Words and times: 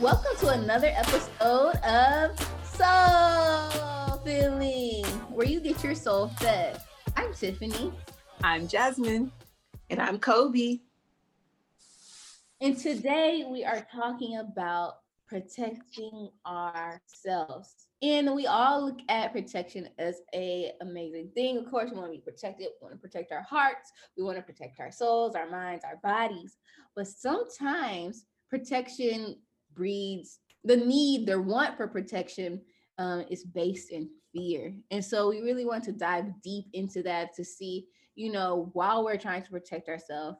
Welcome 0.00 0.36
to 0.40 0.48
another 0.48 0.92
episode 0.94 1.76
of 1.84 2.38
Soul 2.64 4.18
Filling, 4.24 5.04
where 5.30 5.46
you 5.46 5.60
get 5.60 5.82
your 5.84 5.94
soul 5.94 6.28
fed. 6.38 6.80
I'm 7.16 7.32
Tiffany. 7.32 7.92
I'm 8.42 8.68
Jasmine. 8.68 9.32
And 9.90 10.00
I'm 10.00 10.18
Kobe. 10.18 10.80
And 12.60 12.76
today 12.76 13.46
we 13.48 13.64
are 13.64 13.86
talking 13.94 14.38
about 14.38 14.98
protecting 15.28 16.30
ourselves. 16.46 17.85
And 18.02 18.34
we 18.34 18.46
all 18.46 18.84
look 18.84 18.98
at 19.08 19.32
protection 19.32 19.88
as 19.98 20.20
a 20.34 20.72
amazing 20.82 21.30
thing. 21.34 21.56
Of 21.56 21.70
course, 21.70 21.90
we 21.90 21.96
want 21.96 22.12
to 22.12 22.18
be 22.18 22.22
protected. 22.22 22.66
We 22.80 22.86
want 22.86 22.94
to 22.94 23.00
protect 23.00 23.32
our 23.32 23.42
hearts. 23.42 23.90
We 24.16 24.22
want 24.22 24.36
to 24.36 24.42
protect 24.42 24.80
our 24.80 24.92
souls, 24.92 25.34
our 25.34 25.48
minds, 25.48 25.84
our 25.84 25.98
bodies. 26.02 26.58
But 26.94 27.08
sometimes 27.08 28.26
protection 28.50 29.36
breeds 29.74 30.40
the 30.64 30.76
need, 30.76 31.26
their 31.26 31.40
want 31.40 31.76
for 31.76 31.86
protection 31.86 32.60
um, 32.98 33.24
is 33.30 33.44
based 33.44 33.90
in 33.90 34.10
fear. 34.34 34.74
And 34.90 35.04
so 35.04 35.28
we 35.28 35.40
really 35.40 35.64
want 35.64 35.84
to 35.84 35.92
dive 35.92 36.26
deep 36.42 36.66
into 36.72 37.02
that 37.04 37.34
to 37.36 37.44
see, 37.44 37.86
you 38.14 38.32
know, 38.32 38.70
while 38.72 39.04
we're 39.04 39.16
trying 39.16 39.42
to 39.42 39.50
protect 39.50 39.88
ourselves, 39.88 40.38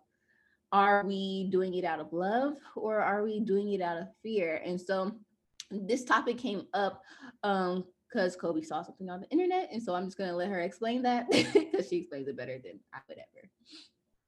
are 0.72 1.04
we 1.06 1.48
doing 1.50 1.74
it 1.74 1.84
out 1.84 2.00
of 2.00 2.12
love 2.12 2.54
or 2.74 3.00
are 3.00 3.22
we 3.22 3.40
doing 3.40 3.72
it 3.72 3.80
out 3.80 3.98
of 3.98 4.08
fear? 4.22 4.60
And 4.64 4.80
so 4.80 5.12
this 5.70 6.04
topic 6.04 6.38
came 6.38 6.66
up 6.74 7.02
um 7.42 7.84
because 8.08 8.36
Kobe 8.36 8.62
saw 8.62 8.82
something 8.82 9.10
on 9.10 9.20
the 9.20 9.28
internet. 9.30 9.68
And 9.72 9.82
so 9.82 9.94
I'm 9.94 10.04
just 10.04 10.18
gonna 10.18 10.34
let 10.34 10.48
her 10.48 10.60
explain 10.60 11.02
that 11.02 11.30
because 11.30 11.88
she 11.88 11.96
explains 11.98 12.28
it 12.28 12.36
better 12.36 12.58
than 12.62 12.80
I 12.92 12.98
would 13.08 13.18
ever. 13.18 13.48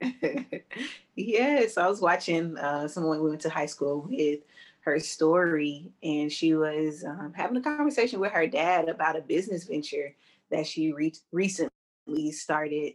yes, 1.16 1.76
I 1.78 1.88
was 1.88 2.00
watching 2.00 2.56
uh, 2.58 2.88
someone 2.88 3.22
we 3.22 3.30
went 3.30 3.42
to 3.42 3.50
high 3.50 3.66
school 3.66 4.06
with 4.08 4.40
her 4.80 4.98
story, 5.00 5.90
and 6.02 6.30
she 6.30 6.54
was 6.54 7.04
um, 7.04 7.32
having 7.34 7.56
a 7.56 7.60
conversation 7.60 8.20
with 8.20 8.32
her 8.32 8.46
dad 8.46 8.88
about 8.88 9.16
a 9.16 9.22
business 9.22 9.64
venture 9.64 10.14
that 10.50 10.66
she 10.66 10.92
re- 10.92 11.12
recently 11.32 12.30
started. 12.30 12.94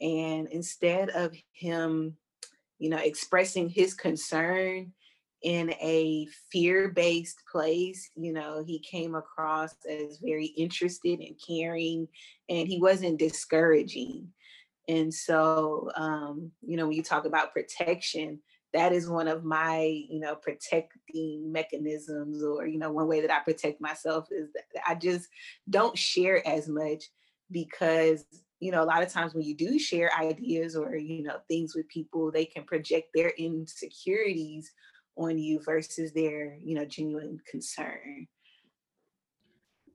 And 0.00 0.48
instead 0.48 1.10
of 1.10 1.34
him, 1.52 2.16
you 2.78 2.90
know, 2.90 2.98
expressing 2.98 3.68
his 3.68 3.94
concern 3.94 4.92
in 5.42 5.70
a 5.80 6.26
fear-based 6.50 7.42
place, 7.50 8.08
you 8.14 8.32
know, 8.32 8.62
he 8.66 8.78
came 8.78 9.14
across 9.14 9.74
as 9.88 10.18
very 10.22 10.46
interested 10.46 11.20
and 11.20 11.34
caring, 11.44 12.06
and 12.48 12.68
he 12.68 12.80
wasn't 12.80 13.18
discouraging. 13.18 14.28
And 14.88 15.12
so, 15.12 15.90
um, 15.96 16.50
you 16.66 16.76
know, 16.76 16.86
when 16.86 16.96
you 16.96 17.02
talk 17.02 17.24
about 17.24 17.52
protection, 17.52 18.40
that 18.72 18.92
is 18.92 19.08
one 19.08 19.28
of 19.28 19.44
my 19.44 19.82
you 20.08 20.20
know 20.20 20.34
protecting 20.34 21.50
mechanisms 21.52 22.42
or 22.42 22.66
you 22.66 22.78
know 22.78 22.90
one 22.90 23.06
way 23.06 23.20
that 23.20 23.30
i 23.30 23.38
protect 23.40 23.80
myself 23.80 24.28
is 24.30 24.48
that 24.54 24.64
i 24.86 24.94
just 24.94 25.28
don't 25.68 25.96
share 25.96 26.46
as 26.46 26.68
much 26.68 27.04
because 27.50 28.24
you 28.60 28.70
know 28.70 28.82
a 28.82 28.86
lot 28.86 29.02
of 29.02 29.10
times 29.10 29.34
when 29.34 29.44
you 29.44 29.54
do 29.54 29.78
share 29.78 30.10
ideas 30.18 30.76
or 30.76 30.96
you 30.96 31.22
know 31.22 31.36
things 31.48 31.74
with 31.74 31.88
people 31.88 32.30
they 32.30 32.44
can 32.44 32.64
project 32.64 33.08
their 33.14 33.30
insecurities 33.38 34.72
on 35.16 35.38
you 35.38 35.60
versus 35.60 36.12
their 36.12 36.56
you 36.62 36.74
know 36.74 36.84
genuine 36.84 37.38
concern 37.50 38.26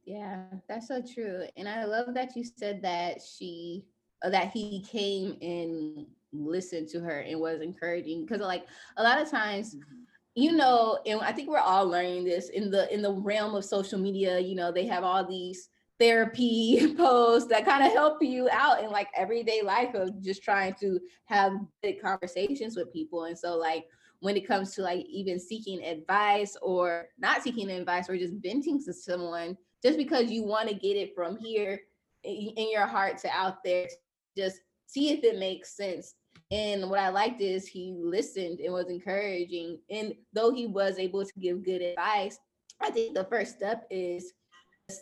yeah 0.06 0.44
that's 0.70 0.88
so 0.88 1.02
true 1.02 1.44
and 1.58 1.68
i 1.68 1.86
love 1.86 2.14
that 2.14 2.36
you 2.36 2.44
said 2.44 2.82
that 2.82 3.18
she 3.22 3.84
uh, 4.24 4.30
that 4.30 4.52
he 4.52 4.84
came 4.90 5.38
and 5.42 6.06
listened 6.32 6.88
to 6.88 7.00
her 7.00 7.20
and 7.20 7.40
was 7.40 7.62
encouraging 7.62 8.26
because 8.26 8.42
like 8.42 8.66
a 8.98 9.04
lot 9.04 9.22
of 9.22 9.30
times 9.30 9.76
mm-hmm. 9.76 10.04
you 10.36 10.52
know 10.52 11.00
and 11.06 11.20
i 11.22 11.32
think 11.32 11.50
we're 11.50 11.58
all 11.58 11.88
learning 11.88 12.24
this 12.24 12.50
in 12.50 12.70
the 12.70 12.92
in 12.94 13.02
the 13.02 13.12
realm 13.12 13.56
of 13.56 13.66
social 13.66 14.00
media 14.00 14.40
you 14.40 14.56
know 14.56 14.72
they 14.72 14.86
have 14.86 15.04
all 15.04 15.26
these 15.26 15.70
therapy 16.00 16.94
posts 16.98 17.50
that 17.50 17.66
kind 17.66 17.86
of 17.86 17.92
help 17.92 18.22
you 18.22 18.48
out 18.52 18.84
in 18.84 18.90
like 18.90 19.08
everyday 19.16 19.62
life 19.62 19.94
of 19.94 20.22
just 20.22 20.44
trying 20.44 20.74
to 20.76 21.00
have 21.26 21.54
good 21.84 22.02
conversations 22.02 22.76
with 22.76 22.94
people 22.94 23.26
and 23.26 23.38
so 23.38 23.58
like 23.58 23.86
when 24.20 24.36
it 24.36 24.48
comes 24.48 24.74
to 24.76 24.82
like 24.82 25.06
even 25.08 25.40
seeking 25.40 25.84
advice 25.84 26.58
or 26.62 27.06
not 27.20 27.44
seeking 27.44 27.70
advice 27.70 28.10
or 28.10 28.18
just 28.18 28.34
venting 28.42 28.84
to 28.84 28.94
someone 28.94 29.56
just 29.84 29.98
because 29.98 30.32
you 30.32 30.44
want 30.44 30.68
to 30.68 30.76
get 30.76 30.98
it 30.98 31.14
from 31.16 31.38
here 31.38 31.80
in 32.24 32.72
your 32.72 32.86
heart 32.86 33.18
to 33.20 33.30
out 33.30 33.64
there 33.64 33.88
just 34.36 34.60
see 34.88 35.12
if 35.12 35.24
it 35.24 35.38
makes 35.38 35.76
sense. 35.76 36.16
And 36.52 36.90
what 36.90 37.00
I 37.00 37.10
liked 37.10 37.42
is 37.42 37.68
he 37.68 37.96
listened 38.00 38.60
and 38.60 38.74
was 38.74 38.90
encouraging. 38.90 39.80
And 39.90 40.14
though 40.34 40.52
he 40.52 40.66
was 40.66 40.98
able 40.98 41.26
to 41.26 41.40
give 41.40 41.64
good 41.64 41.82
advice, 41.82 42.40
I 42.82 42.90
think 42.90 43.16
the 43.16 43.26
first 43.26 43.56
step 43.56 43.86
is 43.90 44.34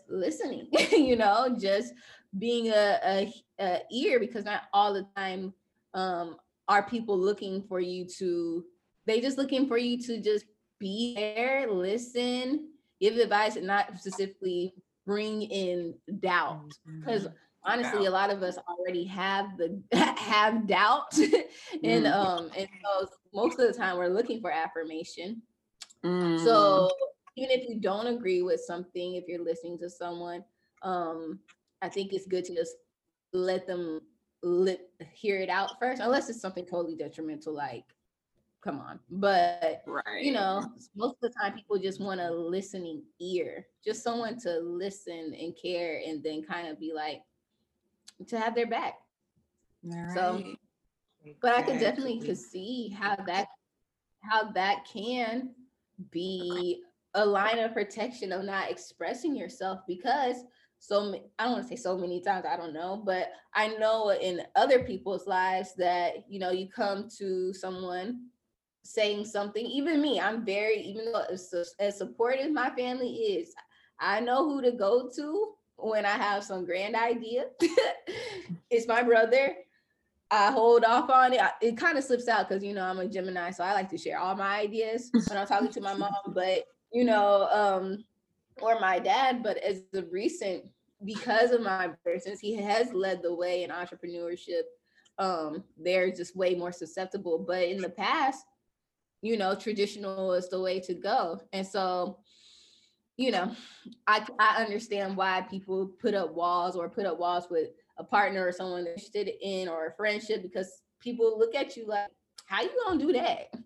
listening, 0.10 0.68
you 0.92 1.16
know, 1.16 1.56
just 1.60 1.94
being 2.38 2.70
a, 2.70 3.00
a, 3.06 3.34
a, 3.60 3.82
ear 3.92 4.20
because 4.20 4.46
not 4.46 4.64
all 4.74 4.94
the 4.94 5.08
time 5.16 5.54
um, 5.94 6.38
are 6.68 6.84
people 6.84 7.18
looking 7.18 7.64
for 7.68 7.80
you 7.80 8.06
to, 8.18 8.64
they 9.06 9.22
just 9.22 9.38
looking 9.38 9.68
for 9.68 9.78
you 9.78 10.02
to 10.04 10.22
just 10.22 10.46
be 10.80 11.14
there, 11.16 11.72
listen, 11.72 12.70
give 13.00 13.16
advice, 13.18 13.56
and 13.56 13.68
not 13.68 13.98
specifically 13.98 14.74
bring 15.06 15.44
in 15.44 15.94
doubt. 16.20 16.72
Because 17.00 17.24
mm-hmm 17.24 17.36
honestly 17.66 18.06
a 18.06 18.12
lot 18.12 18.30
of 18.30 18.44
us 18.44 18.58
already 18.70 19.04
have 19.04 19.58
the 19.58 19.82
have 20.18 20.68
doubt 20.68 21.18
and 21.84 22.06
mm. 22.06 22.14
um 22.14 22.50
and 22.58 22.68
so 22.84 23.08
most 23.34 23.60
of 23.60 23.68
the 23.68 23.74
time 23.74 23.98
we're 23.98 24.08
looking 24.08 24.40
for 24.40 24.52
affirmation 24.52 25.42
mm. 26.04 26.44
so 26.44 26.90
even 27.36 27.52
if 27.52 27.68
you 27.68 27.80
don't 27.80 28.08
agree 28.08 28.42
with 28.42 28.62
something 28.62 29.16
if 29.16 29.26
you're 29.28 29.44
listening 29.44 29.78
to 29.78 29.90
someone 29.90 30.44
um 30.84 31.40
i 31.82 31.90
think 31.90 32.14
it's 32.14 32.28
good 32.28 32.46
to 32.46 32.56
just 32.56 32.76
let 33.34 33.68
them 33.68 34.00
let 34.44 34.80
hear 35.14 35.40
it 35.40 35.50
out 35.50 35.80
first 35.80 36.02
unless 36.02 36.30
it's 36.30 36.42
something 36.42 36.66
totally 36.66 36.96
detrimental 36.96 37.54
like 37.54 37.86
come 38.66 38.80
on 38.80 39.00
but 39.12 39.84
right. 39.86 40.24
you 40.24 40.34
know 40.34 40.62
most 40.96 41.18
of 41.22 41.32
the 41.32 41.40
time 41.40 41.54
people 41.54 41.78
just 41.78 42.02
want 42.02 42.20
a 42.20 42.30
listening 42.30 43.04
ear 43.22 43.66
just 43.86 44.04
someone 44.04 44.38
to 44.40 44.60
listen 44.60 45.36
and 45.40 45.56
care 45.62 46.02
and 46.06 46.24
then 46.24 46.44
kind 46.44 46.68
of 46.68 46.80
be 46.80 46.92
like 46.92 47.22
to 48.28 48.40
have 48.40 48.56
their 48.56 48.68
back. 48.68 48.96
Right. 49.84 50.14
So, 50.14 50.44
but 51.42 51.56
I 51.56 51.62
could 51.62 51.80
definitely 51.80 52.20
could 52.20 52.38
see 52.38 52.90
how 52.90 53.16
that 53.28 53.48
how 54.22 54.52
that 54.54 54.86
can 54.92 55.52
be 56.12 56.82
a 57.14 57.26
line 57.26 57.60
of 57.60 57.74
protection 57.74 58.32
of 58.32 58.44
not 58.44 58.70
expressing 58.70 59.36
yourself 59.36 59.80
because 59.88 60.38
so 60.80 61.16
I 61.40 61.46
don't 61.46 61.54
want 61.54 61.64
to 61.64 61.70
say 61.70 61.76
so 61.76 61.98
many 61.98 62.22
times 62.22 62.46
I 62.50 62.58
don't 62.58 62.74
know 62.74 63.02
but 63.06 63.30
I 63.54 63.70
know 63.78 64.12
in 64.12 64.42
other 64.56 64.84
people's 64.84 65.26
lives 65.26 65.74
that 65.78 66.26
you 66.28 66.40
know 66.40 66.52
you 66.52 66.68
come 66.68 67.08
to 67.18 67.54
someone 67.54 68.28
saying 68.86 69.26
something 69.26 69.66
even 69.66 70.02
me 70.02 70.20
I'm 70.20 70.46
very 70.46 70.78
even 70.82 71.12
though 71.12 71.24
as, 71.32 71.54
as 71.80 71.98
supportive 71.98 72.52
my 72.52 72.70
family 72.70 73.10
is 73.10 73.54
I 74.00 74.20
know 74.20 74.48
who 74.50 74.62
to 74.62 74.72
go 74.72 75.10
to 75.16 75.56
when 75.78 76.06
I 76.06 76.12
have 76.12 76.44
some 76.44 76.66
grand 76.66 76.96
idea. 76.96 77.46
it's 78.70 78.88
my 78.88 79.04
brother. 79.04 79.56
I 80.32 80.52
hold 80.52 80.84
off 80.84 81.10
on 81.10 81.34
it. 81.34 81.42
It 81.62 81.78
kind 81.78 81.98
of 81.98 82.04
slips 82.04 82.28
out 82.28 82.50
because 82.50 82.64
you 82.64 82.74
know 82.74 82.84
I'm 82.84 83.00
a 83.00 83.08
Gemini, 83.08 83.52
so 83.52 83.64
I 83.64 83.74
like 83.74 83.90
to 83.90 83.98
share 83.98 84.20
all 84.20 84.36
my 84.36 84.60
ideas 84.60 85.12
when 85.28 85.38
I'm 85.38 85.48
talking 85.48 85.72
to 85.72 85.82
my 85.82 85.94
mom. 85.94 86.12
But 86.34 86.66
you 86.92 87.04
know, 87.06 87.48
um, 87.52 88.04
or 88.62 88.80
my 88.80 89.00
dad. 89.00 89.44
But 89.44 89.58
as 89.58 89.84
the 89.92 90.06
recent, 90.06 90.64
because 91.04 91.52
of 91.52 91.62
my 91.62 91.88
brother, 91.88 92.20
since 92.20 92.40
he 92.40 92.56
has 92.56 92.92
led 92.94 93.22
the 93.22 93.36
way 93.36 93.64
in 93.64 93.70
entrepreneurship, 93.70 94.64
um, 95.20 95.64
they're 95.78 96.12
just 96.12 96.36
way 96.36 96.56
more 96.56 96.72
susceptible. 96.72 97.38
But 97.38 97.64
in 97.64 97.78
the 97.78 97.90
past, 97.90 98.46
you 99.22 99.38
know, 99.38 99.56
traditional 99.56 100.34
is 100.34 100.50
the 100.50 100.62
way 100.62 100.80
to 100.82 100.94
go, 100.94 101.42
and 101.54 101.66
so 101.66 102.20
you 103.18 103.32
know, 103.32 103.56
I 104.08 104.26
I 104.40 104.64
understand 104.64 105.16
why 105.16 105.42
people 105.50 105.88
put 106.02 106.14
up 106.14 106.34
walls 106.34 106.76
or 106.76 106.90
put 106.90 107.06
up 107.06 107.18
walls 107.18 107.48
with 107.50 107.70
a 107.98 108.04
partner 108.04 108.46
or 108.46 108.52
someone 108.52 108.84
they're 108.84 108.94
interested 108.94 109.32
in 109.42 109.70
or 109.70 109.88
a 109.88 109.94
friendship 109.94 110.42
because 110.42 110.82
people 111.00 111.40
look 111.40 111.56
at 111.56 111.78
you 111.78 111.88
like, 111.88 112.10
how 112.46 112.62
you 112.62 112.70
gonna 112.86 113.00
do 113.00 113.14
that? 113.14 113.54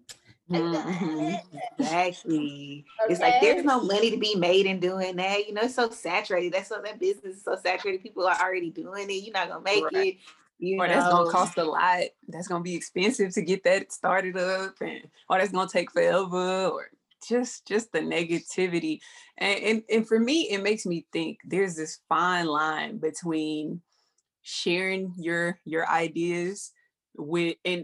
Mm-hmm. 0.50 1.36
Exactly. 1.78 2.84
Okay. 3.04 3.14
It's 3.14 3.22
like 3.22 3.40
there's 3.40 3.64
no 3.64 3.82
money 3.82 4.10
to 4.10 4.18
be 4.18 4.34
made 4.34 4.66
in 4.66 4.80
doing 4.80 5.16
that. 5.18 5.48
You 5.48 5.54
know, 5.54 5.62
it's 5.62 5.76
so 5.76 5.92
saturated. 5.92 6.54
That's 6.54 6.72
what 6.72 6.84
that 6.86 7.00
business 7.00 7.38
is 7.38 7.44
so 7.44 7.56
saturated. 7.56 8.02
People 8.02 8.26
are 8.26 8.36
already 8.42 8.72
doing 8.72 9.12
it. 9.12 9.14
You're 9.14 9.34
not 9.34 9.50
gonna 9.50 9.62
make 9.62 9.84
right. 9.84 10.08
it. 10.08 10.16
You 10.60 10.80
or 10.80 10.88
know. 10.88 10.94
that's 10.94 11.10
gonna 11.10 11.32
cost 11.32 11.58
a 11.58 11.64
lot. 11.64 12.04
That's 12.28 12.48
gonna 12.48 12.64
be 12.64 12.76
expensive 12.76 13.34
to 13.34 13.42
get 13.42 13.64
that 13.64 13.92
started 13.92 14.38
up, 14.38 14.76
and 14.82 15.02
or 15.30 15.40
that's 15.40 15.52
gonna 15.52 15.70
take 15.70 15.92
forever. 15.92 16.68
Or 16.68 16.90
just 17.28 17.68
just 17.68 17.92
the 17.92 18.00
negativity 18.00 19.00
and, 19.38 19.60
and 19.60 19.84
and 19.90 20.08
for 20.08 20.18
me 20.18 20.44
it 20.52 20.64
makes 20.64 20.86
me 20.86 21.06
think 21.12 21.38
there's 21.44 21.76
this 21.76 22.00
fine 22.08 22.46
line 22.46 22.98
between 22.98 23.82
sharing 24.42 25.14
your 25.18 25.60
your 25.66 25.86
ideas 25.90 26.72
with 27.18 27.58
and 27.66 27.84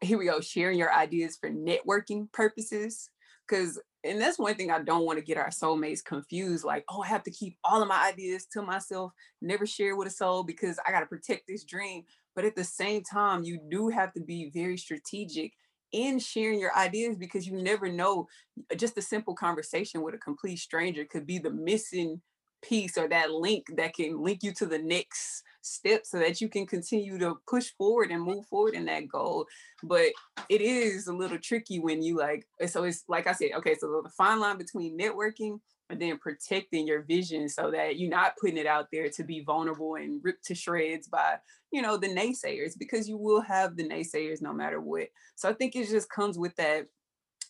here 0.00 0.18
we 0.18 0.26
go, 0.26 0.40
sharing 0.40 0.78
your 0.78 0.92
ideas 0.92 1.36
for 1.36 1.50
networking 1.50 2.30
purposes. 2.32 3.10
Cause 3.48 3.80
and 4.04 4.20
that's 4.20 4.38
one 4.38 4.54
thing 4.54 4.70
I 4.70 4.80
don't 4.80 5.06
want 5.06 5.18
to 5.18 5.24
get 5.24 5.36
our 5.36 5.50
soulmates 5.50 6.04
confused. 6.04 6.64
Like, 6.64 6.84
oh, 6.88 7.02
I 7.02 7.06
have 7.06 7.22
to 7.24 7.30
keep 7.30 7.56
all 7.62 7.82
of 7.82 7.88
my 7.88 8.08
ideas 8.08 8.46
to 8.52 8.62
myself, 8.62 9.12
never 9.40 9.66
share 9.66 9.96
with 9.96 10.08
a 10.08 10.10
soul 10.10 10.42
because 10.42 10.78
I 10.86 10.90
got 10.90 11.00
to 11.00 11.06
protect 11.06 11.46
this 11.46 11.64
dream. 11.64 12.04
But 12.34 12.44
at 12.44 12.56
the 12.56 12.64
same 12.64 13.02
time, 13.02 13.44
you 13.44 13.60
do 13.70 13.88
have 13.88 14.12
to 14.14 14.20
be 14.20 14.50
very 14.52 14.76
strategic 14.76 15.52
in 15.92 16.18
sharing 16.18 16.58
your 16.58 16.74
ideas 16.76 17.16
because 17.16 17.46
you 17.46 17.62
never 17.62 17.88
know. 17.88 18.26
Uh, 18.70 18.74
just 18.74 18.98
a 18.98 19.02
simple 19.02 19.34
conversation 19.34 20.02
with 20.02 20.14
a 20.14 20.18
complete 20.18 20.58
stranger 20.58 21.04
could 21.04 21.26
be 21.26 21.38
the 21.38 21.50
missing 21.50 22.20
piece 22.62 22.96
or 22.96 23.08
that 23.08 23.30
link 23.30 23.66
that 23.76 23.94
can 23.94 24.22
link 24.22 24.42
you 24.42 24.52
to 24.52 24.66
the 24.66 24.78
next 24.78 25.42
step 25.62 26.04
so 26.04 26.18
that 26.18 26.40
you 26.40 26.48
can 26.48 26.66
continue 26.66 27.18
to 27.18 27.38
push 27.48 27.70
forward 27.78 28.10
and 28.10 28.22
move 28.22 28.46
forward 28.46 28.74
in 28.74 28.84
that 28.86 29.08
goal. 29.08 29.46
But 29.82 30.12
it 30.48 30.60
is 30.60 31.06
a 31.06 31.14
little 31.14 31.38
tricky 31.38 31.78
when 31.78 32.02
you 32.02 32.18
like, 32.18 32.46
so 32.66 32.84
it's 32.84 33.04
like 33.08 33.26
I 33.26 33.32
said, 33.32 33.50
okay, 33.56 33.74
so 33.78 34.02
the 34.02 34.10
fine 34.10 34.40
line 34.40 34.58
between 34.58 34.98
networking 34.98 35.60
and 35.90 36.00
then 36.00 36.18
protecting 36.18 36.86
your 36.86 37.02
vision 37.02 37.48
so 37.48 37.70
that 37.70 37.98
you're 37.98 38.10
not 38.10 38.34
putting 38.40 38.56
it 38.56 38.66
out 38.66 38.86
there 38.90 39.08
to 39.10 39.24
be 39.24 39.44
vulnerable 39.44 39.96
and 39.96 40.20
ripped 40.24 40.44
to 40.46 40.54
shreds 40.54 41.06
by, 41.06 41.36
you 41.70 41.82
know, 41.82 41.96
the 41.96 42.08
naysayers 42.08 42.72
because 42.78 43.08
you 43.08 43.18
will 43.18 43.42
have 43.42 43.76
the 43.76 43.88
naysayers 43.88 44.40
no 44.40 44.52
matter 44.52 44.80
what. 44.80 45.08
So 45.36 45.48
I 45.48 45.52
think 45.52 45.76
it 45.76 45.88
just 45.88 46.10
comes 46.10 46.38
with 46.38 46.56
that 46.56 46.86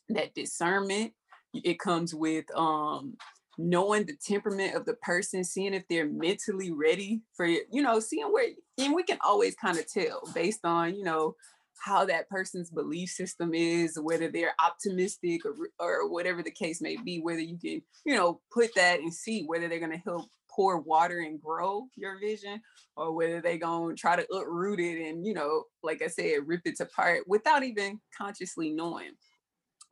that 0.08 0.34
discernment. 0.34 1.12
It 1.54 1.78
comes 1.78 2.14
with 2.14 2.46
um 2.56 3.16
knowing 3.58 4.06
the 4.06 4.16
temperament 4.24 4.74
of 4.74 4.84
the 4.86 4.94
person, 4.94 5.44
seeing 5.44 5.74
if 5.74 5.86
they're 5.88 6.08
mentally 6.08 6.72
ready 6.72 7.22
for 7.34 7.46
you 7.46 7.82
know, 7.82 8.00
seeing 8.00 8.32
where 8.32 8.48
and 8.78 8.94
we 8.94 9.02
can 9.02 9.18
always 9.24 9.54
kind 9.54 9.78
of 9.78 9.86
tell 9.90 10.22
based 10.34 10.64
on, 10.64 10.94
you 10.94 11.04
know, 11.04 11.34
how 11.82 12.04
that 12.04 12.28
person's 12.28 12.70
belief 12.70 13.10
system 13.10 13.52
is, 13.54 13.98
whether 14.00 14.28
they're 14.28 14.54
optimistic 14.64 15.42
or, 15.44 15.54
or 15.80 16.08
whatever 16.08 16.42
the 16.42 16.50
case 16.50 16.80
may 16.80 16.96
be, 16.96 17.18
whether 17.18 17.40
you 17.40 17.58
can, 17.58 17.82
you 18.04 18.16
know, 18.16 18.40
put 18.52 18.74
that 18.76 19.00
and 19.00 19.12
see 19.12 19.42
whether 19.46 19.68
they're 19.68 19.80
going 19.80 19.90
to 19.90 19.98
help 19.98 20.26
pour 20.48 20.80
water 20.80 21.20
and 21.20 21.40
grow 21.40 21.86
your 21.96 22.20
vision 22.20 22.60
or 22.96 23.12
whether 23.12 23.40
they're 23.40 23.56
going 23.58 23.96
to 23.96 24.00
try 24.00 24.14
to 24.14 24.32
uproot 24.32 24.78
it 24.78 25.08
and, 25.08 25.26
you 25.26 25.34
know, 25.34 25.64
like 25.82 26.02
I 26.02 26.06
said, 26.06 26.46
rip 26.46 26.60
it 26.64 26.78
apart 26.78 27.24
without 27.26 27.64
even 27.64 28.00
consciously 28.16 28.70
knowing. 28.70 29.12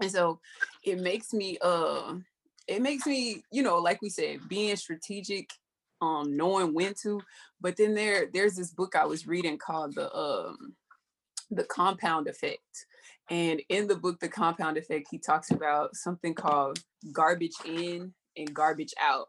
And 0.01 0.11
so 0.11 0.41
it 0.85 1.01
makes 1.01 1.33
me, 1.33 1.59
uh, 1.61 2.15
it 2.71 2.81
makes 2.81 3.05
me, 3.05 3.43
you 3.51 3.65
know, 3.65 3.79
like 3.79 4.01
we 4.01 4.09
said, 4.09 4.49
being 4.49 4.77
strategic, 4.77 5.51
um, 6.01 6.37
knowing 6.37 6.73
when 6.73 6.95
to. 7.03 7.21
But 7.61 7.77
then 7.77 7.95
there, 7.95 8.27
there's 8.33 8.55
this 8.55 8.71
book 8.71 8.95
I 8.95 9.05
was 9.05 9.27
reading 9.27 9.59
called 9.59 9.97
the 9.97 10.15
um, 10.17 10.75
the 11.51 11.65
Compound 11.65 12.29
Effect, 12.29 12.87
and 13.29 13.61
in 13.69 13.89
the 13.89 13.97
book, 13.97 14.21
the 14.21 14.29
Compound 14.29 14.77
Effect, 14.77 15.09
he 15.11 15.19
talks 15.19 15.51
about 15.51 15.97
something 15.97 16.33
called 16.33 16.79
garbage 17.13 17.57
in 17.67 18.15
and 18.37 18.55
garbage 18.55 18.95
out. 19.01 19.27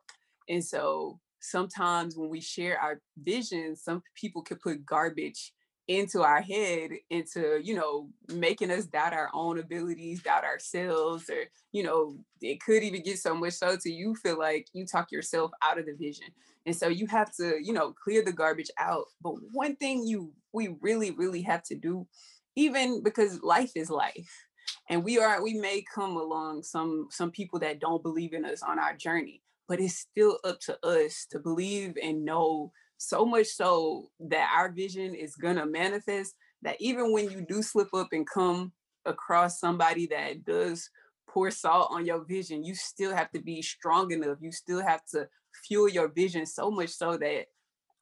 And 0.47 0.63
so 0.63 1.19
sometimes 1.39 2.15
when 2.15 2.29
we 2.29 2.41
share 2.41 2.79
our 2.79 3.01
vision, 3.17 3.75
some 3.75 4.03
people 4.15 4.43
could 4.43 4.61
put 4.61 4.85
garbage 4.85 5.51
into 5.99 6.21
our 6.21 6.41
head 6.41 6.91
into 7.09 7.59
you 7.61 7.75
know 7.75 8.07
making 8.33 8.71
us 8.71 8.85
doubt 8.85 9.13
our 9.13 9.29
own 9.33 9.59
abilities 9.59 10.23
doubt 10.23 10.45
ourselves 10.45 11.29
or 11.29 11.43
you 11.73 11.83
know 11.83 12.15
it 12.41 12.61
could 12.61 12.81
even 12.81 13.03
get 13.03 13.19
so 13.19 13.35
much 13.35 13.53
so 13.53 13.75
to 13.75 13.91
you 13.91 14.15
feel 14.15 14.39
like 14.39 14.67
you 14.73 14.85
talk 14.85 15.11
yourself 15.11 15.51
out 15.61 15.77
of 15.77 15.85
the 15.85 15.93
vision. 15.93 16.27
And 16.65 16.75
so 16.75 16.87
you 16.87 17.07
have 17.07 17.35
to 17.35 17.57
you 17.61 17.73
know 17.73 17.93
clear 17.93 18.23
the 18.23 18.31
garbage 18.31 18.71
out. 18.79 19.05
But 19.21 19.33
one 19.51 19.75
thing 19.75 20.05
you 20.05 20.31
we 20.53 20.75
really 20.81 21.11
really 21.11 21.41
have 21.41 21.63
to 21.63 21.75
do 21.75 22.07
even 22.55 23.03
because 23.03 23.41
life 23.43 23.71
is 23.75 23.89
life 23.89 24.47
and 24.89 25.03
we 25.03 25.19
are 25.19 25.43
we 25.43 25.55
may 25.55 25.83
come 25.93 26.15
along 26.15 26.63
some 26.63 27.07
some 27.09 27.31
people 27.31 27.59
that 27.59 27.79
don't 27.79 28.03
believe 28.03 28.33
in 28.33 28.45
us 28.45 28.61
on 28.61 28.77
our 28.77 28.95
journey 28.95 29.41
but 29.67 29.79
it's 29.79 29.95
still 29.95 30.37
up 30.43 30.59
to 30.59 30.77
us 30.85 31.25
to 31.31 31.39
believe 31.39 31.95
and 32.03 32.25
know 32.25 32.71
so 33.01 33.25
much 33.25 33.47
so 33.47 34.09
that 34.19 34.53
our 34.55 34.71
vision 34.71 35.15
is 35.15 35.35
gonna 35.35 35.65
manifest 35.65 36.35
that 36.61 36.77
even 36.79 37.11
when 37.11 37.31
you 37.31 37.43
do 37.47 37.63
slip 37.63 37.91
up 37.95 38.09
and 38.11 38.27
come 38.27 38.71
across 39.05 39.59
somebody 39.59 40.05
that 40.05 40.45
does 40.45 40.87
pour 41.27 41.49
salt 41.49 41.87
on 41.91 42.05
your 42.05 42.23
vision, 42.25 42.63
you 42.63 42.75
still 42.75 43.15
have 43.15 43.31
to 43.31 43.41
be 43.41 43.61
strong 43.63 44.11
enough. 44.11 44.37
You 44.39 44.51
still 44.51 44.81
have 44.81 45.03
to 45.13 45.27
fuel 45.67 45.89
your 45.89 46.09
vision 46.09 46.45
so 46.45 46.69
much 46.69 46.89
so 46.89 47.17
that 47.17 47.45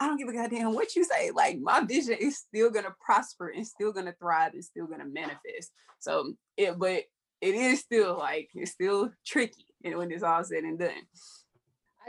I 0.02 0.08
don't 0.08 0.18
give 0.18 0.28
a 0.28 0.34
goddamn 0.34 0.74
what 0.74 0.94
you 0.96 1.06
say. 1.06 1.32
Like 1.32 1.60
my 1.62 1.82
vision 1.82 2.18
is 2.20 2.38
still 2.38 2.70
gonna 2.70 2.94
prosper 3.00 3.50
and 3.50 3.66
still 3.66 3.94
gonna 3.94 4.16
thrive 4.20 4.54
and 4.54 4.64
still 4.64 4.88
gonna 4.88 5.06
manifest. 5.06 5.72
So 6.00 6.34
it, 6.58 6.78
but 6.78 7.04
it 7.40 7.56
is 7.56 7.80
still 7.80 8.18
like 8.18 8.50
it's 8.54 8.72
still 8.72 9.12
tricky 9.26 9.66
and 9.86 9.96
when 9.96 10.12
it's 10.12 10.24
all 10.24 10.44
said 10.44 10.64
and 10.64 10.78
done. 10.78 10.92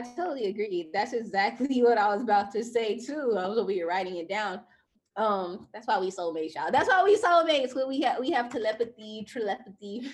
I 0.00 0.14
totally 0.16 0.46
agree. 0.46 0.90
That's 0.92 1.12
exactly 1.12 1.82
what 1.82 1.98
I 1.98 2.08
was 2.08 2.22
about 2.22 2.50
to 2.52 2.64
say 2.64 2.98
too. 2.98 3.36
I 3.38 3.46
was 3.48 3.58
over 3.58 3.70
here 3.70 3.88
writing 3.88 4.16
it 4.16 4.28
down. 4.28 4.60
Um, 5.16 5.68
that's 5.74 5.86
why 5.86 5.98
we 5.98 6.10
soulmates, 6.10 6.54
y'all. 6.54 6.70
That's 6.70 6.88
why 6.88 7.02
we 7.04 7.16
soulmates. 7.16 7.74
We 7.86 8.00
have 8.02 8.20
we 8.20 8.30
have 8.30 8.50
telepathy, 8.50 9.26
telepathy. 9.30 10.10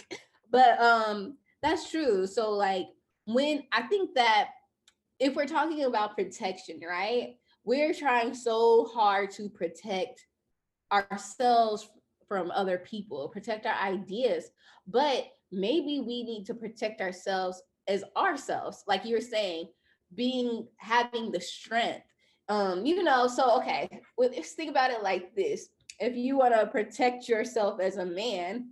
but 0.50 0.78
um, 0.80 1.38
that's 1.62 1.90
true. 1.90 2.26
So 2.26 2.50
like 2.50 2.88
when 3.26 3.64
I 3.72 3.82
think 3.82 4.14
that 4.14 4.48
if 5.18 5.34
we're 5.34 5.46
talking 5.46 5.84
about 5.84 6.16
protection, 6.16 6.80
right? 6.86 7.36
We're 7.64 7.94
trying 7.94 8.34
so 8.34 8.86
hard 8.86 9.30
to 9.32 9.48
protect 9.48 10.26
ourselves 10.90 11.88
from 12.26 12.50
other 12.50 12.78
people, 12.78 13.28
protect 13.28 13.66
our 13.66 13.74
ideas, 13.74 14.50
but 14.86 15.26
maybe 15.52 16.00
we 16.00 16.22
need 16.24 16.46
to 16.46 16.54
protect 16.54 17.00
ourselves 17.02 17.62
as 17.88 18.04
ourselves, 18.16 18.84
like 18.86 19.04
you 19.04 19.14
were 19.14 19.20
saying, 19.20 19.68
being 20.14 20.66
having 20.76 21.30
the 21.30 21.40
strength. 21.40 22.04
Um, 22.48 22.84
you 22.84 23.02
know, 23.02 23.28
so 23.28 23.58
okay, 23.58 23.88
well, 24.18 24.30
let's 24.34 24.52
think 24.52 24.70
about 24.70 24.90
it 24.90 25.02
like 25.02 25.34
this. 25.36 25.68
If 26.00 26.16
you 26.16 26.38
want 26.38 26.54
to 26.54 26.66
protect 26.66 27.28
yourself 27.28 27.80
as 27.80 27.96
a 27.96 28.06
man, 28.06 28.70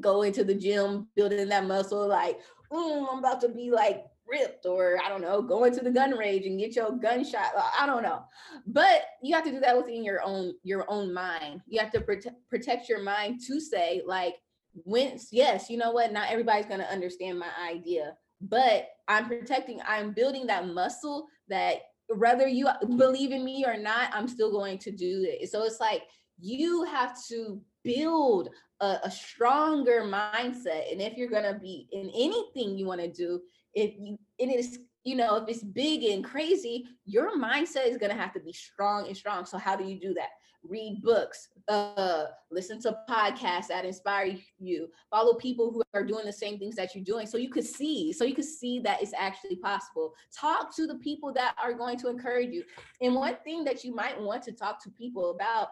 go 0.00 0.22
into 0.22 0.44
the 0.44 0.54
gym, 0.54 1.08
building 1.16 1.48
that 1.48 1.66
muscle, 1.66 2.06
like, 2.06 2.38
mm, 2.72 3.06
I'm 3.10 3.18
about 3.18 3.40
to 3.40 3.48
be 3.48 3.70
like 3.70 4.04
ripped, 4.26 4.66
or 4.66 4.98
I 5.04 5.08
don't 5.08 5.20
know, 5.20 5.42
go 5.42 5.64
into 5.64 5.82
the 5.82 5.90
gun 5.90 6.12
range 6.12 6.46
and 6.46 6.58
get 6.58 6.76
your 6.76 6.92
gunshot. 6.92 7.52
I 7.78 7.86
don't 7.86 8.02
know. 8.02 8.24
But 8.66 9.02
you 9.22 9.34
have 9.34 9.44
to 9.44 9.50
do 9.50 9.60
that 9.60 9.76
within 9.76 10.04
your 10.04 10.22
own 10.22 10.54
your 10.62 10.84
own 10.88 11.12
mind. 11.12 11.62
You 11.66 11.80
have 11.80 11.92
to 11.92 12.00
prote- 12.00 12.34
protect 12.48 12.88
your 12.88 13.02
mind 13.02 13.40
to 13.48 13.60
say, 13.60 14.02
like, 14.06 14.34
when 14.74 15.18
yes, 15.30 15.70
you 15.70 15.76
know 15.76 15.92
what, 15.92 16.12
not 16.12 16.30
everybody's 16.30 16.66
gonna 16.66 16.84
understand 16.84 17.38
my 17.38 17.50
idea, 17.68 18.14
but 18.40 18.88
I'm 19.08 19.26
protecting, 19.26 19.80
I'm 19.86 20.12
building 20.12 20.46
that 20.48 20.66
muscle 20.66 21.26
that 21.48 21.76
whether 22.08 22.46
you 22.46 22.68
believe 22.96 23.32
in 23.32 23.44
me 23.44 23.64
or 23.66 23.76
not, 23.76 24.10
I'm 24.12 24.28
still 24.28 24.50
going 24.50 24.78
to 24.78 24.90
do 24.90 25.26
it. 25.26 25.50
So 25.50 25.64
it's 25.64 25.80
like 25.80 26.02
you 26.38 26.84
have 26.84 27.16
to 27.28 27.60
build 27.82 28.50
a, 28.80 28.98
a 29.04 29.10
stronger 29.10 30.02
mindset. 30.02 30.90
And 30.92 31.00
if 31.00 31.16
you're 31.16 31.30
gonna 31.30 31.58
be 31.58 31.88
in 31.92 32.10
anything 32.14 32.76
you 32.76 32.86
want 32.86 33.00
to 33.00 33.10
do, 33.10 33.40
if 33.74 33.94
you 33.98 34.18
it 34.38 34.46
is 34.46 34.78
you 35.04 35.16
know 35.16 35.36
if 35.36 35.48
it's 35.48 35.62
big 35.62 36.02
and 36.04 36.24
crazy 36.24 36.86
your 37.04 37.36
mindset 37.36 37.86
is 37.86 37.98
going 37.98 38.10
to 38.10 38.20
have 38.20 38.32
to 38.32 38.40
be 38.40 38.52
strong 38.52 39.06
and 39.06 39.16
strong 39.16 39.44
so 39.44 39.58
how 39.58 39.76
do 39.76 39.84
you 39.84 40.00
do 40.00 40.14
that 40.14 40.30
read 40.68 41.02
books, 41.02 41.48
uh, 41.68 42.26
listen 42.50 42.80
to 42.82 42.98
podcasts 43.08 43.68
that 43.68 43.84
inspire 43.84 44.36
you, 44.58 44.88
follow 45.10 45.34
people 45.34 45.72
who 45.72 45.82
are 45.94 46.04
doing 46.04 46.24
the 46.24 46.32
same 46.32 46.58
things 46.58 46.76
that 46.76 46.94
you're 46.94 47.04
doing. 47.04 47.26
So 47.26 47.38
you 47.38 47.50
could 47.50 47.64
see, 47.64 48.12
so 48.12 48.24
you 48.24 48.34
could 48.34 48.44
see 48.44 48.80
that 48.80 49.02
it's 49.02 49.14
actually 49.16 49.56
possible. 49.56 50.14
Talk 50.34 50.74
to 50.76 50.86
the 50.86 50.96
people 50.96 51.32
that 51.34 51.54
are 51.62 51.72
going 51.72 51.98
to 51.98 52.08
encourage 52.08 52.50
you. 52.50 52.64
And 53.00 53.14
one 53.14 53.36
thing 53.44 53.64
that 53.64 53.84
you 53.84 53.94
might 53.94 54.20
want 54.20 54.42
to 54.44 54.52
talk 54.52 54.82
to 54.84 54.90
people 54.90 55.30
about, 55.30 55.68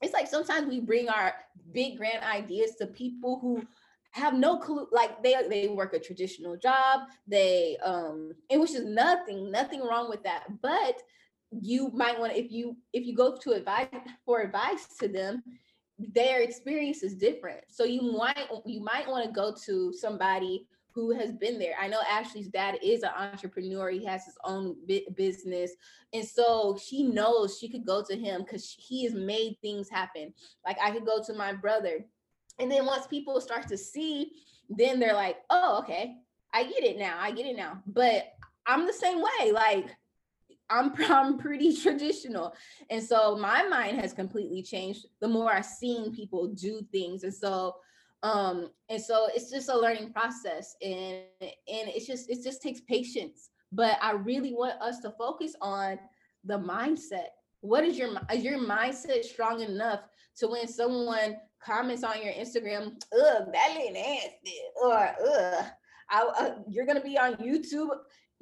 it's 0.00 0.12
like 0.12 0.28
sometimes 0.28 0.68
we 0.68 0.80
bring 0.80 1.08
our 1.08 1.34
big 1.72 1.96
grand 1.96 2.24
ideas 2.24 2.72
to 2.76 2.86
people 2.86 3.38
who 3.40 3.62
have 4.12 4.34
no 4.34 4.58
clue 4.58 4.86
like 4.92 5.22
they 5.22 5.34
they 5.48 5.68
work 5.68 5.94
a 5.94 5.98
traditional 5.98 6.54
job 6.54 7.00
they 7.26 7.78
um 7.82 8.32
and 8.50 8.60
which 8.60 8.74
is 8.74 8.84
nothing 8.84 9.50
nothing 9.50 9.80
wrong 9.80 10.10
with 10.10 10.22
that 10.22 10.44
but 10.60 11.02
you 11.60 11.90
might 11.94 12.18
want 12.18 12.32
to 12.32 12.38
if 12.38 12.50
you 12.50 12.76
if 12.92 13.06
you 13.06 13.14
go 13.14 13.36
to 13.36 13.52
advice 13.52 13.88
for 14.24 14.40
advice 14.40 14.86
to 14.98 15.08
them 15.08 15.42
their 15.98 16.40
experience 16.40 17.02
is 17.02 17.14
different. 17.14 17.60
So 17.68 17.84
you 17.84 18.02
might 18.02 18.48
you 18.66 18.82
might 18.82 19.08
want 19.08 19.26
to 19.26 19.32
go 19.32 19.54
to 19.66 19.92
somebody 19.92 20.66
who 20.94 21.10
has 21.12 21.32
been 21.32 21.58
there. 21.58 21.74
I 21.80 21.88
know 21.88 22.00
ashley's 22.08 22.48
dad 22.48 22.78
is 22.82 23.02
an 23.02 23.10
entrepreneur. 23.16 23.90
He 23.90 24.04
has 24.04 24.26
his 24.26 24.36
own 24.44 24.76
business. 25.16 25.72
And 26.12 26.24
so 26.24 26.78
she 26.82 27.02
knows 27.02 27.58
she 27.58 27.68
could 27.68 27.86
go 27.86 28.02
to 28.06 28.14
him 28.14 28.42
because 28.42 28.76
he 28.78 29.04
has 29.04 29.14
made 29.14 29.56
things 29.62 29.88
happen. 29.88 30.34
Like 30.66 30.78
i 30.82 30.90
could 30.90 31.06
go 31.06 31.22
to 31.22 31.34
my 31.34 31.52
brother. 31.52 32.04
And 32.58 32.70
then 32.70 32.84
once 32.84 33.06
people 33.06 33.40
start 33.40 33.68
to 33.68 33.78
see 33.78 34.32
then 34.68 34.98
they're 35.00 35.14
like 35.14 35.38
oh 35.50 35.78
okay. 35.80 36.16
I 36.54 36.64
get 36.64 36.84
it 36.84 36.98
now. 36.98 37.16
I 37.18 37.30
get 37.30 37.46
it 37.46 37.56
now. 37.56 37.82
But 37.86 38.32
i'm 38.66 38.86
the 38.86 38.92
same 38.92 39.20
way. 39.20 39.52
Like 39.52 39.96
I'm, 40.70 40.92
I'm 41.10 41.38
pretty 41.38 41.76
traditional. 41.76 42.54
And 42.90 43.02
so 43.02 43.36
my 43.36 43.62
mind 43.68 43.98
has 44.00 44.12
completely 44.12 44.62
changed 44.62 45.06
the 45.20 45.28
more 45.28 45.52
I've 45.52 45.66
seen 45.66 46.14
people 46.14 46.48
do 46.48 46.86
things. 46.92 47.24
And 47.24 47.34
so 47.34 47.76
um 48.22 48.70
and 48.88 49.00
so 49.00 49.28
it's 49.34 49.50
just 49.50 49.68
a 49.68 49.76
learning 49.76 50.12
process 50.12 50.76
and 50.82 51.22
and 51.40 51.88
it's 51.88 52.06
just 52.06 52.30
it 52.30 52.42
just 52.42 52.62
takes 52.62 52.80
patience 52.82 53.50
but 53.72 53.98
i 54.00 54.12
really 54.12 54.52
want 54.52 54.80
us 54.80 55.00
to 55.00 55.10
focus 55.12 55.54
on 55.60 55.98
the 56.44 56.58
mindset 56.58 57.28
what 57.60 57.84
is 57.84 57.98
your 57.98 58.10
is 58.32 58.44
your 58.44 58.58
mindset 58.58 59.24
strong 59.24 59.60
enough 59.60 60.00
to 60.36 60.46
when 60.46 60.68
someone 60.68 61.36
comments 61.60 62.04
on 62.04 62.22
your 62.22 62.32
instagram 62.34 62.94
ugh 63.12 63.48
that 63.52 63.76
ain't 63.76 63.94
nasty 63.94 64.58
or 64.82 64.94
ugh 64.94 65.64
I, 66.10 66.22
uh, 66.38 66.54
you're 66.68 66.86
gonna 66.86 67.02
be 67.02 67.18
on 67.18 67.34
youtube 67.36 67.88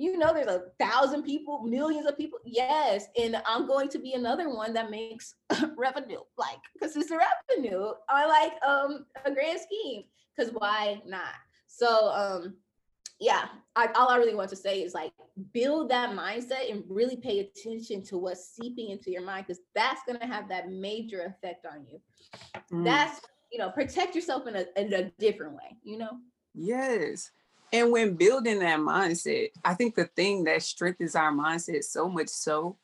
you 0.00 0.16
know 0.16 0.32
there's 0.32 0.46
a 0.46 0.62
thousand 0.78 1.22
people 1.24 1.62
millions 1.62 2.06
of 2.06 2.16
people 2.16 2.38
yes 2.44 3.06
and 3.20 3.36
i'm 3.46 3.66
going 3.66 3.88
to 3.88 3.98
be 3.98 4.14
another 4.14 4.48
one 4.48 4.72
that 4.72 4.90
makes 4.90 5.34
revenue 5.76 6.20
like 6.38 6.58
consistent 6.78 7.20
revenue 7.20 7.92
I 8.08 8.26
like 8.26 8.52
um 8.66 9.06
a 9.24 9.30
grand 9.30 9.60
scheme 9.60 10.04
because 10.34 10.52
why 10.52 11.02
not? 11.06 11.34
So 11.66 12.10
um 12.10 12.56
yeah 13.18 13.48
I, 13.76 13.88
all 13.88 14.08
i 14.08 14.16
really 14.16 14.34
want 14.34 14.48
to 14.50 14.56
say 14.56 14.82
is 14.82 14.94
like 14.94 15.12
build 15.52 15.90
that 15.90 16.10
mindset 16.10 16.70
and 16.70 16.82
really 16.88 17.16
pay 17.16 17.40
attention 17.40 18.02
to 18.04 18.16
what's 18.16 18.54
seeping 18.54 18.90
into 18.90 19.10
your 19.10 19.22
mind 19.22 19.46
because 19.46 19.62
that's 19.74 20.00
going 20.06 20.18
to 20.18 20.26
have 20.26 20.48
that 20.48 20.70
major 20.70 21.22
effect 21.22 21.66
on 21.66 21.84
you. 21.86 22.00
Mm. 22.72 22.84
that's 22.84 23.20
you 23.52 23.58
know 23.58 23.70
protect 23.70 24.14
yourself 24.14 24.46
in 24.46 24.56
a, 24.56 24.64
in 24.76 24.92
a 24.94 25.10
different 25.18 25.54
way 25.54 25.76
you 25.82 25.98
know? 25.98 26.18
Yes 26.54 27.30
and 27.72 27.92
when 27.92 28.14
building 28.14 28.58
that 28.60 28.80
mindset, 28.80 29.50
I 29.64 29.74
think 29.74 29.94
the 29.94 30.06
thing 30.06 30.44
that 30.44 30.62
strengthens 30.62 31.14
our 31.14 31.32
mindset 31.32 31.84
so 31.84 32.08
much 32.08 32.28
so 32.28 32.76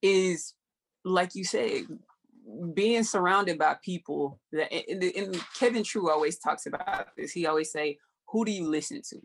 is, 0.00 0.54
like 1.04 1.34
you 1.34 1.44
said, 1.44 1.86
being 2.74 3.04
surrounded 3.04 3.58
by 3.58 3.76
people 3.84 4.40
that 4.52 4.72
and, 4.72 5.02
and 5.02 5.44
Kevin 5.58 5.84
Trudeau 5.84 6.10
always 6.10 6.38
talks 6.38 6.66
about 6.66 7.08
this. 7.16 7.32
He 7.32 7.46
always 7.46 7.70
say, 7.70 7.98
"Who 8.28 8.44
do 8.44 8.50
you 8.50 8.68
listen 8.68 9.00
to?" 9.10 9.22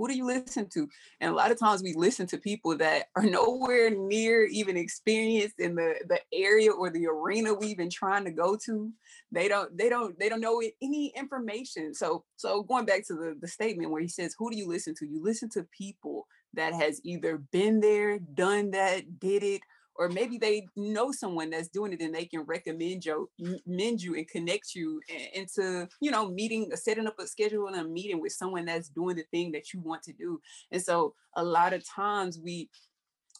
Who 0.00 0.08
do 0.08 0.16
you 0.16 0.24
listen 0.24 0.66
to? 0.70 0.88
And 1.20 1.30
a 1.30 1.34
lot 1.34 1.50
of 1.50 1.58
times 1.58 1.82
we 1.82 1.92
listen 1.92 2.26
to 2.28 2.38
people 2.38 2.74
that 2.78 3.08
are 3.16 3.22
nowhere 3.26 3.90
near 3.90 4.46
even 4.46 4.78
experienced 4.78 5.60
in 5.60 5.74
the, 5.74 5.94
the 6.08 6.20
area 6.32 6.72
or 6.72 6.88
the 6.88 7.06
arena 7.06 7.52
we've 7.52 7.76
been 7.76 7.90
trying 7.90 8.24
to 8.24 8.30
go 8.30 8.56
to. 8.64 8.90
They 9.30 9.46
don't, 9.46 9.76
they 9.76 9.90
don't, 9.90 10.18
they 10.18 10.30
don't 10.30 10.40
know 10.40 10.62
any 10.80 11.12
information. 11.14 11.92
So, 11.92 12.24
so 12.36 12.62
going 12.62 12.86
back 12.86 13.06
to 13.08 13.14
the, 13.14 13.36
the 13.38 13.46
statement 13.46 13.90
where 13.90 14.00
he 14.00 14.08
says, 14.08 14.34
who 14.38 14.50
do 14.50 14.56
you 14.56 14.66
listen 14.66 14.94
to? 15.00 15.06
You 15.06 15.22
listen 15.22 15.50
to 15.50 15.66
people 15.76 16.26
that 16.54 16.72
has 16.72 17.02
either 17.04 17.36
been 17.52 17.80
there, 17.80 18.18
done 18.18 18.70
that, 18.70 19.20
did 19.20 19.42
it, 19.42 19.60
or 20.00 20.08
maybe 20.08 20.38
they 20.38 20.66
know 20.76 21.12
someone 21.12 21.50
that's 21.50 21.68
doing 21.68 21.92
it 21.92 22.00
and 22.00 22.14
they 22.14 22.24
can 22.24 22.40
recommend 22.40 23.04
you, 23.04 23.28
mend 23.66 24.00
you 24.00 24.14
and 24.14 24.26
connect 24.26 24.74
you 24.74 24.98
into, 25.34 25.86
you 26.00 26.10
know, 26.10 26.26
meeting, 26.26 26.70
setting 26.74 27.06
up 27.06 27.18
a 27.18 27.26
schedule 27.26 27.66
and 27.66 27.76
a 27.76 27.84
meeting 27.84 28.18
with 28.18 28.32
someone 28.32 28.64
that's 28.64 28.88
doing 28.88 29.16
the 29.16 29.24
thing 29.30 29.52
that 29.52 29.74
you 29.74 29.80
want 29.80 30.02
to 30.04 30.14
do. 30.14 30.40
And 30.72 30.80
so 30.80 31.12
a 31.36 31.44
lot 31.44 31.74
of 31.74 31.86
times 31.86 32.40
we 32.42 32.70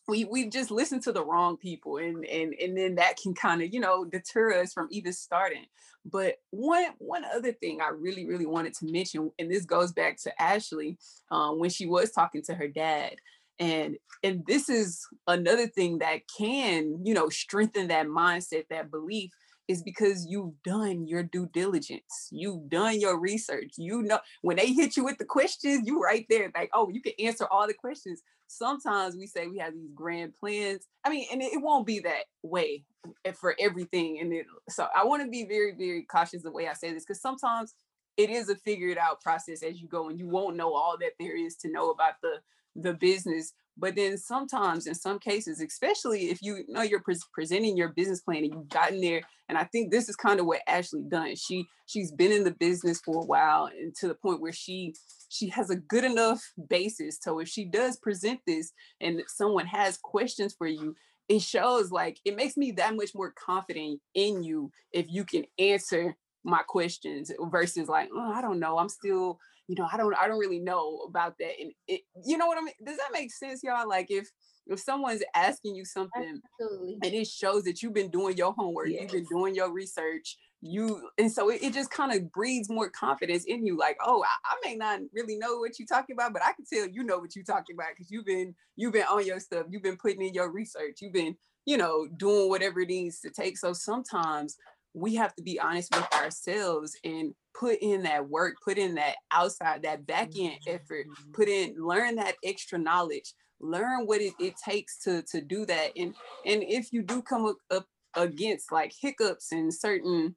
we 0.06 0.26
we 0.26 0.50
just 0.50 0.70
listen 0.70 1.00
to 1.00 1.12
the 1.12 1.24
wrong 1.24 1.56
people 1.56 1.96
and 1.96 2.26
and 2.26 2.52
and 2.54 2.76
then 2.76 2.96
that 2.96 3.16
can 3.16 3.32
kind 3.32 3.62
of 3.62 3.72
you 3.72 3.80
know 3.80 4.04
deter 4.04 4.60
us 4.60 4.72
from 4.72 4.88
even 4.90 5.12
starting 5.12 5.66
but 6.04 6.36
one 6.50 6.86
one 6.98 7.22
other 7.24 7.52
thing 7.52 7.80
i 7.80 7.90
really 7.90 8.26
really 8.26 8.46
wanted 8.46 8.74
to 8.74 8.90
mention 8.90 9.30
and 9.38 9.50
this 9.50 9.64
goes 9.64 9.92
back 9.92 10.16
to 10.16 10.42
ashley 10.42 10.98
um, 11.30 11.60
when 11.60 11.70
she 11.70 11.86
was 11.86 12.10
talking 12.10 12.42
to 12.42 12.54
her 12.54 12.66
dad 12.66 13.14
and 13.60 13.96
and 14.22 14.44
this 14.46 14.68
is 14.68 15.06
another 15.28 15.68
thing 15.68 15.98
that 15.98 16.22
can 16.36 16.98
you 17.04 17.14
know 17.14 17.28
strengthen 17.28 17.88
that 17.88 18.06
mindset 18.06 18.64
that 18.70 18.90
belief 18.90 19.30
is 19.68 19.82
because 19.82 20.26
you've 20.28 20.54
done 20.64 21.06
your 21.06 21.22
due 21.22 21.48
diligence 21.52 22.28
you've 22.32 22.68
done 22.68 22.98
your 22.98 23.20
research 23.20 23.72
you 23.76 24.02
know 24.02 24.18
when 24.42 24.56
they 24.56 24.72
hit 24.72 24.96
you 24.96 25.04
with 25.04 25.18
the 25.18 25.24
questions 25.24 25.86
you 25.86 26.00
right 26.00 26.26
there 26.28 26.50
like 26.56 26.70
oh 26.72 26.88
you 26.88 27.00
can 27.00 27.12
answer 27.20 27.46
all 27.50 27.66
the 27.68 27.74
questions. 27.74 28.22
Sometimes 28.52 29.16
we 29.16 29.28
say 29.28 29.46
we 29.46 29.58
have 29.58 29.74
these 29.74 29.92
grand 29.94 30.34
plans 30.34 30.88
i 31.04 31.08
mean 31.08 31.24
and 31.30 31.40
it, 31.40 31.62
won't 31.62 31.86
be 31.86 32.00
that 32.00 32.24
way 32.42 32.82
eh, 33.24 33.30
for 33.30 33.54
everything 33.60 34.18
and 34.18 34.32
it, 34.32 34.44
so 34.68 34.88
i 34.96 35.04
want 35.04 35.22
to 35.22 35.28
be 35.28 35.44
very 35.44 35.72
very 35.78 36.02
cautious 36.02 36.42
the 36.42 36.50
way 36.50 36.66
i 36.66 36.72
say 36.72 36.92
this 36.92 37.04
because 37.04 37.22
sometimes 37.22 37.74
it 38.16 38.30
is 38.30 38.48
a 38.48 38.56
figured 38.56 38.98
out 38.98 39.20
process 39.20 39.62
as 39.62 39.80
you 39.80 39.88
go 39.88 40.08
and 40.08 40.18
you 40.18 40.28
won't 40.28 40.56
know 40.56 40.74
all 40.74 40.96
that 40.98 41.12
there 41.18 41.36
is 41.36 41.56
to 41.56 41.70
know 41.70 41.90
about 41.90 42.14
the 42.22 42.34
the 42.76 42.94
business 42.94 43.52
but 43.76 43.96
then 43.96 44.16
sometimes 44.16 44.86
in 44.86 44.94
some 44.94 45.18
cases 45.18 45.60
especially 45.60 46.30
if 46.30 46.40
you 46.42 46.64
know 46.68 46.82
you're 46.82 47.00
pre- 47.00 47.16
presenting 47.32 47.76
your 47.76 47.88
business 47.88 48.20
plan 48.20 48.44
and 48.44 48.54
you've 48.54 48.68
gotten 48.68 49.00
there 49.00 49.22
and 49.48 49.58
i 49.58 49.64
think 49.64 49.90
this 49.90 50.08
is 50.08 50.16
kind 50.16 50.38
of 50.38 50.46
what 50.46 50.60
ashley 50.68 51.02
done 51.08 51.34
she 51.34 51.66
she's 51.86 52.12
been 52.12 52.30
in 52.30 52.44
the 52.44 52.52
business 52.52 53.00
for 53.04 53.22
a 53.22 53.26
while 53.26 53.66
and 53.66 53.94
to 53.96 54.06
the 54.06 54.14
point 54.14 54.40
where 54.40 54.52
she 54.52 54.94
she 55.28 55.48
has 55.48 55.70
a 55.70 55.76
good 55.76 56.04
enough 56.04 56.40
basis 56.68 57.18
so 57.20 57.38
if 57.40 57.48
she 57.48 57.64
does 57.64 57.96
present 57.96 58.38
this 58.46 58.72
and 59.00 59.22
someone 59.26 59.66
has 59.66 59.96
questions 59.96 60.54
for 60.56 60.66
you 60.66 60.94
it 61.28 61.40
shows 61.40 61.90
like 61.90 62.18
it 62.24 62.36
makes 62.36 62.56
me 62.56 62.72
that 62.72 62.94
much 62.96 63.10
more 63.14 63.32
confident 63.32 64.00
in 64.14 64.42
you 64.42 64.70
if 64.92 65.06
you 65.08 65.24
can 65.24 65.44
answer 65.58 66.16
my 66.44 66.62
questions 66.66 67.30
versus 67.50 67.88
like 67.88 68.08
oh, 68.14 68.32
i 68.34 68.40
don't 68.40 68.58
know 68.58 68.78
i'm 68.78 68.88
still 68.88 69.38
you 69.70 69.76
know, 69.78 69.86
I 69.90 69.96
don't, 69.96 70.12
I 70.20 70.26
don't 70.26 70.40
really 70.40 70.58
know 70.58 70.98
about 71.08 71.34
that. 71.38 71.52
And 71.60 71.70
it, 71.86 72.00
you 72.26 72.36
know 72.36 72.48
what 72.48 72.58
I 72.58 72.62
mean? 72.62 72.74
Does 72.84 72.96
that 72.96 73.12
make 73.12 73.32
sense, 73.32 73.62
y'all? 73.62 73.88
Like 73.88 74.10
if, 74.10 74.28
if 74.66 74.80
someone's 74.80 75.22
asking 75.32 75.76
you 75.76 75.84
something 75.84 76.40
Absolutely. 76.60 76.98
and 77.04 77.14
it 77.14 77.28
shows 77.28 77.62
that 77.64 77.80
you've 77.80 77.94
been 77.94 78.10
doing 78.10 78.36
your 78.36 78.52
homework, 78.52 78.88
yes. 78.88 79.02
you've 79.02 79.12
been 79.12 79.26
doing 79.30 79.54
your 79.54 79.72
research, 79.72 80.36
you, 80.60 81.08
and 81.18 81.30
so 81.30 81.50
it, 81.50 81.62
it 81.62 81.72
just 81.72 81.92
kind 81.92 82.12
of 82.12 82.32
breeds 82.32 82.68
more 82.68 82.90
confidence 82.90 83.44
in 83.44 83.64
you. 83.64 83.78
Like, 83.78 83.96
oh, 84.04 84.24
I, 84.24 84.54
I, 84.54 84.68
may 84.68 84.74
not 84.74 85.02
really 85.14 85.36
know 85.36 85.58
what 85.58 85.78
you're 85.78 85.86
talking 85.86 86.16
about, 86.16 86.32
but 86.32 86.42
I 86.42 86.52
can 86.52 86.64
tell 86.70 86.88
you 86.88 87.04
know 87.04 87.18
what 87.18 87.36
you're 87.36 87.44
talking 87.44 87.76
about 87.76 87.90
because 87.96 88.10
you've 88.10 88.26
been, 88.26 88.52
you've 88.74 88.92
been 88.92 89.06
on 89.08 89.24
your 89.24 89.38
stuff, 89.38 89.66
you've 89.70 89.84
been 89.84 89.96
putting 89.96 90.22
in 90.22 90.34
your 90.34 90.50
research, 90.50 90.98
you've 91.00 91.12
been, 91.12 91.36
you 91.64 91.76
know, 91.76 92.08
doing 92.16 92.48
whatever 92.48 92.80
it 92.80 92.88
needs 92.88 93.20
to 93.20 93.30
take. 93.30 93.56
So 93.56 93.72
sometimes 93.72 94.56
we 94.94 95.14
have 95.14 95.34
to 95.36 95.42
be 95.42 95.58
honest 95.60 95.94
with 95.94 96.12
ourselves 96.14 96.96
and 97.04 97.34
put 97.58 97.78
in 97.80 98.02
that 98.02 98.28
work, 98.28 98.56
put 98.64 98.78
in 98.78 98.94
that 98.96 99.16
outside, 99.32 99.82
that 99.82 100.06
back 100.06 100.30
end 100.38 100.58
effort, 100.66 101.06
mm-hmm. 101.06 101.32
put 101.32 101.48
in, 101.48 101.74
learn 101.78 102.16
that 102.16 102.36
extra 102.44 102.78
knowledge, 102.78 103.34
learn 103.60 104.06
what 104.06 104.20
it, 104.20 104.32
it 104.40 104.54
takes 104.64 104.98
to 105.04 105.22
to 105.30 105.40
do 105.40 105.64
that. 105.66 105.92
And 105.96 106.14
and 106.44 106.62
if 106.62 106.92
you 106.92 107.02
do 107.02 107.22
come 107.22 107.54
up 107.70 107.86
against 108.14 108.72
like 108.72 108.92
hiccups 109.00 109.52
and 109.52 109.72
certain, 109.72 110.34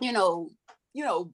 you 0.00 0.12
know, 0.12 0.50
you 0.92 1.04
know, 1.04 1.32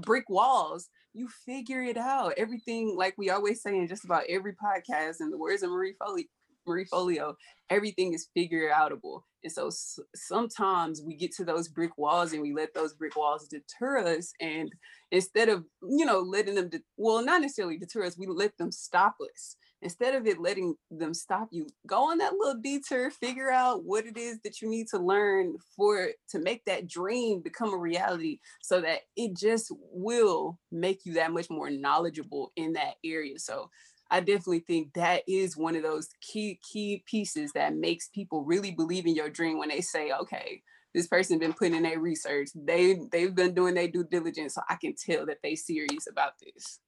brick 0.00 0.28
walls, 0.28 0.88
you 1.14 1.28
figure 1.46 1.82
it 1.82 1.96
out. 1.96 2.34
Everything, 2.36 2.96
like 2.96 3.14
we 3.16 3.30
always 3.30 3.62
say 3.62 3.76
in 3.76 3.88
just 3.88 4.04
about 4.04 4.24
every 4.28 4.54
podcast, 4.54 5.20
in 5.20 5.30
the 5.30 5.38
words 5.38 5.62
of 5.62 5.70
Marie 5.70 5.94
Foley, 5.98 6.28
Marie 6.66 6.84
Forleo, 6.86 7.34
everything 7.70 8.12
is 8.14 8.28
figure 8.34 8.70
outable. 8.70 9.22
And 9.42 9.52
so 9.52 9.68
s- 9.68 9.98
sometimes 10.14 11.02
we 11.02 11.14
get 11.16 11.32
to 11.36 11.44
those 11.44 11.68
brick 11.68 11.96
walls 11.98 12.32
and 12.32 12.42
we 12.42 12.52
let 12.54 12.74
those 12.74 12.94
brick 12.94 13.16
walls 13.16 13.48
deter 13.48 13.98
us. 13.98 14.32
And 14.40 14.72
instead 15.10 15.48
of, 15.48 15.64
you 15.82 16.04
know, 16.04 16.20
letting 16.20 16.54
them, 16.54 16.68
de- 16.68 16.82
well, 16.96 17.24
not 17.24 17.40
necessarily 17.40 17.78
deter 17.78 18.04
us, 18.04 18.18
we 18.18 18.26
let 18.26 18.56
them 18.58 18.72
stop 18.72 19.16
us. 19.32 19.56
Instead 19.82 20.14
of 20.14 20.26
it 20.26 20.40
letting 20.40 20.74
them 20.90 21.12
stop 21.12 21.48
you, 21.50 21.66
go 21.86 22.10
on 22.10 22.16
that 22.18 22.32
little 22.32 22.58
detour, 22.62 23.10
figure 23.10 23.50
out 23.50 23.84
what 23.84 24.06
it 24.06 24.16
is 24.16 24.38
that 24.42 24.62
you 24.62 24.68
need 24.70 24.88
to 24.88 24.98
learn 24.98 25.56
for 25.76 26.08
to 26.30 26.38
make 26.38 26.64
that 26.64 26.88
dream 26.88 27.42
become 27.42 27.74
a 27.74 27.76
reality 27.76 28.38
so 28.62 28.80
that 28.80 29.00
it 29.14 29.36
just 29.36 29.70
will 29.92 30.58
make 30.72 31.04
you 31.04 31.12
that 31.14 31.32
much 31.32 31.50
more 31.50 31.68
knowledgeable 31.68 32.50
in 32.56 32.72
that 32.72 32.94
area. 33.04 33.38
So 33.38 33.68
I 34.14 34.20
definitely 34.20 34.60
think 34.60 34.94
that 34.94 35.24
is 35.26 35.56
one 35.56 35.74
of 35.74 35.82
those 35.82 36.08
key 36.20 36.60
key 36.62 37.02
pieces 37.04 37.50
that 37.54 37.74
makes 37.74 38.06
people 38.06 38.44
really 38.44 38.70
believe 38.70 39.06
in 39.06 39.16
your 39.16 39.28
dream 39.28 39.58
when 39.58 39.70
they 39.70 39.80
say, 39.80 40.12
okay, 40.12 40.62
this 40.94 41.08
person 41.08 41.40
been 41.40 41.52
putting 41.52 41.74
in 41.74 41.82
their 41.82 41.98
research. 41.98 42.50
They 42.54 43.00
they've 43.10 43.34
been 43.34 43.54
doing 43.54 43.74
their 43.74 43.88
due 43.88 44.04
diligence, 44.04 44.54
so 44.54 44.60
I 44.70 44.76
can 44.76 44.94
tell 44.94 45.26
that 45.26 45.38
they 45.42 45.56
serious 45.56 46.06
about 46.08 46.34
this. 46.38 46.78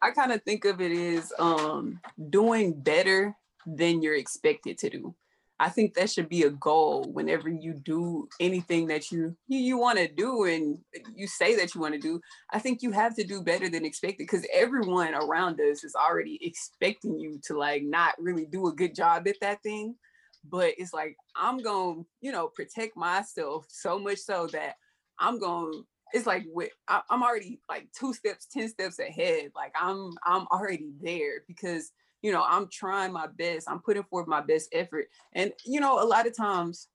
I 0.00 0.12
kind 0.12 0.30
of 0.30 0.44
think 0.44 0.64
of 0.64 0.80
it 0.80 0.92
as 0.92 1.32
um, 1.40 1.98
doing 2.30 2.80
better 2.80 3.34
than 3.66 4.00
you're 4.00 4.14
expected 4.14 4.78
to 4.78 4.90
do. 4.90 5.14
I 5.58 5.70
think 5.70 5.94
that 5.94 6.10
should 6.10 6.28
be 6.28 6.42
a 6.42 6.50
goal 6.50 7.04
whenever 7.12 7.48
you 7.48 7.72
do 7.72 8.28
anything 8.40 8.88
that 8.88 9.10
you 9.10 9.36
you, 9.48 9.58
you 9.58 9.78
want 9.78 9.98
to 9.98 10.06
do 10.06 10.44
and 10.44 10.78
you 11.14 11.26
say 11.26 11.56
that 11.56 11.74
you 11.74 11.80
want 11.80 11.94
to 11.94 12.00
do. 12.00 12.20
I 12.50 12.58
think 12.58 12.82
you 12.82 12.90
have 12.92 13.16
to 13.16 13.24
do 13.24 13.42
better 13.42 13.68
than 13.68 13.84
expected 13.84 14.18
because 14.18 14.46
everyone 14.52 15.14
around 15.14 15.60
us 15.60 15.82
is 15.82 15.94
already 15.94 16.38
expecting 16.42 17.18
you 17.18 17.40
to 17.44 17.58
like 17.58 17.82
not 17.82 18.14
really 18.18 18.44
do 18.44 18.66
a 18.66 18.74
good 18.74 18.94
job 18.94 19.26
at 19.28 19.40
that 19.40 19.62
thing. 19.62 19.96
But 20.44 20.74
it's 20.76 20.92
like 20.92 21.16
I'm 21.34 21.62
to 21.62 22.06
you 22.20 22.32
know, 22.32 22.48
protect 22.48 22.96
myself 22.96 23.66
so 23.68 23.98
much 23.98 24.18
so 24.18 24.48
that 24.48 24.74
I'm 25.18 25.40
to 25.40 25.86
it's 26.12 26.26
like 26.26 26.44
with 26.52 26.70
I, 26.88 27.00
I'm 27.10 27.22
already 27.22 27.60
like 27.68 27.88
two 27.98 28.12
steps, 28.12 28.46
10 28.52 28.68
steps 28.68 28.98
ahead. 28.98 29.52
Like 29.54 29.72
I'm 29.80 30.12
I'm 30.24 30.46
already 30.52 30.92
there 31.00 31.42
because 31.48 31.92
you 32.26 32.32
know, 32.32 32.44
I'm 32.44 32.66
trying 32.68 33.12
my 33.12 33.28
best. 33.28 33.70
I'm 33.70 33.78
putting 33.78 34.02
forth 34.02 34.26
my 34.26 34.40
best 34.40 34.68
effort. 34.72 35.06
And, 35.32 35.52
you 35.64 35.78
know, 35.78 36.02
a 36.02 36.04
lot 36.04 36.26
of 36.26 36.36
times, 36.36 36.88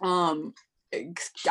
um, 0.00 0.54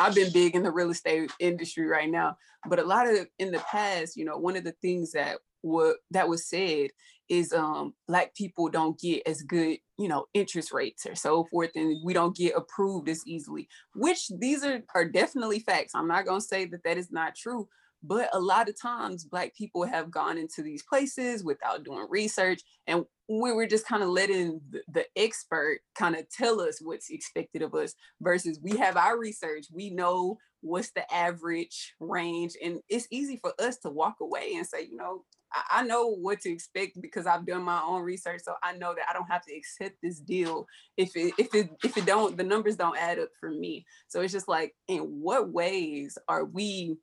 I've 0.00 0.16
been 0.16 0.32
big 0.32 0.56
in 0.56 0.64
the 0.64 0.72
real 0.72 0.90
estate 0.90 1.30
industry 1.38 1.86
right 1.86 2.10
now, 2.10 2.38
but 2.68 2.80
a 2.80 2.84
lot 2.84 3.06
of 3.06 3.28
in 3.38 3.52
the 3.52 3.60
past, 3.60 4.16
you 4.16 4.24
know, 4.24 4.36
one 4.36 4.56
of 4.56 4.64
the 4.64 4.74
things 4.82 5.12
that 5.12 5.38
what 5.60 5.98
that 6.10 6.28
was 6.28 6.44
said 6.44 6.90
is 7.28 7.52
um 7.52 7.94
black 8.06 8.34
people 8.34 8.68
don't 8.68 9.00
get 9.00 9.26
as 9.26 9.40
good 9.42 9.78
you 9.96 10.08
know 10.08 10.26
interest 10.34 10.72
rates 10.72 11.06
or 11.06 11.14
so 11.14 11.44
forth 11.44 11.70
and 11.74 11.96
we 12.04 12.12
don't 12.12 12.36
get 12.36 12.54
approved 12.54 13.08
as 13.08 13.22
easily 13.26 13.66
which 13.94 14.28
these 14.38 14.62
are 14.62 14.82
are 14.94 15.06
definitely 15.06 15.58
facts 15.58 15.94
i'm 15.94 16.06
not 16.06 16.26
going 16.26 16.38
to 16.38 16.46
say 16.46 16.66
that 16.66 16.84
that 16.84 16.98
is 16.98 17.10
not 17.10 17.34
true 17.34 17.66
but 18.06 18.28
a 18.32 18.38
lot 18.38 18.68
of 18.68 18.80
times 18.80 19.24
black 19.24 19.54
people 19.56 19.84
have 19.84 20.10
gone 20.10 20.38
into 20.38 20.62
these 20.62 20.82
places 20.82 21.42
without 21.42 21.84
doing 21.84 22.06
research 22.10 22.60
and 22.86 23.04
we 23.28 23.52
were 23.52 23.66
just 23.66 23.86
kind 23.86 24.02
of 24.02 24.10
letting 24.10 24.60
the, 24.70 24.82
the 24.88 25.06
expert 25.16 25.78
kind 25.94 26.14
of 26.14 26.28
tell 26.28 26.60
us 26.60 26.78
what's 26.82 27.10
expected 27.10 27.62
of 27.62 27.74
us 27.74 27.94
versus 28.20 28.60
we 28.62 28.76
have 28.76 28.96
our 28.96 29.18
research 29.18 29.66
we 29.72 29.90
know 29.90 30.38
what's 30.60 30.92
the 30.92 31.14
average 31.14 31.94
range 32.00 32.54
and 32.62 32.80
it's 32.88 33.08
easy 33.10 33.38
for 33.38 33.52
us 33.58 33.78
to 33.78 33.88
walk 33.88 34.16
away 34.20 34.52
and 34.56 34.66
say 34.66 34.82
you 34.82 34.96
know 34.96 35.24
I 35.70 35.84
know 35.84 36.08
what 36.08 36.40
to 36.40 36.50
expect 36.50 37.00
because 37.00 37.26
I've 37.26 37.46
done 37.46 37.62
my 37.62 37.80
own 37.80 38.02
research. 38.02 38.40
So 38.44 38.54
I 38.62 38.76
know 38.76 38.94
that 38.94 39.06
I 39.08 39.12
don't 39.12 39.30
have 39.30 39.44
to 39.44 39.54
accept 39.54 39.96
this 40.02 40.18
deal 40.18 40.66
if 40.96 41.16
it 41.16 41.32
if 41.38 41.54
it 41.54 41.70
if 41.84 41.96
it 41.96 42.06
don't 42.06 42.36
the 42.36 42.42
numbers 42.42 42.76
don't 42.76 42.98
add 42.98 43.18
up 43.18 43.28
for 43.38 43.50
me. 43.50 43.84
So 44.08 44.20
it's 44.20 44.32
just 44.32 44.48
like 44.48 44.74
in 44.88 45.00
what 45.00 45.50
ways 45.50 46.18
are 46.28 46.44
we 46.44 46.96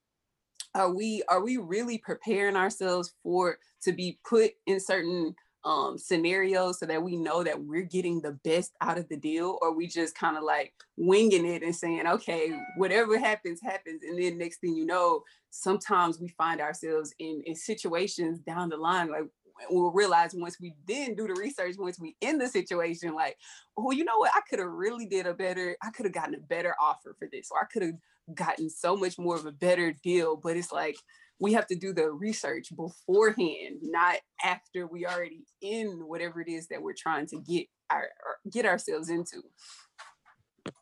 are 0.75 0.93
we 0.93 1.23
are 1.27 1.43
we 1.43 1.57
really 1.57 1.97
preparing 1.97 2.55
ourselves 2.55 3.13
for 3.23 3.57
to 3.83 3.91
be 3.91 4.19
put 4.27 4.51
in 4.67 4.79
certain 4.79 5.35
um, 5.63 5.97
scenarios 5.97 6.79
so 6.79 6.87
that 6.87 7.03
we 7.03 7.15
know 7.15 7.43
that 7.43 7.61
we're 7.61 7.83
getting 7.83 8.19
the 8.19 8.31
best 8.43 8.71
out 8.81 8.97
of 8.97 9.07
the 9.09 9.17
deal? 9.17 9.59
Or 9.61 9.75
we 9.75 9.87
just 9.87 10.15
kind 10.15 10.37
of 10.37 10.43
like 10.43 10.73
winging 10.97 11.45
it 11.45 11.63
and 11.63 11.75
saying 11.75 12.05
okay 12.05 12.51
whatever 12.77 13.17
happens 13.17 13.59
happens 13.61 14.03
and 14.03 14.21
then 14.21 14.37
next 14.37 14.57
thing 14.59 14.75
you 14.75 14.85
know 14.85 15.23
sometimes 15.49 16.19
we 16.19 16.27
find 16.27 16.61
ourselves 16.61 17.11
in 17.17 17.41
in 17.47 17.55
situations 17.55 18.39
down 18.39 18.69
the 18.69 18.77
line 18.77 19.09
like 19.09 19.23
we'll 19.69 19.91
realize 19.91 20.35
once 20.35 20.57
we 20.59 20.75
then 20.87 21.15
do 21.15 21.27
the 21.27 21.33
research 21.33 21.75
once 21.79 21.99
we 21.99 22.15
in 22.21 22.37
the 22.37 22.47
situation 22.47 23.15
like 23.15 23.35
oh 23.77 23.91
you 23.91 24.03
know 24.03 24.17
what? 24.17 24.31
I 24.35 24.41
could 24.47 24.59
have 24.59 24.69
really 24.69 25.07
did 25.07 25.25
a 25.25 25.33
better 25.33 25.75
i 25.81 25.89
could 25.89 26.05
have 26.05 26.13
gotten 26.13 26.35
a 26.35 26.39
better 26.39 26.75
offer 26.79 27.15
for 27.17 27.27
this 27.31 27.49
or 27.51 27.59
i 27.59 27.65
could 27.65 27.81
have 27.81 27.95
gotten 28.33 28.69
so 28.69 28.95
much 28.95 29.17
more 29.17 29.35
of 29.35 29.45
a 29.45 29.51
better 29.51 29.93
deal 30.03 30.35
but 30.35 30.55
it's 30.55 30.71
like 30.71 30.95
we 31.41 31.53
have 31.53 31.65
to 31.65 31.75
do 31.75 31.91
the 31.91 32.09
research 32.11 32.67
beforehand, 32.75 33.79
not 33.81 34.17
after 34.43 34.85
we 34.85 35.07
already 35.07 35.43
in 35.61 36.07
whatever 36.07 36.39
it 36.39 36.47
is 36.47 36.67
that 36.67 36.81
we're 36.81 36.93
trying 36.93 37.25
to 37.25 37.39
get 37.39 37.65
our 37.89 38.09
get 38.49 38.65
ourselves 38.65 39.09
into. 39.09 39.41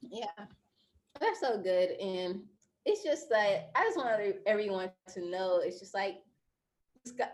Yeah, 0.02 0.26
that's 1.20 1.40
so 1.40 1.58
good, 1.58 1.92
and 1.92 2.42
it's 2.86 3.04
just 3.04 3.30
that 3.30 3.72
I 3.74 3.86
just 3.86 3.98
want 3.98 4.22
everyone 4.46 4.92
to 5.14 5.30
know. 5.30 5.62
It's 5.64 5.80
just 5.80 5.94
like, 5.94 6.16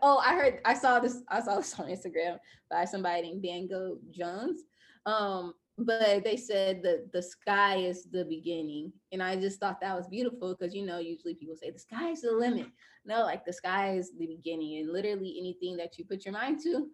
oh, 0.03 0.19
I 0.19 0.35
heard, 0.35 0.59
I 0.63 0.75
saw 0.75 0.99
this, 0.99 1.23
I 1.27 1.41
saw 1.41 1.55
this 1.55 1.79
on 1.79 1.87
Instagram 1.87 2.37
by 2.69 2.85
somebody 2.85 3.23
named 3.23 3.41
Bango 3.41 3.97
Jones. 4.11 4.61
Um, 5.07 5.55
but 5.77 6.23
they 6.23 6.37
said 6.37 6.81
that 6.83 7.11
the 7.11 7.21
sky 7.21 7.77
is 7.77 8.05
the 8.05 8.23
beginning 8.25 8.93
and 9.11 9.21
i 9.21 9.35
just 9.35 9.59
thought 9.59 9.81
that 9.81 9.95
was 9.95 10.07
beautiful 10.07 10.55
because 10.55 10.73
you 10.73 10.85
know 10.85 10.99
usually 10.99 11.35
people 11.35 11.55
say 11.55 11.69
the 11.69 11.79
sky 11.79 12.11
is 12.11 12.21
the 12.21 12.31
limit. 12.31 12.67
No 13.05 13.21
like 13.21 13.45
the 13.45 13.53
sky 13.53 13.95
is 13.95 14.11
the 14.17 14.25
beginning 14.25 14.79
and 14.79 14.91
literally 14.91 15.35
anything 15.39 15.77
that 15.77 15.97
you 15.97 16.05
put 16.05 16.25
your 16.25 16.33
mind 16.33 16.59
to 16.63 16.87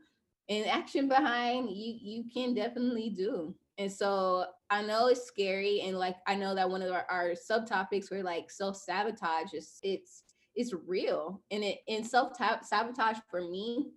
and 0.50 0.66
action 0.68 1.08
behind 1.08 1.70
you 1.70 1.98
you 2.02 2.26
can 2.34 2.54
definitely 2.54 3.10
do 3.10 3.56
and 3.78 3.92
so 3.92 4.46
i 4.70 4.82
know 4.82 5.08
it's 5.08 5.26
scary 5.26 5.82
and 5.82 5.98
like 5.98 6.18
i 6.28 6.36
know 6.36 6.54
that 6.54 6.70
one 6.70 6.82
of 6.82 6.92
our, 6.92 7.06
our 7.10 7.34
subtopics 7.50 8.12
were 8.12 8.24
like 8.24 8.52
self-sabotage 8.52 9.54
is 9.54 9.80
it's 9.84 10.24
it's 10.56 10.74
real 10.86 11.42
and 11.52 11.64
it 11.64 11.80
and 11.88 12.06
self-sabotage 12.06 13.18
for 13.30 13.42
me 13.42 13.92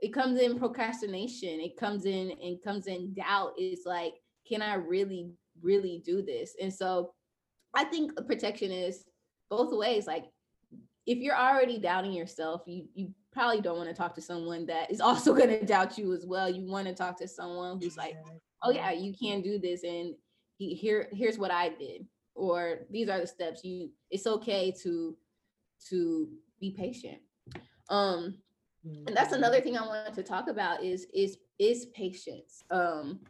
it 0.00 0.12
comes 0.14 0.40
in 0.40 0.58
procrastination 0.58 1.60
it 1.60 1.76
comes 1.76 2.06
in 2.06 2.32
and 2.42 2.62
comes 2.62 2.86
in 2.86 3.12
doubt 3.12 3.52
it's 3.58 3.84
like 3.84 4.14
can 4.50 4.62
i 4.62 4.74
really 4.74 5.32
really 5.62 6.02
do 6.04 6.22
this? 6.22 6.54
And 6.60 6.72
so 6.72 7.12
i 7.74 7.84
think 7.84 8.12
protection 8.26 8.72
is 8.72 9.04
both 9.48 9.72
ways 9.72 10.06
like 10.06 10.24
if 11.06 11.18
you're 11.18 11.36
already 11.36 11.78
doubting 11.78 12.12
yourself 12.12 12.62
you 12.66 12.86
you 12.94 13.12
probably 13.32 13.60
don't 13.60 13.76
want 13.76 13.88
to 13.88 13.94
talk 13.94 14.14
to 14.14 14.20
someone 14.20 14.66
that 14.66 14.90
is 14.90 15.00
also 15.08 15.34
going 15.34 15.48
to 15.48 15.64
doubt 15.64 15.98
you 15.98 16.12
as 16.12 16.26
well. 16.26 16.50
You 16.50 16.66
want 16.66 16.88
to 16.88 16.94
talk 16.94 17.18
to 17.18 17.28
someone 17.28 17.80
who's 17.80 17.96
like 17.96 18.16
oh 18.62 18.70
yeah 18.70 18.90
you 18.90 19.14
can 19.14 19.40
do 19.40 19.58
this 19.58 19.84
and 19.84 20.14
he, 20.58 20.74
here 20.74 21.08
here's 21.12 21.38
what 21.38 21.50
i 21.50 21.70
did 21.70 22.06
or 22.34 22.80
these 22.90 23.08
are 23.08 23.20
the 23.20 23.26
steps 23.26 23.64
you 23.64 23.90
it's 24.10 24.26
okay 24.26 24.72
to 24.82 25.16
to 25.88 26.28
be 26.60 26.70
patient. 26.70 27.18
Um 27.88 28.36
and 28.84 29.14
that's 29.14 29.32
another 29.32 29.56
mm-hmm. 29.56 29.64
thing 29.64 29.78
i 29.78 29.86
wanted 29.86 30.14
to 30.14 30.22
talk 30.22 30.48
about 30.48 30.82
is 30.82 31.06
is 31.14 31.38
is 31.58 31.86
patience. 31.86 32.62
Um 32.70 33.20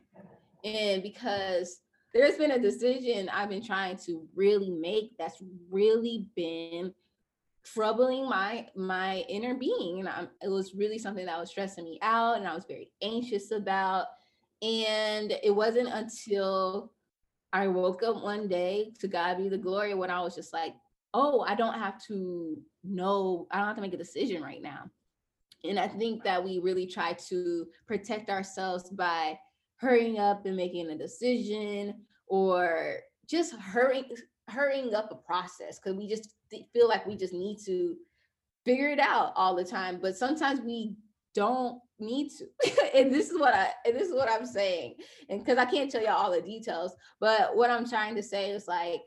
and 0.65 1.03
because 1.03 1.81
there's 2.13 2.37
been 2.37 2.53
a 2.53 2.59
decision 2.59 3.29
i've 3.31 3.49
been 3.49 3.65
trying 3.65 3.97
to 3.97 4.27
really 4.35 4.71
make 4.71 5.17
that's 5.19 5.43
really 5.71 6.27
been 6.35 6.93
troubling 7.65 8.29
my 8.29 8.67
my 8.75 9.19
inner 9.29 9.55
being. 9.55 10.01
And 10.01 10.09
I'm, 10.09 10.29
it 10.43 10.49
was 10.49 10.75
really 10.75 10.99
something 10.99 11.27
that 11.27 11.39
was 11.39 11.51
stressing 11.51 11.85
me 11.85 11.99
out 12.03 12.37
and 12.37 12.47
i 12.47 12.55
was 12.55 12.65
very 12.65 12.91
anxious 13.03 13.51
about. 13.51 14.07
And 14.63 15.33
it 15.43 15.55
wasn't 15.55 15.89
until 15.89 16.93
i 17.53 17.67
woke 17.67 18.03
up 18.03 18.23
one 18.23 18.49
day 18.49 18.93
to 19.01 19.09
god 19.09 19.39
be 19.39 19.49
the 19.49 19.59
glory 19.59 19.95
when 19.95 20.11
i 20.11 20.21
was 20.21 20.37
just 20.37 20.53
like 20.53 20.75
oh 21.15 21.41
i 21.41 21.55
don't 21.55 21.75
have 21.75 22.01
to 22.05 22.57
know 22.85 23.49
i 23.51 23.59
don't 23.59 23.67
have 23.67 23.77
to 23.77 23.83
make 23.83 23.95
a 23.95 23.99
decision 23.99 24.43
right 24.43 24.63
now. 24.63 24.91
And 25.63 25.79
I 25.79 25.89
think 25.89 26.25
that 26.25 26.43
we 26.43 26.59
really 26.59 26.87
try 26.87 27.13
to 27.29 27.67
protect 27.87 28.31
ourselves 28.31 28.89
by 28.89 29.39
hurrying 29.81 30.19
up 30.19 30.45
and 30.47 30.57
making 30.57 30.91
a 30.91 30.99
decision 30.99 31.95
or 32.27 32.97
just 33.29 33.55
hurrying 33.57 34.05
hurrying 34.49 34.95
up 34.95 35.11
a 35.13 35.15
process 35.15 35.79
because 35.79 35.97
we 35.97 36.09
just 36.09 36.35
feel 36.73 36.89
like 36.89 37.07
we 37.07 37.17
just 37.17 37.33
need 37.33 37.57
to 37.65 37.97
figure 38.65 38.91
it 38.91 38.99
out 38.99 39.33
all 39.37 39.55
the 39.55 39.65
time 39.65 39.99
but 40.01 40.17
sometimes 40.17 40.61
we 40.61 40.97
don't 41.35 41.81
need 42.01 42.31
to. 42.31 42.47
And 42.95 43.13
this 43.15 43.31
is 43.31 43.39
what 43.39 43.55
i 43.55 43.69
and 43.87 43.95
this 43.95 44.09
is 44.09 44.15
what 44.15 44.31
i'm 44.31 44.45
saying 44.45 44.97
and 45.29 45.39
because 45.39 45.59
i 45.59 45.65
can't 45.65 45.91
tell 45.91 46.03
you 46.03 46.09
all 46.09 46.33
the 46.33 46.43
details 46.43 46.93
but 47.21 47.57
what 47.57 47.71
i'm 47.71 47.89
trying 47.89 48.17
to 48.17 48.23
say 48.23 48.51
is 48.51 48.67
like 48.67 49.01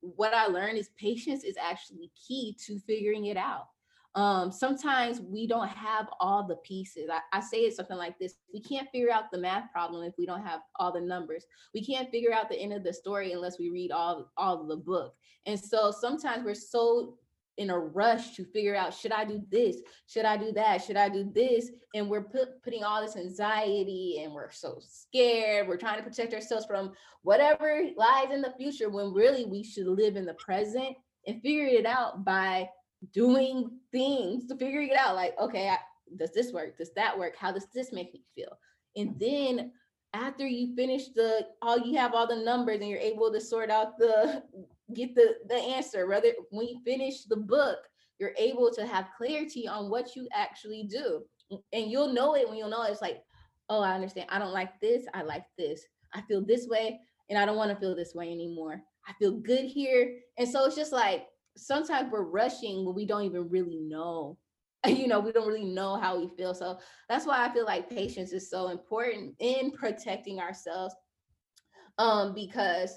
what 0.00 0.32
i 0.32 0.46
learned 0.46 0.78
is 0.78 0.88
patience 0.98 1.44
is 1.44 1.56
actually 1.60 2.10
key 2.26 2.56
to 2.66 2.78
figuring 2.80 3.26
it 3.26 3.36
out 3.36 3.66
um, 4.14 4.50
sometimes 4.50 5.20
we 5.20 5.46
don't 5.46 5.68
have 5.68 6.08
all 6.18 6.46
the 6.46 6.56
pieces. 6.56 7.08
I, 7.12 7.20
I, 7.36 7.40
say 7.40 7.58
it 7.58 7.76
something 7.76 7.96
like 7.96 8.18
this 8.18 8.34
we 8.52 8.60
can't 8.60 8.88
figure 8.90 9.12
out 9.12 9.30
the 9.30 9.38
math 9.38 9.70
problem 9.70 10.02
if 10.02 10.14
we 10.18 10.26
don't 10.26 10.44
have 10.44 10.60
all 10.76 10.92
the 10.92 11.00
numbers. 11.00 11.44
We 11.74 11.84
can't 11.84 12.10
figure 12.10 12.32
out 12.32 12.48
the 12.48 12.58
end 12.58 12.72
of 12.72 12.82
the 12.82 12.92
story 12.92 13.32
unless 13.32 13.58
we 13.58 13.70
read 13.70 13.92
all, 13.92 14.30
all 14.36 14.64
the 14.64 14.76
book. 14.76 15.14
And 15.46 15.58
so 15.58 15.90
sometimes 15.90 16.44
we're 16.44 16.54
so 16.54 17.18
in 17.58 17.70
a 17.70 17.78
rush 17.78 18.36
to 18.36 18.44
figure 18.44 18.76
out 18.76 18.94
should 18.94 19.12
I 19.12 19.24
do 19.24 19.42
this? 19.50 19.76
Should 20.06 20.24
I 20.24 20.36
do 20.36 20.52
that? 20.52 20.82
Should 20.82 20.96
I 20.96 21.08
do 21.08 21.30
this? 21.34 21.70
And 21.94 22.08
we're 22.08 22.22
put, 22.22 22.62
putting 22.62 22.84
all 22.84 23.02
this 23.02 23.16
anxiety 23.16 24.22
and 24.22 24.32
we're 24.32 24.50
so 24.50 24.78
scared. 24.80 25.68
We're 25.68 25.76
trying 25.76 25.98
to 25.98 26.08
protect 26.08 26.32
ourselves 26.32 26.66
from 26.66 26.92
whatever 27.22 27.82
lies 27.96 28.30
in 28.32 28.40
the 28.40 28.54
future 28.56 28.88
when 28.88 29.12
really 29.12 29.44
we 29.44 29.62
should 29.62 29.86
live 29.86 30.16
in 30.16 30.24
the 30.24 30.34
present 30.34 30.96
and 31.26 31.42
figure 31.42 31.66
it 31.66 31.84
out 31.84 32.24
by 32.24 32.68
doing 33.12 33.70
things 33.92 34.46
to 34.46 34.56
figuring 34.56 34.88
it 34.88 34.96
out 34.96 35.14
like 35.14 35.38
okay 35.38 35.68
I, 35.68 35.78
does 36.16 36.32
this 36.32 36.52
work? 36.52 36.76
Does 36.76 36.92
that 36.94 37.18
work? 37.18 37.36
How 37.36 37.52
does 37.52 37.66
this 37.74 37.92
make 37.92 38.12
me 38.12 38.22
feel? 38.34 38.58
And 38.96 39.18
then 39.18 39.72
after 40.14 40.46
you 40.46 40.74
finish 40.74 41.08
the 41.14 41.46
all 41.60 41.78
you 41.78 41.96
have 41.98 42.14
all 42.14 42.26
the 42.26 42.36
numbers 42.36 42.80
and 42.80 42.88
you're 42.88 42.98
able 42.98 43.30
to 43.30 43.40
sort 43.40 43.70
out 43.70 43.98
the 43.98 44.42
get 44.94 45.14
the 45.14 45.36
the 45.48 45.54
answer 45.54 46.06
rather 46.06 46.32
when 46.50 46.66
you 46.66 46.80
finish 46.84 47.24
the 47.24 47.36
book 47.36 47.78
you're 48.18 48.32
able 48.38 48.70
to 48.72 48.86
have 48.86 49.10
clarity 49.16 49.68
on 49.68 49.90
what 49.90 50.16
you 50.16 50.26
actually 50.34 50.82
do. 50.82 51.22
And 51.72 51.90
you'll 51.90 52.12
know 52.12 52.34
it 52.34 52.48
when 52.48 52.58
you'll 52.58 52.70
know 52.70 52.82
it. 52.82 52.90
it's 52.90 53.02
like 53.02 53.22
oh 53.68 53.82
i 53.82 53.94
understand. 53.94 54.28
I 54.30 54.38
don't 54.38 54.52
like 54.52 54.80
this. 54.80 55.04
I 55.14 55.22
like 55.22 55.44
this. 55.56 55.82
I 56.14 56.22
feel 56.22 56.44
this 56.44 56.66
way 56.66 57.00
and 57.28 57.38
i 57.38 57.44
don't 57.44 57.58
want 57.58 57.70
to 57.70 57.76
feel 57.76 57.94
this 57.94 58.14
way 58.14 58.32
anymore. 58.32 58.80
I 59.06 59.12
feel 59.14 59.32
good 59.32 59.64
here. 59.66 60.18
And 60.38 60.48
so 60.48 60.64
it's 60.64 60.76
just 60.76 60.92
like 60.92 61.26
sometimes 61.58 62.10
we're 62.10 62.22
rushing 62.22 62.84
when 62.84 62.94
we 62.94 63.06
don't 63.06 63.24
even 63.24 63.48
really 63.48 63.78
know. 63.78 64.38
You 64.86 65.08
know 65.08 65.18
we 65.18 65.32
don't 65.32 65.48
really 65.48 65.64
know 65.64 65.96
how 65.96 66.18
we 66.18 66.28
feel 66.28 66.54
so 66.54 66.78
that's 67.08 67.26
why 67.26 67.44
i 67.44 67.52
feel 67.52 67.64
like 67.64 67.90
patience 67.90 68.32
is 68.32 68.48
so 68.48 68.68
important 68.68 69.34
in 69.40 69.72
protecting 69.72 70.38
ourselves 70.38 70.94
um 71.98 72.32
because 72.32 72.92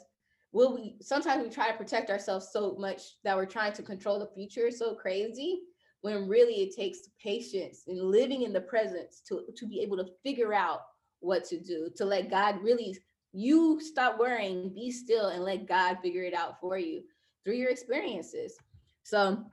will 0.51 0.75
we 0.75 0.97
sometimes 1.01 1.43
we 1.43 1.49
try 1.49 1.71
to 1.71 1.77
protect 1.77 2.11
ourselves 2.11 2.49
so 2.53 2.75
much 2.77 3.01
that 3.23 3.35
we're 3.35 3.47
trying 3.47 3.73
to 3.73 3.81
control 3.81 4.19
the 4.19 4.29
future 4.35 4.69
so 4.69 4.93
crazy 4.93 5.61
when 6.01 6.27
really 6.27 6.63
it 6.63 6.75
takes 6.75 7.09
patience 7.21 7.83
and 7.87 7.99
living 7.99 8.43
in 8.43 8.53
the 8.53 8.61
presence 8.61 9.21
to, 9.27 9.43
to 9.55 9.67
be 9.67 9.79
able 9.81 9.97
to 9.97 10.11
figure 10.23 10.53
out 10.53 10.81
what 11.19 11.45
to 11.45 11.59
do, 11.59 11.89
to 11.95 12.05
let 12.05 12.29
God 12.29 12.61
really, 12.61 12.97
you 13.31 13.79
stop 13.79 14.19
worrying, 14.19 14.73
be 14.73 14.91
still, 14.91 15.27
and 15.27 15.43
let 15.43 15.67
God 15.67 15.97
figure 16.01 16.23
it 16.23 16.33
out 16.33 16.59
for 16.59 16.77
you 16.77 17.03
through 17.43 17.55
your 17.55 17.69
experiences. 17.69 18.57
So, 19.03 19.43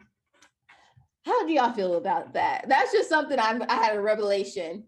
how 1.25 1.47
do 1.47 1.53
y'all 1.53 1.73
feel 1.73 1.97
about 1.97 2.33
that? 2.35 2.67
That's 2.69 2.93
just 2.93 3.09
something 3.09 3.39
I'm, 3.39 3.63
I 3.69 3.75
had 3.75 3.97
a 3.97 4.01
revelation 4.01 4.85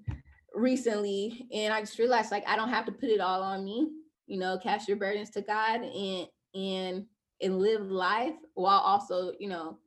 recently, 0.55 1.47
and 1.53 1.73
I 1.73 1.81
just 1.81 1.99
realized 1.99 2.31
like 2.31 2.47
I 2.49 2.57
don't 2.57 2.71
have 2.71 2.87
to 2.87 2.93
put 2.93 3.11
it 3.11 3.21
all 3.21 3.43
on 3.43 3.65
me. 3.65 3.91
You 4.27 4.39
know, 4.39 4.59
cast 4.63 4.89
your 4.89 4.97
burdens 4.97 5.31
to 5.31 5.43
God 5.43 5.83
and 5.83 6.27
and 6.55 7.07
and 7.43 7.59
live 7.59 7.91
life 7.91 8.35
while 8.55 8.81
also, 8.81 9.33
you 9.39 9.49
know, 9.49 9.79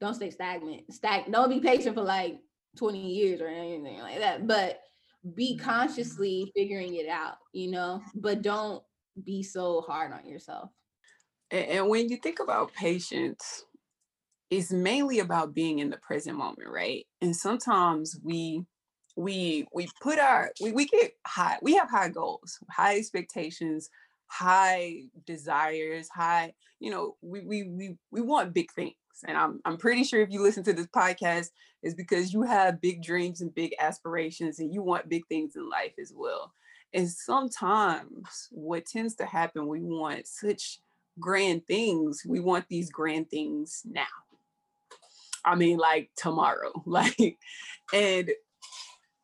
don't 0.00 0.14
stay 0.14 0.30
stagnant. 0.30 0.92
Stag 0.92 1.30
don't 1.30 1.48
be 1.48 1.60
patient 1.60 1.94
for 1.94 2.02
like 2.02 2.38
20 2.76 3.00
years 3.00 3.40
or 3.40 3.48
anything 3.48 3.98
like 3.98 4.18
that. 4.18 4.46
But 4.46 4.80
be 5.34 5.56
consciously 5.56 6.52
figuring 6.54 6.94
it 6.94 7.08
out, 7.08 7.36
you 7.52 7.70
know, 7.70 8.02
but 8.14 8.42
don't 8.42 8.82
be 9.24 9.42
so 9.42 9.80
hard 9.80 10.12
on 10.12 10.26
yourself. 10.26 10.70
And, 11.50 11.88
when 11.88 12.08
you 12.08 12.16
think 12.16 12.40
about 12.40 12.74
patience, 12.74 13.64
it's 14.50 14.72
mainly 14.72 15.20
about 15.20 15.54
being 15.54 15.78
in 15.78 15.90
the 15.90 15.98
present 15.98 16.36
moment, 16.36 16.68
right? 16.68 17.06
And 17.20 17.34
sometimes 17.34 18.18
we 18.22 18.64
we 19.16 19.66
we 19.72 19.88
put 20.02 20.18
our 20.18 20.50
we, 20.62 20.72
we 20.72 20.86
get 20.86 21.12
high, 21.26 21.58
we 21.62 21.74
have 21.74 21.90
high 21.90 22.08
goals, 22.08 22.58
high 22.70 22.96
expectations, 22.96 23.88
high 24.26 25.02
desires, 25.26 26.08
high, 26.14 26.52
you 26.80 26.90
know, 26.90 27.16
we 27.22 27.40
we 27.42 27.62
we 27.64 27.96
we 28.10 28.20
want 28.20 28.54
big 28.54 28.70
things. 28.72 28.94
And 29.26 29.36
I'm 29.36 29.60
I'm 29.64 29.78
pretty 29.78 30.04
sure 30.04 30.20
if 30.20 30.30
you 30.30 30.42
listen 30.42 30.64
to 30.64 30.72
this 30.72 30.88
podcast, 30.88 31.50
is 31.82 31.94
because 31.94 32.32
you 32.32 32.42
have 32.42 32.80
big 32.80 33.02
dreams 33.02 33.40
and 33.40 33.54
big 33.54 33.74
aspirations 33.80 34.58
and 34.58 34.72
you 34.74 34.82
want 34.82 35.08
big 35.08 35.26
things 35.28 35.56
in 35.56 35.68
life 35.68 35.94
as 36.00 36.12
well. 36.14 36.52
And 36.92 37.08
sometimes 37.10 38.48
what 38.50 38.86
tends 38.86 39.14
to 39.16 39.26
happen, 39.26 39.66
we 39.66 39.80
want 39.80 40.26
such 40.26 40.80
grand 41.18 41.66
things. 41.66 42.22
We 42.26 42.40
want 42.40 42.66
these 42.68 42.90
grand 42.90 43.30
things 43.30 43.82
now. 43.84 44.06
I 45.44 45.54
mean, 45.54 45.78
like 45.78 46.10
tomorrow. 46.16 46.72
Like, 46.86 47.38
and 47.92 48.30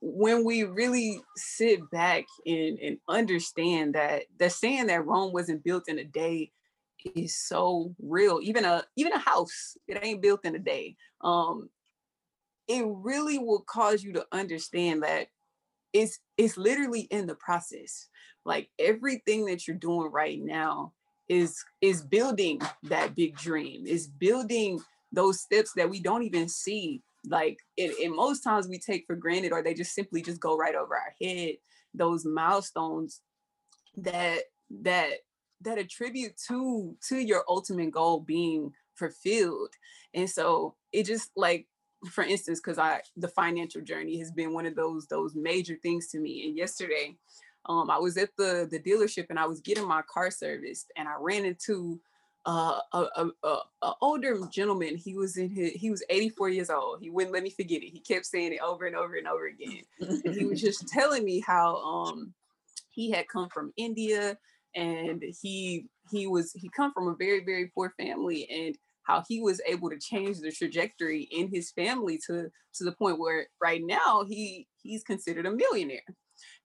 when 0.00 0.44
we 0.44 0.64
really 0.64 1.20
sit 1.36 1.88
back 1.90 2.24
and, 2.46 2.78
and 2.78 2.98
understand 3.08 3.94
that 3.94 4.24
the 4.38 4.50
saying 4.50 4.88
that 4.88 5.06
Rome 5.06 5.32
wasn't 5.32 5.64
built 5.64 5.88
in 5.88 5.98
a 5.98 6.04
day 6.04 6.50
is 7.14 7.36
so 7.36 7.94
real. 8.00 8.40
Even 8.42 8.64
a 8.64 8.84
even 8.96 9.12
a 9.12 9.18
house, 9.18 9.76
it 9.88 9.98
ain't 10.02 10.22
built 10.22 10.44
in 10.44 10.54
a 10.54 10.58
day. 10.58 10.96
Um, 11.22 11.70
it 12.68 12.84
really 12.86 13.38
will 13.38 13.60
cause 13.60 14.02
you 14.02 14.12
to 14.14 14.26
understand 14.32 15.02
that 15.02 15.28
it's 15.92 16.18
it's 16.36 16.56
literally 16.56 17.02
in 17.02 17.26
the 17.26 17.34
process. 17.34 18.08
Like 18.44 18.70
everything 18.78 19.46
that 19.46 19.66
you're 19.66 19.76
doing 19.76 20.10
right 20.10 20.40
now 20.42 20.92
is 21.28 21.62
is 21.80 22.02
building 22.02 22.60
that 22.84 23.14
big 23.14 23.36
dream, 23.36 23.86
is 23.86 24.06
building 24.06 24.80
those 25.12 25.40
steps 25.40 25.72
that 25.74 25.90
we 25.90 26.00
don't 26.00 26.22
even 26.22 26.48
see. 26.48 27.02
Like 27.24 27.58
it, 27.76 28.04
and 28.04 28.16
most 28.16 28.40
times 28.42 28.68
we 28.68 28.78
take 28.78 29.04
for 29.06 29.14
granted, 29.14 29.52
or 29.52 29.62
they 29.62 29.74
just 29.74 29.94
simply 29.94 30.22
just 30.22 30.40
go 30.40 30.56
right 30.56 30.74
over 30.74 30.94
our 30.94 31.14
head. 31.20 31.54
Those 31.94 32.24
milestones 32.24 33.20
that 33.96 34.40
that 34.82 35.10
that 35.60 35.78
attribute 35.78 36.36
to 36.48 36.96
to 37.08 37.18
your 37.18 37.44
ultimate 37.48 37.90
goal 37.90 38.20
being 38.20 38.72
fulfilled 38.94 39.70
and 40.14 40.28
so 40.28 40.74
it 40.92 41.04
just 41.04 41.30
like 41.36 41.66
for 42.10 42.24
instance 42.24 42.60
because 42.60 42.78
i 42.78 43.00
the 43.16 43.28
financial 43.28 43.80
journey 43.80 44.18
has 44.18 44.30
been 44.30 44.52
one 44.52 44.66
of 44.66 44.74
those 44.74 45.06
those 45.06 45.34
major 45.34 45.76
things 45.82 46.08
to 46.08 46.18
me 46.18 46.46
and 46.46 46.56
yesterday 46.56 47.16
um 47.66 47.90
i 47.90 47.98
was 47.98 48.16
at 48.16 48.30
the 48.36 48.68
the 48.70 48.78
dealership 48.78 49.26
and 49.30 49.38
i 49.38 49.46
was 49.46 49.60
getting 49.60 49.86
my 49.86 50.02
car 50.12 50.30
serviced 50.30 50.90
and 50.96 51.08
i 51.08 51.14
ran 51.18 51.44
into 51.44 52.00
uh, 52.44 52.80
a, 52.92 53.06
a, 53.44 53.58
a, 53.82 53.92
older 54.00 54.36
gentleman. 54.52 54.96
He 54.96 55.14
was 55.14 55.36
in 55.36 55.50
his, 55.50 55.72
he 55.72 55.90
was 55.90 56.02
84 56.10 56.48
years 56.48 56.70
old. 56.70 57.00
He 57.00 57.10
wouldn't 57.10 57.32
let 57.32 57.42
me 57.42 57.50
forget 57.50 57.82
it. 57.82 57.90
He 57.90 58.00
kept 58.00 58.26
saying 58.26 58.52
it 58.52 58.60
over 58.60 58.86
and 58.86 58.96
over 58.96 59.14
and 59.14 59.28
over 59.28 59.46
again. 59.46 59.82
and 60.00 60.34
he 60.34 60.44
was 60.44 60.60
just 60.60 60.88
telling 60.88 61.24
me 61.24 61.40
how 61.40 61.76
um 61.76 62.34
he 62.90 63.10
had 63.10 63.28
come 63.28 63.48
from 63.48 63.72
India 63.76 64.36
and 64.74 65.22
he 65.40 65.86
he 66.10 66.26
was 66.26 66.52
he 66.52 66.68
come 66.70 66.92
from 66.92 67.08
a 67.08 67.14
very 67.14 67.44
very 67.44 67.70
poor 67.74 67.92
family 67.98 68.48
and 68.50 68.76
how 69.04 69.22
he 69.28 69.40
was 69.40 69.60
able 69.66 69.90
to 69.90 69.98
change 69.98 70.38
the 70.38 70.50
trajectory 70.50 71.22
in 71.32 71.48
his 71.48 71.70
family 71.72 72.18
to 72.26 72.50
to 72.74 72.84
the 72.84 72.92
point 72.92 73.18
where 73.18 73.46
right 73.60 73.82
now 73.84 74.24
he 74.28 74.66
he's 74.82 75.04
considered 75.04 75.46
a 75.46 75.50
millionaire 75.50 76.00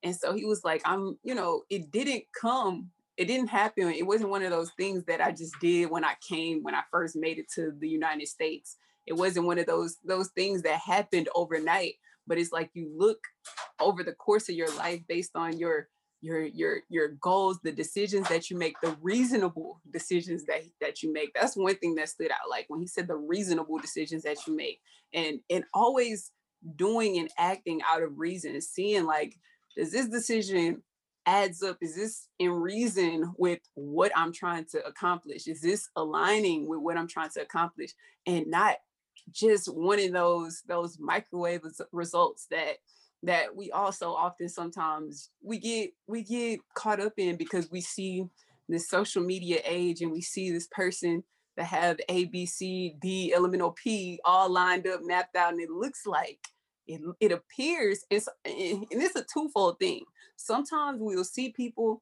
and 0.04 0.16
so 0.16 0.34
he 0.34 0.46
was 0.46 0.64
like 0.64 0.82
i'm 0.86 1.18
you 1.24 1.36
know 1.36 1.64
it 1.70 1.92
didn't 1.92 2.24
come 2.40 2.90
it 3.18 3.26
didn't 3.26 3.48
happen 3.48 3.90
it 3.90 4.06
wasn't 4.06 4.30
one 4.30 4.44
of 4.44 4.52
those 4.52 4.72
things 4.78 5.04
that 5.06 5.22
i 5.22 5.32
just 5.32 5.54
did 5.60 5.90
when 5.90 6.04
i 6.04 6.14
came 6.28 6.64
when 6.64 6.76
i 6.76 6.82
first 6.92 7.16
made 7.16 7.38
it 7.38 7.50
to 7.54 7.72
the 7.80 7.90
united 7.90 8.28
states. 8.28 8.78
It 9.06 9.14
wasn't 9.14 9.46
one 9.46 9.58
of 9.58 9.66
those 9.68 9.98
those 10.04 10.30
things 10.36 10.64
that 10.64 10.80
happened 10.80 11.30
overnight 11.34 11.96
but 12.28 12.38
it's 12.38 12.52
like 12.52 12.70
you 12.74 12.92
look 12.96 13.20
over 13.80 14.04
the 14.04 14.12
course 14.12 14.50
of 14.50 14.56
your 14.56 14.74
life 14.76 15.02
based 15.08 15.32
on 15.36 15.58
your 15.58 15.88
your 16.22 16.42
your 16.42 16.82
your 16.90 17.10
goals 17.22 17.60
the 17.64 17.72
decisions 17.72 18.28
that 18.28 18.50
you 18.50 18.58
make 18.58 18.76
the 18.82 18.96
reasonable 19.02 19.82
decisions 19.92 20.46
that 20.46 20.62
that 20.82 21.04
you 21.04 21.14
make. 21.14 21.32
That's 21.34 21.56
one 21.56 21.76
thing 21.76 21.96
that 21.96 22.10
stood 22.10 22.32
out 22.32 22.50
like 22.50 22.66
when 22.70 22.80
he 22.80 22.88
said 22.88 23.08
the 23.08 23.16
reasonable 23.16 23.78
decisions 23.78 24.24
that 24.24 24.46
you 24.48 24.56
make 24.56 24.82
and 25.14 25.40
and 25.50 25.64
always 25.74 26.32
doing 26.76 27.20
and 27.20 27.30
acting 27.38 27.82
out 27.88 28.02
of 28.02 28.18
reason 28.18 28.54
and 28.54 28.64
seeing 28.64 29.06
like 29.06 29.36
does 29.78 29.92
this 29.92 30.08
decision 30.08 30.82
adds 31.26 31.62
up? 31.62 31.78
Is 31.82 31.96
this 31.96 32.28
in 32.40 32.52
reason 32.52 33.34
with 33.38 33.60
what 33.76 34.12
i'm 34.16 34.34
trying 34.34 34.66
to 34.72 34.86
accomplish? 34.86 35.48
Is 35.48 35.62
this 35.62 35.90
aligning 35.96 36.68
with 36.68 36.80
what 36.80 36.98
i'm 36.98 37.08
trying 37.08 37.30
to 37.32 37.42
accomplish 37.42 37.92
and 38.26 38.48
not 38.48 38.78
just 39.32 39.68
one 39.74 40.00
of 40.00 40.12
those 40.14 40.64
those 40.68 40.98
microwave 41.00 41.62
results 41.92 42.48
that 42.52 42.78
that 43.24 43.56
we 43.56 43.72
also 43.72 44.14
often 44.14 44.48
sometimes 44.48 45.32
we 45.42 45.60
get 45.60 45.92
we 46.08 46.24
get 46.24 46.60
caught 46.76 47.00
up 47.00 47.14
in 47.18 47.36
because 47.36 47.70
we 47.72 47.82
see 47.82 48.26
this 48.70 48.90
social 48.90 49.24
media 49.24 49.60
age 49.66 50.02
and 50.02 50.12
we 50.12 50.22
see 50.22 50.52
this 50.52 50.68
person 50.68 51.24
that 51.56 51.66
have 51.66 52.00
A, 52.08 52.26
B, 52.26 52.46
C, 52.46 52.96
D, 53.02 53.34
elemental 53.34 53.72
P 53.72 54.20
all 54.24 54.50
lined 54.50 54.88
up, 54.88 55.02
mapped 55.04 55.36
out, 55.36 55.54
and 55.54 55.62
it 55.62 55.72
looks 55.72 56.06
like 56.06 56.40
it, 56.88 57.02
it 57.20 57.32
appears 57.32 58.06
it's 58.10 58.28
and 58.46 58.86
it's 58.92 59.16
a 59.16 59.26
twofold 59.32 59.80
thing. 59.80 60.04
Sometimes 60.36 61.00
we'll 61.02 61.24
see 61.24 61.50
people 61.50 62.02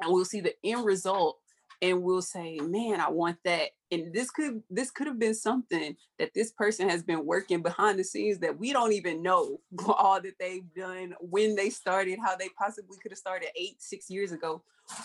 and 0.00 0.12
we'll 0.12 0.24
see 0.24 0.40
the 0.40 0.54
end 0.64 0.84
result 0.84 1.38
and 1.82 2.02
we'll 2.02 2.22
say, 2.22 2.58
man, 2.58 3.00
I 3.00 3.08
want 3.08 3.38
that. 3.44 3.70
And 3.90 4.12
this 4.12 4.30
could 4.30 4.62
this 4.70 4.90
could 4.90 5.06
have 5.06 5.18
been 5.18 5.34
something 5.34 5.96
that 6.18 6.32
this 6.34 6.52
person 6.52 6.88
has 6.88 7.02
been 7.02 7.24
working 7.24 7.62
behind 7.62 7.98
the 7.98 8.04
scenes 8.04 8.38
that 8.40 8.58
we 8.58 8.72
don't 8.72 8.92
even 8.92 9.22
know 9.22 9.60
all 9.86 10.20
that 10.20 10.34
they've 10.38 10.72
done, 10.74 11.14
when 11.20 11.56
they 11.56 11.70
started, 11.70 12.18
how 12.24 12.36
they 12.36 12.48
possibly 12.58 12.98
could 13.02 13.12
have 13.12 13.18
started 13.18 13.48
eight, 13.56 13.80
six 13.80 14.10
years 14.10 14.32
ago. 14.32 14.62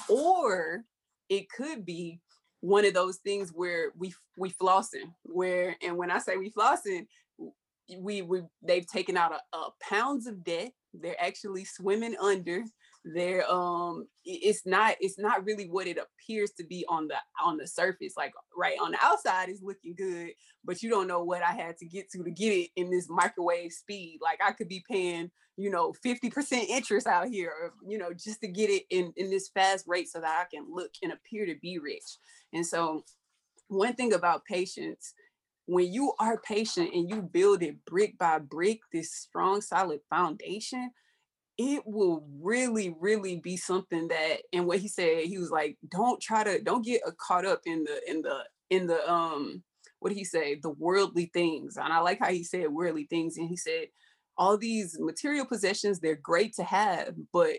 Or 0.09 0.83
it 1.29 1.49
could 1.49 1.85
be 1.85 2.19
one 2.61 2.85
of 2.85 2.93
those 2.93 3.17
things 3.17 3.51
where 3.53 3.91
we 3.97 4.13
we 4.37 4.51
flossing, 4.51 5.13
where 5.23 5.75
and 5.81 5.97
when 5.97 6.11
I 6.11 6.19
say 6.19 6.37
we 6.37 6.51
flossing, 6.51 7.07
we 7.99 8.21
we 8.21 8.41
they've 8.61 8.87
taken 8.87 9.17
out 9.17 9.33
a, 9.33 9.57
a 9.57 9.69
pounds 9.81 10.27
of 10.27 10.43
debt. 10.43 10.71
They're 10.93 11.21
actually 11.21 11.65
swimming 11.65 12.15
under 12.21 12.63
there 13.13 13.47
um 13.51 14.07
it's 14.23 14.65
not 14.65 14.95
it's 14.99 15.19
not 15.19 15.45
really 15.45 15.69
what 15.69 15.85
it 15.85 15.99
appears 15.99 16.51
to 16.51 16.65
be 16.65 16.83
on 16.89 17.07
the 17.07 17.15
on 17.43 17.55
the 17.55 17.67
surface 17.67 18.13
like 18.17 18.33
right 18.57 18.77
on 18.81 18.91
the 18.91 18.97
outside 19.03 19.47
is 19.47 19.61
looking 19.61 19.93
good 19.95 20.29
but 20.63 20.81
you 20.81 20.89
don't 20.89 21.07
know 21.07 21.23
what 21.23 21.43
i 21.43 21.51
had 21.51 21.77
to 21.77 21.85
get 21.85 22.09
to 22.09 22.23
to 22.23 22.31
get 22.31 22.51
it 22.51 22.69
in 22.75 22.89
this 22.89 23.07
microwave 23.07 23.71
speed 23.71 24.17
like 24.23 24.39
i 24.43 24.51
could 24.51 24.67
be 24.67 24.83
paying 24.89 25.29
you 25.55 25.69
know 25.69 25.93
50% 26.03 26.51
interest 26.67 27.07
out 27.07 27.27
here 27.27 27.49
or, 27.49 27.73
you 27.87 27.97
know 27.97 28.11
just 28.11 28.41
to 28.41 28.47
get 28.47 28.71
it 28.71 28.83
in 28.89 29.13
in 29.15 29.29
this 29.29 29.49
fast 29.49 29.85
rate 29.87 30.09
so 30.09 30.19
that 30.19 30.45
i 30.45 30.55
can 30.55 30.65
look 30.73 30.91
and 31.03 31.13
appear 31.13 31.45
to 31.45 31.55
be 31.61 31.77
rich 31.77 32.17
and 32.53 32.65
so 32.65 33.03
one 33.67 33.93
thing 33.93 34.13
about 34.13 34.45
patience 34.45 35.13
when 35.65 35.91
you 35.91 36.13
are 36.19 36.41
patient 36.41 36.93
and 36.93 37.09
you 37.09 37.21
build 37.21 37.63
it 37.63 37.83
brick 37.85 38.17
by 38.17 38.39
brick 38.39 38.79
this 38.93 39.13
strong 39.13 39.61
solid 39.61 39.99
foundation 40.09 40.91
it 41.57 41.81
will 41.85 42.27
really 42.39 42.95
really 42.99 43.37
be 43.37 43.57
something 43.57 44.07
that 44.07 44.37
and 44.53 44.67
what 44.67 44.79
he 44.79 44.87
said 44.87 45.23
he 45.23 45.37
was 45.37 45.51
like 45.51 45.77
don't 45.89 46.21
try 46.21 46.43
to 46.43 46.61
don't 46.61 46.85
get 46.85 47.01
uh, 47.07 47.11
caught 47.19 47.45
up 47.45 47.61
in 47.65 47.83
the 47.83 48.01
in 48.07 48.21
the 48.21 48.39
in 48.69 48.87
the 48.87 49.11
um 49.11 49.63
what 50.05 50.09
did 50.09 50.19
he 50.19 50.23
say? 50.25 50.53
The 50.53 50.69
worldly 50.69 51.31
things. 51.33 51.77
And 51.77 51.91
i 51.91 51.99
like 51.99 52.19
how 52.19 52.29
he 52.31 52.43
said 52.43 52.69
worldly 52.69 53.07
things 53.09 53.37
and 53.37 53.49
he 53.49 53.57
said 53.57 53.87
all 54.37 54.55
these 54.55 54.99
material 54.99 55.45
possessions 55.45 55.99
they're 55.99 56.15
great 56.15 56.53
to 56.53 56.63
have 56.63 57.15
but 57.33 57.55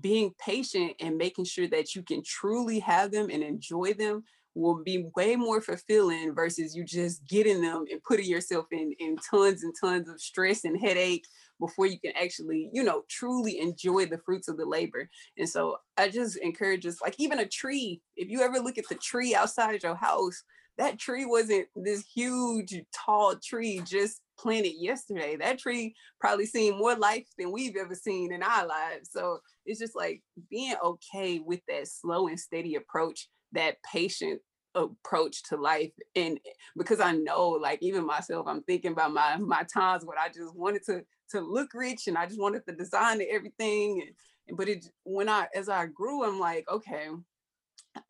being 0.00 0.32
patient 0.38 0.92
and 1.00 1.16
making 1.16 1.46
sure 1.46 1.66
that 1.66 1.96
you 1.96 2.02
can 2.04 2.22
truly 2.24 2.78
have 2.78 3.10
them 3.10 3.28
and 3.28 3.42
enjoy 3.42 3.92
them 3.94 4.22
will 4.54 4.82
be 4.82 5.06
way 5.16 5.36
more 5.36 5.60
fulfilling 5.60 6.34
versus 6.34 6.74
you 6.74 6.84
just 6.84 7.26
getting 7.28 7.62
them 7.62 7.84
and 7.90 8.02
putting 8.02 8.26
yourself 8.26 8.66
in 8.72 8.92
in 8.98 9.16
tons 9.30 9.62
and 9.62 9.74
tons 9.80 10.08
of 10.08 10.20
stress 10.20 10.64
and 10.64 10.80
headache 10.80 11.24
before 11.60 11.86
you 11.86 12.00
can 12.00 12.12
actually 12.20 12.70
you 12.72 12.82
know 12.82 13.02
truly 13.08 13.60
enjoy 13.60 14.06
the 14.06 14.18
fruits 14.18 14.48
of 14.48 14.56
the 14.56 14.66
labor. 14.66 15.08
And 15.36 15.48
so 15.48 15.76
i 15.96 16.08
just 16.08 16.36
encourage 16.38 16.86
us 16.86 17.00
like 17.02 17.14
even 17.18 17.38
a 17.38 17.46
tree 17.46 18.00
if 18.16 18.28
you 18.28 18.42
ever 18.42 18.58
look 18.58 18.78
at 18.78 18.88
the 18.88 18.94
tree 18.96 19.34
outside 19.34 19.82
your 19.82 19.94
house 19.94 20.42
that 20.78 20.98
tree 20.98 21.26
wasn't 21.26 21.68
this 21.76 22.04
huge 22.14 22.74
tall 22.94 23.34
tree 23.36 23.82
just 23.84 24.22
planted 24.38 24.74
yesterday. 24.78 25.36
That 25.36 25.58
tree 25.58 25.94
probably 26.18 26.46
seen 26.46 26.78
more 26.78 26.96
life 26.96 27.26
than 27.38 27.52
we've 27.52 27.76
ever 27.76 27.94
seen 27.94 28.32
in 28.32 28.42
our 28.42 28.66
lives. 28.66 29.10
So 29.12 29.40
it's 29.66 29.78
just 29.78 29.94
like 29.94 30.22
being 30.50 30.74
okay 30.82 31.38
with 31.38 31.60
that 31.68 31.86
slow 31.88 32.28
and 32.28 32.40
steady 32.40 32.76
approach 32.76 33.28
that 33.52 33.76
patient 33.92 34.40
approach 34.76 35.42
to 35.42 35.56
life 35.56 35.90
and 36.14 36.38
eh, 36.46 36.50
because 36.76 37.00
i 37.00 37.10
know 37.12 37.48
like 37.48 37.82
even 37.82 38.06
myself 38.06 38.46
i'm 38.46 38.62
thinking 38.62 38.92
about 38.92 39.12
my 39.12 39.36
my 39.36 39.64
times 39.64 40.04
when 40.04 40.16
i 40.16 40.28
just 40.28 40.54
wanted 40.54 40.80
to 40.84 41.02
to 41.28 41.40
look 41.40 41.74
rich 41.74 42.06
and 42.06 42.16
i 42.16 42.24
just 42.24 42.40
wanted 42.40 42.62
the 42.66 42.72
design 42.72 43.20
and 43.20 43.30
everything 43.32 44.00
and, 44.46 44.56
but 44.56 44.68
it 44.68 44.86
when 45.02 45.28
i 45.28 45.48
as 45.56 45.68
i 45.68 45.86
grew 45.86 46.24
i'm 46.24 46.38
like 46.38 46.64
okay 46.70 47.08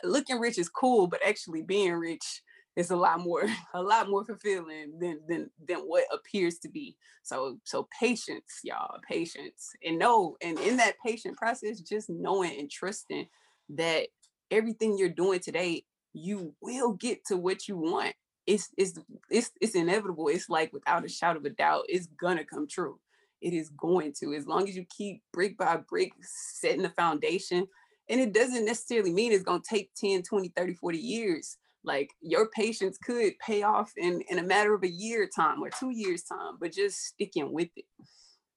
looking 0.04 0.38
rich 0.38 0.58
is 0.58 0.68
cool 0.68 1.06
but 1.06 1.20
actually 1.26 1.62
being 1.62 1.94
rich 1.94 2.42
is 2.76 2.90
a 2.90 2.96
lot 2.96 3.20
more 3.20 3.44
a 3.74 3.82
lot 3.82 4.08
more 4.08 4.24
fulfilling 4.24 4.98
than 4.98 5.20
than 5.28 5.50
than 5.66 5.78
what 5.80 6.04
appears 6.12 6.58
to 6.58 6.68
be. 6.68 6.96
So 7.22 7.58
so 7.64 7.88
patience 7.98 8.60
y'all 8.64 8.98
patience 9.08 9.70
and 9.84 9.98
know 9.98 10.36
and 10.42 10.58
in 10.60 10.76
that 10.78 10.96
patient 11.04 11.36
process 11.36 11.80
just 11.80 12.10
knowing 12.10 12.58
and 12.58 12.70
trusting 12.70 13.26
that 13.70 14.08
everything 14.50 14.98
you're 14.98 15.08
doing 15.08 15.40
today, 15.40 15.84
you 16.12 16.54
will 16.60 16.92
get 16.92 17.24
to 17.26 17.36
what 17.36 17.68
you 17.68 17.76
want. 17.76 18.14
It's 18.46 18.68
it's 18.76 18.98
it's 19.30 19.50
it's 19.60 19.74
inevitable. 19.74 20.28
It's 20.28 20.48
like 20.48 20.72
without 20.72 21.04
a 21.04 21.08
shadow 21.08 21.38
of 21.38 21.44
a 21.44 21.50
doubt, 21.50 21.84
it's 21.88 22.06
gonna 22.06 22.44
come 22.44 22.66
true. 22.66 22.98
It 23.40 23.54
is 23.54 23.70
going 23.70 24.12
to, 24.20 24.34
as 24.34 24.46
long 24.46 24.68
as 24.68 24.76
you 24.76 24.84
keep 24.96 25.22
brick 25.32 25.56
by 25.56 25.78
brick 25.88 26.12
setting 26.20 26.82
the 26.82 26.90
foundation. 26.90 27.66
And 28.08 28.20
it 28.20 28.34
doesn't 28.34 28.64
necessarily 28.64 29.12
mean 29.12 29.32
it's 29.32 29.44
gonna 29.44 29.62
take 29.66 29.90
10, 29.94 30.22
20, 30.22 30.48
30, 30.56 30.74
40 30.74 30.98
years. 30.98 31.56
Like 31.84 32.10
your 32.20 32.48
patience 32.48 32.98
could 32.98 33.38
pay 33.38 33.62
off 33.62 33.92
in, 33.96 34.22
in 34.28 34.38
a 34.38 34.42
matter 34.42 34.74
of 34.74 34.82
a 34.82 34.88
year 34.88 35.28
time 35.34 35.62
or 35.62 35.70
two 35.70 35.90
years 35.90 36.24
time, 36.24 36.56
but 36.60 36.72
just 36.72 37.06
sticking 37.06 37.52
with 37.52 37.68
it. 37.76 37.86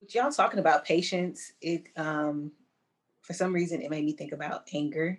Y'all 0.10 0.32
talking 0.32 0.60
about 0.60 0.86
patience, 0.86 1.54
it 1.62 1.88
um 1.96 2.52
for 3.22 3.34
some 3.34 3.54
reason 3.54 3.82
it 3.82 3.90
made 3.90 4.04
me 4.04 4.14
think 4.14 4.34
about 4.34 4.68
anger 4.74 5.18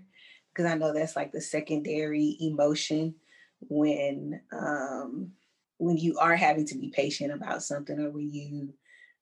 because 0.55 0.71
I 0.71 0.77
know 0.77 0.93
that's 0.93 1.17
like 1.17 1.33
the 1.33 1.41
secondary 1.41 2.37
emotion 2.41 3.15
when 3.61 4.41
um, 4.53 5.33
when 5.79 5.97
you 5.97 6.17
are 6.19 6.37
having 6.37 6.67
to 6.67 6.79
be 6.79 6.91
patient 6.91 7.33
about 7.33 7.63
something 7.63 7.99
or 7.99 8.11
when 8.11 8.33
you 8.33 8.73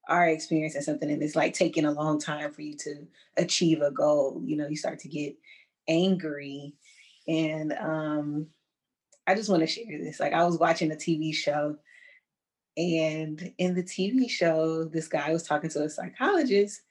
are 0.09 0.29
experiencing 0.29 0.83
something 0.83 1.11
and 1.11 1.23
it's 1.23 1.37
like 1.37 1.55
taking 1.55 1.85
a 1.85 1.93
long 1.93 2.21
time 2.21 2.53
for 2.53 2.61
you 2.61 2.75
to 2.77 3.07
achieve 3.37 3.81
a 3.81 3.91
goal 3.91 4.43
you 4.45 4.57
know 4.57 4.67
you 4.67 4.77
start 4.77 4.99
to 4.99 5.09
get 5.09 5.37
angry. 5.89 6.75
And 7.29 7.73
um 7.73 8.47
i 9.29 9.35
just 9.37 9.49
want 9.49 9.61
to 9.61 9.67
share 9.69 9.85
this 10.03 10.19
like 10.19 10.33
i 10.33 10.45
was 10.45 10.59
watching 10.59 10.91
a 10.91 10.97
tv 10.97 11.33
show 11.33 11.77
and 12.77 13.53
in 13.59 13.75
the 13.77 13.83
tv 13.85 14.29
show 14.29 14.85
this 14.85 15.07
guy 15.07 15.33
was 15.33 15.45
talking 15.45 15.71
to 15.71 15.85
a 15.85 15.89
psychologist 15.89 16.83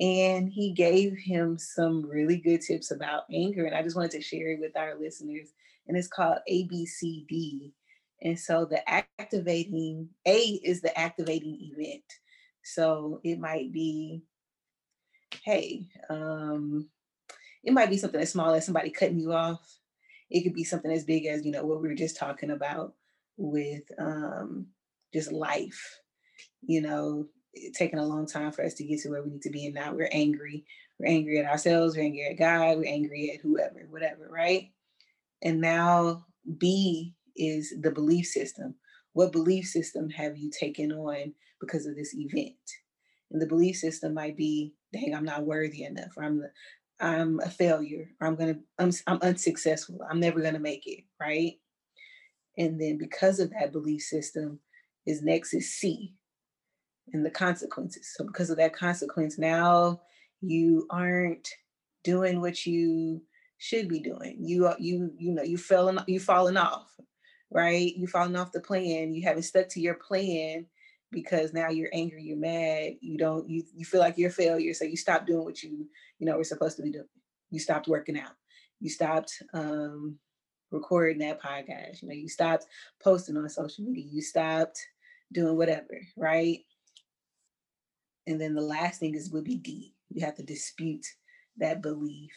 and 0.00 0.48
he 0.48 0.72
gave 0.72 1.16
him 1.16 1.58
some 1.58 2.08
really 2.08 2.36
good 2.36 2.60
tips 2.60 2.90
about 2.90 3.24
anger. 3.32 3.64
And 3.66 3.74
I 3.74 3.82
just 3.82 3.96
wanted 3.96 4.12
to 4.12 4.22
share 4.22 4.52
it 4.52 4.60
with 4.60 4.76
our 4.76 4.98
listeners. 4.98 5.48
And 5.86 5.96
it's 5.96 6.08
called 6.08 6.38
ABCD. 6.50 7.72
And 8.22 8.38
so 8.38 8.64
the 8.64 8.82
activating 8.88 10.08
A 10.26 10.38
is 10.64 10.80
the 10.80 10.96
activating 10.96 11.58
event. 11.60 12.04
So 12.62 13.20
it 13.24 13.40
might 13.40 13.72
be, 13.72 14.22
hey, 15.42 15.86
um, 16.10 16.88
it 17.64 17.72
might 17.72 17.90
be 17.90 17.98
something 17.98 18.20
as 18.20 18.30
small 18.30 18.54
as 18.54 18.64
somebody 18.64 18.90
cutting 18.90 19.20
you 19.20 19.32
off. 19.32 19.60
It 20.30 20.42
could 20.42 20.54
be 20.54 20.64
something 20.64 20.92
as 20.92 21.04
big 21.04 21.26
as, 21.26 21.44
you 21.44 21.50
know, 21.50 21.64
what 21.64 21.80
we 21.80 21.88
were 21.88 21.94
just 21.94 22.16
talking 22.16 22.50
about 22.50 22.94
with 23.36 23.82
um, 23.98 24.66
just 25.12 25.32
life. 25.32 25.98
You 26.62 26.82
know, 26.82 27.26
taken 27.74 27.98
a 27.98 28.06
long 28.06 28.26
time 28.26 28.52
for 28.52 28.64
us 28.64 28.74
to 28.74 28.84
get 28.84 29.00
to 29.00 29.10
where 29.10 29.22
we 29.22 29.30
need 29.30 29.42
to 29.42 29.50
be. 29.50 29.66
And 29.66 29.74
now 29.74 29.92
we're 29.92 30.10
angry. 30.12 30.64
We're 30.98 31.08
angry 31.08 31.38
at 31.38 31.46
ourselves. 31.46 31.96
We're 31.96 32.04
angry 32.04 32.26
at 32.26 32.38
God. 32.38 32.78
We're 32.78 32.92
angry 32.92 33.32
at 33.34 33.40
whoever, 33.40 33.86
whatever, 33.90 34.28
right? 34.30 34.70
And 35.42 35.60
now 35.60 36.26
B 36.58 37.14
is 37.36 37.74
the 37.80 37.90
belief 37.90 38.26
system. 38.26 38.74
What 39.12 39.32
belief 39.32 39.66
system 39.66 40.10
have 40.10 40.36
you 40.36 40.50
taken 40.50 40.92
on 40.92 41.34
because 41.60 41.86
of 41.86 41.96
this 41.96 42.14
event? 42.14 42.54
And 43.30 43.40
the 43.40 43.46
belief 43.46 43.76
system 43.76 44.14
might 44.14 44.36
be, 44.36 44.74
dang, 44.92 45.14
I'm 45.14 45.24
not 45.24 45.44
worthy 45.44 45.84
enough, 45.84 46.16
or 46.16 46.24
I'm 46.24 46.38
the, 46.38 46.50
I'm 47.00 47.40
a 47.40 47.50
failure, 47.50 48.08
or 48.20 48.26
I'm 48.26 48.36
gonna, 48.36 48.58
I'm, 48.78 48.90
I'm 49.06 49.18
unsuccessful. 49.22 49.98
I'm 50.10 50.20
never 50.20 50.40
gonna 50.40 50.58
make 50.58 50.86
it, 50.86 51.04
right? 51.20 51.54
And 52.56 52.80
then 52.80 52.98
because 52.98 53.38
of 53.38 53.50
that 53.50 53.72
belief 53.72 54.02
system, 54.02 54.60
is 55.08 55.22
next 55.22 55.54
is 55.54 55.74
C, 55.74 56.14
and 57.12 57.24
the 57.24 57.30
consequences. 57.30 58.12
So 58.16 58.24
because 58.24 58.50
of 58.50 58.56
that 58.58 58.74
consequence, 58.74 59.38
now 59.38 60.00
you 60.40 60.86
aren't 60.90 61.48
doing 62.04 62.40
what 62.40 62.66
you 62.66 63.22
should 63.58 63.88
be 63.88 64.00
doing. 64.00 64.36
You 64.40 64.72
you 64.78 65.12
you 65.18 65.32
know 65.32 65.42
you 65.42 65.58
fell 65.58 65.92
you 66.06 66.20
falling 66.20 66.56
off, 66.56 66.88
right? 67.50 67.92
You 67.96 68.06
falling 68.06 68.36
off 68.36 68.52
the 68.52 68.60
plan. 68.60 69.12
You 69.14 69.22
haven't 69.22 69.42
stuck 69.42 69.68
to 69.70 69.80
your 69.80 69.94
plan 69.94 70.66
because 71.10 71.52
now 71.52 71.70
you're 71.70 71.90
angry, 71.92 72.22
you're 72.22 72.36
mad. 72.36 72.92
You 73.00 73.18
don't 73.18 73.48
you 73.48 73.64
you 73.74 73.84
feel 73.84 74.00
like 74.00 74.18
you're 74.18 74.30
a 74.30 74.32
failure, 74.32 74.74
so 74.74 74.84
you 74.84 74.96
stop 74.96 75.26
doing 75.26 75.44
what 75.44 75.62
you 75.62 75.88
you 76.18 76.26
know 76.26 76.36
were 76.36 76.44
supposed 76.44 76.76
to 76.76 76.82
be 76.82 76.92
doing. 76.92 77.08
You 77.50 77.58
stopped 77.58 77.88
working 77.88 78.18
out. 78.18 78.32
You 78.80 78.90
stopped 78.90 79.42
um, 79.54 80.18
recording 80.70 81.18
that 81.18 81.42
podcast. 81.42 82.02
You 82.02 82.08
know, 82.08 82.14
you 82.14 82.28
stopped 82.28 82.66
posting 83.02 83.36
on 83.36 83.48
social 83.48 83.84
media. 83.84 84.04
You 84.10 84.22
stopped 84.22 84.78
doing 85.32 85.56
whatever, 85.56 86.00
right? 86.16 86.60
And 88.28 88.38
then 88.38 88.54
the 88.54 88.60
last 88.60 89.00
thing 89.00 89.14
is 89.14 89.30
would 89.30 89.44
be 89.44 89.56
D. 89.56 89.94
You 90.10 90.24
have 90.24 90.36
to 90.36 90.42
dispute 90.42 91.06
that 91.56 91.82
belief. 91.82 92.32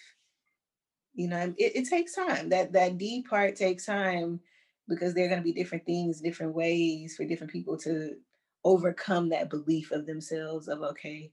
You 1.13 1.27
know, 1.27 1.53
it, 1.57 1.75
it 1.75 1.89
takes 1.89 2.15
time. 2.15 2.49
That 2.49 2.71
that 2.71 2.97
D 2.97 3.23
part 3.29 3.57
takes 3.57 3.85
time 3.85 4.39
because 4.87 5.13
there 5.13 5.25
are 5.25 5.29
going 5.29 5.41
to 5.41 5.43
be 5.43 5.53
different 5.53 5.85
things, 5.85 6.21
different 6.21 6.53
ways 6.53 7.15
for 7.15 7.25
different 7.25 7.51
people 7.51 7.77
to 7.79 8.15
overcome 8.63 9.29
that 9.29 9.49
belief 9.49 9.91
of 9.91 10.05
themselves 10.05 10.69
of 10.69 10.81
okay, 10.81 11.29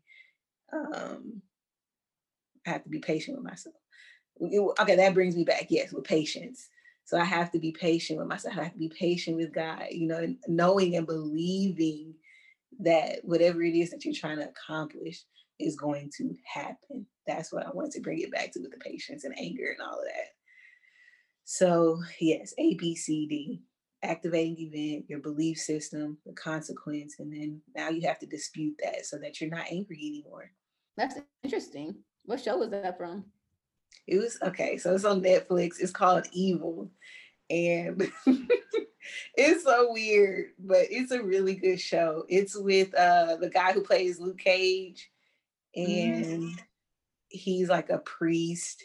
um, 0.73 1.40
I 2.66 2.71
have 2.71 2.83
to 2.83 2.90
be 2.90 2.99
patient 2.99 3.37
with 3.37 3.47
myself. 3.47 3.77
Okay, 4.81 4.97
that 4.97 5.14
brings 5.14 5.37
me 5.37 5.44
back, 5.44 5.66
yes, 5.68 5.92
with 5.92 6.05
patience. 6.05 6.68
So 7.05 7.16
I 7.16 7.25
have 7.25 7.53
to 7.53 7.59
be 7.59 7.73
patient 7.73 8.18
with 8.18 8.29
myself. 8.29 8.57
I 8.59 8.64
have 8.64 8.73
to 8.73 8.79
be 8.79 8.90
patient 8.90 9.37
with 9.37 9.53
God, 9.53 9.85
you 9.90 10.09
know, 10.09 10.35
knowing 10.49 10.97
and 10.97 11.07
believing 11.07 12.14
that 12.81 13.20
whatever 13.22 13.62
it 13.62 13.74
is 13.74 13.90
that 13.90 14.04
you're 14.04 14.14
trying 14.14 14.38
to 14.38 14.48
accomplish 14.48 15.24
is 15.59 15.76
going 15.76 16.11
to 16.16 16.35
happen. 16.44 17.07
That's 17.26 17.52
what 17.52 17.66
I 17.66 17.70
want 17.70 17.92
to 17.92 18.00
bring 18.00 18.20
it 18.20 18.33
back 18.33 18.52
to 18.52 18.61
with 18.61 18.70
the 18.70 18.78
patience 18.78 19.24
and 19.24 19.35
anger 19.38 19.74
and 19.76 19.87
all 19.87 19.98
of 19.98 20.04
that. 20.04 20.28
So, 21.44 22.00
yes, 22.20 22.54
A, 22.59 22.74
B, 22.74 22.94
C, 22.94 23.26
D, 23.26 23.62
activating 24.02 24.57
event, 24.59 25.07
your 25.09 25.20
belief 25.20 25.59
system, 25.59 26.18
the 26.26 26.33
consequence, 26.35 27.16
and 27.18 27.33
then 27.33 27.61
now 27.74 27.88
you 27.88 28.07
have 28.07 28.18
to 28.20 28.26
dispute 28.26 28.76
that 28.83 29.07
so 29.07 29.18
that 29.18 29.40
you're 29.40 29.50
not 29.50 29.66
angry 29.70 29.98
anymore. 29.98 30.50
That's 30.96 31.16
interesting. 31.42 31.96
What 32.24 32.40
show 32.40 32.59
was 32.59 32.70
that 32.70 32.98
from? 32.98 33.24
It 34.07 34.18
was 34.18 34.38
okay. 34.42 34.76
So 34.76 34.94
it's 34.94 35.04
on 35.04 35.22
Netflix. 35.22 35.81
It's 35.81 35.92
called 35.92 36.26
Evil. 36.33 36.90
And 37.51 38.11
it's 39.35 39.65
so 39.65 39.93
weird, 39.93 40.51
but 40.59 40.87
it's 40.91 41.13
a 41.13 41.23
really 41.23 41.55
good 41.55 41.81
show. 41.81 42.25
It's 42.29 42.57
with 42.57 42.95
uh 42.95 43.37
the 43.37 43.51
guy 43.51 43.73
who 43.73 43.83
plays 43.83 44.21
Luke 44.21 44.39
Cage, 44.39 45.11
mm-hmm. 45.77 46.23
and 46.23 46.43
mm. 46.43 46.59
he's 47.29 47.69
like 47.69 47.91
a 47.91 47.99
priest, 47.99 48.85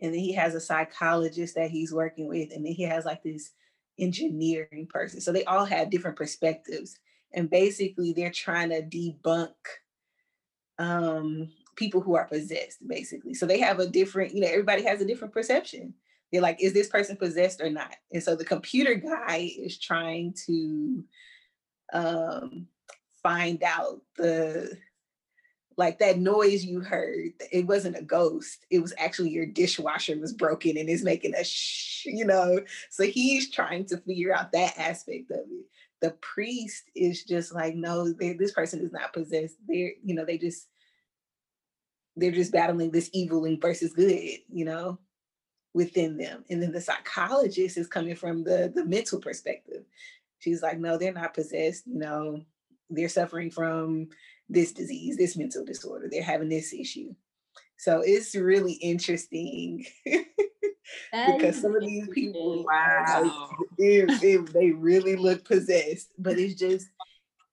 and 0.00 0.12
then 0.12 0.20
he 0.20 0.32
has 0.32 0.54
a 0.54 0.60
psychologist 0.60 1.54
that 1.56 1.70
he's 1.70 1.92
working 1.92 2.28
with, 2.28 2.52
and 2.52 2.64
then 2.64 2.72
he 2.72 2.84
has 2.84 3.04
like 3.04 3.22
this 3.22 3.50
engineering 3.98 4.86
person. 4.88 5.20
So 5.20 5.32
they 5.32 5.44
all 5.44 5.64
have 5.64 5.90
different 5.90 6.16
perspectives, 6.16 6.98
and 7.32 7.50
basically 7.50 8.12
they're 8.12 8.30
trying 8.30 8.70
to 8.70 8.82
debunk 8.82 9.54
um 10.78 11.48
people 11.76 12.00
who 12.00 12.16
are 12.16 12.26
possessed 12.26 12.86
basically 12.86 13.34
so 13.34 13.46
they 13.46 13.60
have 13.60 13.78
a 13.78 13.86
different 13.86 14.34
you 14.34 14.40
know 14.40 14.48
everybody 14.48 14.82
has 14.82 15.00
a 15.00 15.04
different 15.04 15.32
perception 15.32 15.94
they're 16.32 16.42
like, 16.42 16.62
is 16.62 16.72
this 16.72 16.88
person 16.88 17.16
possessed 17.16 17.60
or 17.60 17.70
not? 17.70 17.94
And 18.12 18.22
so 18.22 18.34
the 18.34 18.44
computer 18.44 18.94
guy 18.94 19.50
is 19.56 19.78
trying 19.78 20.34
to 20.46 21.04
um, 21.92 22.66
find 23.22 23.62
out 23.62 24.02
the 24.16 24.76
like 25.76 25.98
that 25.98 26.18
noise 26.18 26.64
you 26.64 26.78
heard 26.78 27.32
it 27.50 27.66
wasn't 27.66 27.96
a 27.96 28.02
ghost 28.02 28.64
it 28.70 28.78
was 28.78 28.94
actually 28.96 29.30
your 29.30 29.44
dishwasher 29.44 30.16
was 30.20 30.32
broken 30.32 30.76
and 30.76 30.88
is 30.88 31.02
making 31.02 31.34
a 31.34 31.42
shh 31.42 31.84
you 32.06 32.24
know? 32.24 32.60
So 32.90 33.04
he's 33.04 33.50
trying 33.50 33.86
to 33.86 33.98
figure 33.98 34.34
out 34.34 34.52
that 34.52 34.78
aspect 34.78 35.30
of 35.30 35.38
it. 35.38 35.66
The 36.00 36.10
priest 36.20 36.84
is 36.94 37.24
just 37.24 37.54
like 37.54 37.74
no 37.74 38.12
this 38.12 38.52
person 38.52 38.80
is 38.80 38.92
not 38.92 39.12
possessed. 39.12 39.56
They're 39.66 39.92
you 40.02 40.14
know 40.14 40.24
they 40.24 40.38
just 40.38 40.68
they're 42.16 42.30
just 42.30 42.52
battling 42.52 42.90
this 42.90 43.10
evil 43.12 43.46
versus 43.60 43.92
good 43.92 44.38
you 44.52 44.64
know 44.64 44.98
within 45.74 46.16
them 46.16 46.44
and 46.48 46.62
then 46.62 46.72
the 46.72 46.80
psychologist 46.80 47.76
is 47.76 47.86
coming 47.86 48.14
from 48.14 48.44
the 48.44 48.72
the 48.74 48.84
mental 48.84 49.20
perspective 49.20 49.84
she's 50.38 50.62
like 50.62 50.78
no 50.78 50.96
they're 50.96 51.12
not 51.12 51.34
possessed 51.34 51.84
you 51.86 51.98
know 51.98 52.40
they're 52.90 53.08
suffering 53.08 53.50
from 53.50 54.08
this 54.48 54.72
disease, 54.72 55.16
this 55.16 55.36
mental 55.36 55.64
disorder. 55.64 56.08
They're 56.10 56.22
having 56.22 56.48
this 56.48 56.72
issue. 56.72 57.14
So 57.76 58.02
it's 58.04 58.34
really 58.34 58.74
interesting 58.74 59.84
because 61.12 61.60
some 61.60 61.74
of 61.74 61.82
these 61.82 62.08
people, 62.08 62.64
wow, 62.64 63.50
it, 63.78 64.22
it, 64.22 64.52
they 64.52 64.70
really 64.70 65.16
look 65.16 65.44
possessed, 65.44 66.12
but 66.18 66.38
it's 66.38 66.54
just, 66.54 66.88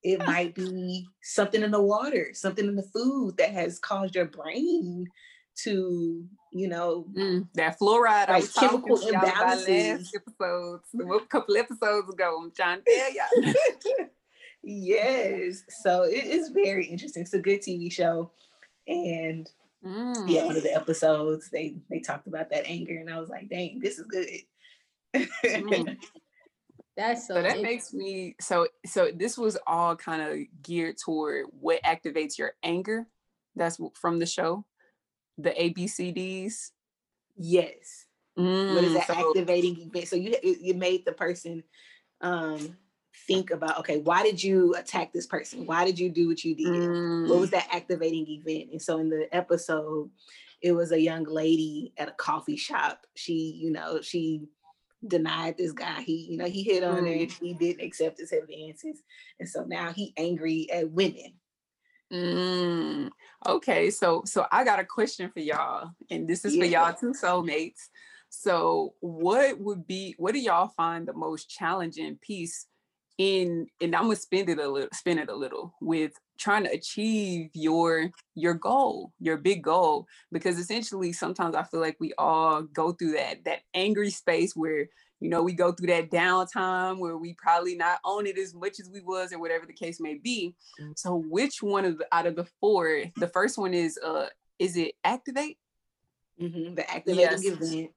it 0.04 0.20
might 0.28 0.54
be 0.54 1.08
something 1.22 1.64
in 1.64 1.72
the 1.72 1.82
water, 1.82 2.30
something 2.34 2.66
in 2.66 2.76
the 2.76 2.90
food 2.94 3.38
that 3.38 3.52
has 3.52 3.80
caused 3.80 4.16
your 4.16 4.26
brain 4.26 5.08
to, 5.64 6.24
you 6.52 6.68
know, 6.68 7.06
mm, 7.14 7.48
that 7.54 7.80
fluoride. 7.80 8.30
Like 8.30 8.54
chemical 8.54 8.98
imbalances. 8.98 10.08
Episodes, 10.14 10.84
a 10.94 11.26
couple 11.28 11.58
episodes 11.58 12.10
ago, 12.10 12.42
I'm 12.44 12.52
trying 12.52 12.80
to 12.80 12.84
tell 12.86 13.14
y'all. 13.14 14.06
yes. 14.64 15.64
So 15.82 16.04
it 16.04 16.26
is 16.26 16.50
very 16.50 16.86
interesting. 16.86 17.24
It's 17.24 17.34
a 17.34 17.40
good 17.40 17.62
TV 17.62 17.92
show. 17.92 18.32
And 18.88 19.50
mm. 19.86 20.30
yeah, 20.30 20.46
one 20.46 20.58
of 20.58 20.64
the 20.64 20.76
episodes 20.76 21.50
they 21.50 21.76
they 21.90 22.00
talked 22.00 22.28
about 22.28 22.50
that 22.50 22.68
anger, 22.68 22.98
and 22.98 23.10
I 23.10 23.20
was 23.20 23.30
like, 23.30 23.50
dang, 23.50 23.80
this 23.80 23.98
is 23.98 24.06
good. 24.06 24.28
mm. 25.16 25.98
That's 26.98 27.26
so, 27.26 27.36
so 27.36 27.42
that 27.42 27.62
makes 27.62 27.94
me 27.94 28.36
so 28.42 28.68
so 28.86 29.12
this 29.16 29.38
was 29.38 29.58
all 29.66 29.96
kind 29.96 30.22
of 30.22 30.38
geared 30.62 30.98
toward 30.98 31.46
what 31.52 31.82
activates 31.84 32.38
your 32.38 32.52
anger. 32.64 33.08
That's 33.56 33.80
from 33.96 34.20
the 34.20 34.26
show, 34.26 34.66
the 35.38 35.52
ABCDs. 35.52 36.72
Yes. 37.38 38.06
Mm, 38.38 38.76
what 38.76 38.84
is 38.84 38.94
that 38.94 39.08
so, 39.08 39.30
activating 39.30 39.80
event? 39.80 40.08
So 40.08 40.16
you 40.16 40.36
you 40.42 40.74
made 40.74 41.06
the 41.06 41.12
person 41.12 41.64
um 42.22 42.78
think 43.28 43.52
about 43.52 43.80
okay 43.80 44.00
why 44.00 44.24
did 44.24 44.42
you 44.42 44.74
attack 44.76 45.12
this 45.12 45.28
person 45.28 45.66
why 45.66 45.86
did 45.86 46.00
you 46.00 46.10
do 46.10 46.28
what 46.28 46.44
you 46.44 46.56
did 46.56 46.68
mm. 46.68 47.30
what 47.30 47.40
was 47.40 47.50
mm. 47.50 47.54
that 47.54 47.68
activating 47.72 48.28
event 48.28 48.70
and 48.72 48.82
so 48.82 48.98
in 49.00 49.10
the 49.10 49.28
episode 49.32 50.10
it 50.62 50.72
was 50.72 50.92
a 50.92 51.00
young 51.00 51.24
lady 51.24 51.94
at 51.98 52.08
a 52.08 52.14
coffee 52.14 52.56
shop 52.56 53.06
she 53.16 53.60
you 53.62 53.72
know 53.72 54.02
she 54.02 54.48
denied 55.06 55.58
this 55.58 55.72
guy 55.72 56.02
he 56.02 56.28
you 56.30 56.38
know 56.38 56.46
he 56.46 56.64
hit 56.64 56.84
on 56.84 57.04
mm. 57.04 57.08
her 57.08 57.14
and 57.14 57.30
mm. 57.30 57.40
he 57.40 57.54
didn't 57.54 57.86
accept 57.86 58.20
his 58.20 58.32
advances 58.32 59.02
and 59.40 59.50
so 59.50 59.64
now 59.64 59.92
he 59.92 60.14
angry 60.18 60.68
at 60.72 60.90
women 60.90 61.34
mm. 62.12 63.10
Okay 63.48 63.90
so 63.90 64.22
so 64.26 64.46
i 64.52 64.64
got 64.64 64.80
a 64.80 64.86
question 64.86 65.30
for 65.30 65.40
y'all 65.40 65.90
and 66.10 66.28
this 66.28 66.46
is 66.46 66.56
yeah. 66.56 66.62
for 66.62 66.68
y'all 66.68 66.94
two 66.94 67.14
soulmates 67.14 67.90
so 68.30 68.94
what 69.00 69.60
would 69.60 69.86
be 69.86 70.16
what 70.18 70.34
do 70.34 70.40
y'all 70.40 70.72
find 70.78 71.08
the 71.08 71.14
most 71.14 71.50
challenging 71.50 72.18
piece 72.22 72.68
in 73.18 73.68
and 73.80 73.96
I'm 73.96 74.04
gonna 74.04 74.16
spend 74.16 74.50
it 74.50 74.58
a 74.58 74.68
little 74.68 74.90
spend 74.94 75.20
it 75.20 75.30
a 75.30 75.36
little 75.36 75.76
with 75.80 76.14
trying 76.40 76.64
to 76.64 76.72
achieve 76.72 77.52
your 77.54 78.10
your 78.36 78.56
goal, 78.56 79.14
your 79.20 79.38
big 79.38 79.64
goal. 79.64 80.08
Because 80.32 80.58
essentially 80.58 81.14
sometimes 81.14 81.56
I 81.56 81.64
feel 81.64 81.80
like 81.80 81.98
we 82.00 82.14
all 82.18 82.64
go 82.64 82.94
through 82.94 83.14
that 83.14 83.44
that 83.46 83.60
angry 83.74 84.10
space 84.10 84.56
where 84.56 84.88
you 85.22 85.30
know 85.30 85.42
we 85.42 85.54
go 85.54 85.72
through 85.72 85.88
that 85.88 86.10
downtime 86.10 86.98
where 86.98 87.16
we 87.16 87.34
probably 87.34 87.76
not 87.76 88.00
own 88.04 88.28
it 88.28 88.38
as 88.38 88.54
much 88.54 88.80
as 88.80 88.90
we 88.90 89.02
was 89.02 89.32
or 89.32 89.40
whatever 89.40 89.66
the 89.66 89.74
case 89.74 90.00
may 90.02 90.16
be. 90.16 90.56
Mm. 90.82 90.98
So 90.98 91.16
which 91.16 91.64
one 91.64 91.86
of 91.86 92.00
the 92.00 92.08
out 92.12 92.26
of 92.26 92.36
the 92.36 92.48
four, 92.60 93.04
the 93.16 93.28
first 93.28 93.58
one 93.58 93.74
is 93.74 93.98
uh 94.04 94.28
is 94.60 94.76
it 94.76 94.96
activate? 95.04 95.58
Mm-hmm, 96.42 96.76
the 96.76 96.92
activating 96.92 97.44
yes. 97.44 97.62
event 97.62 97.92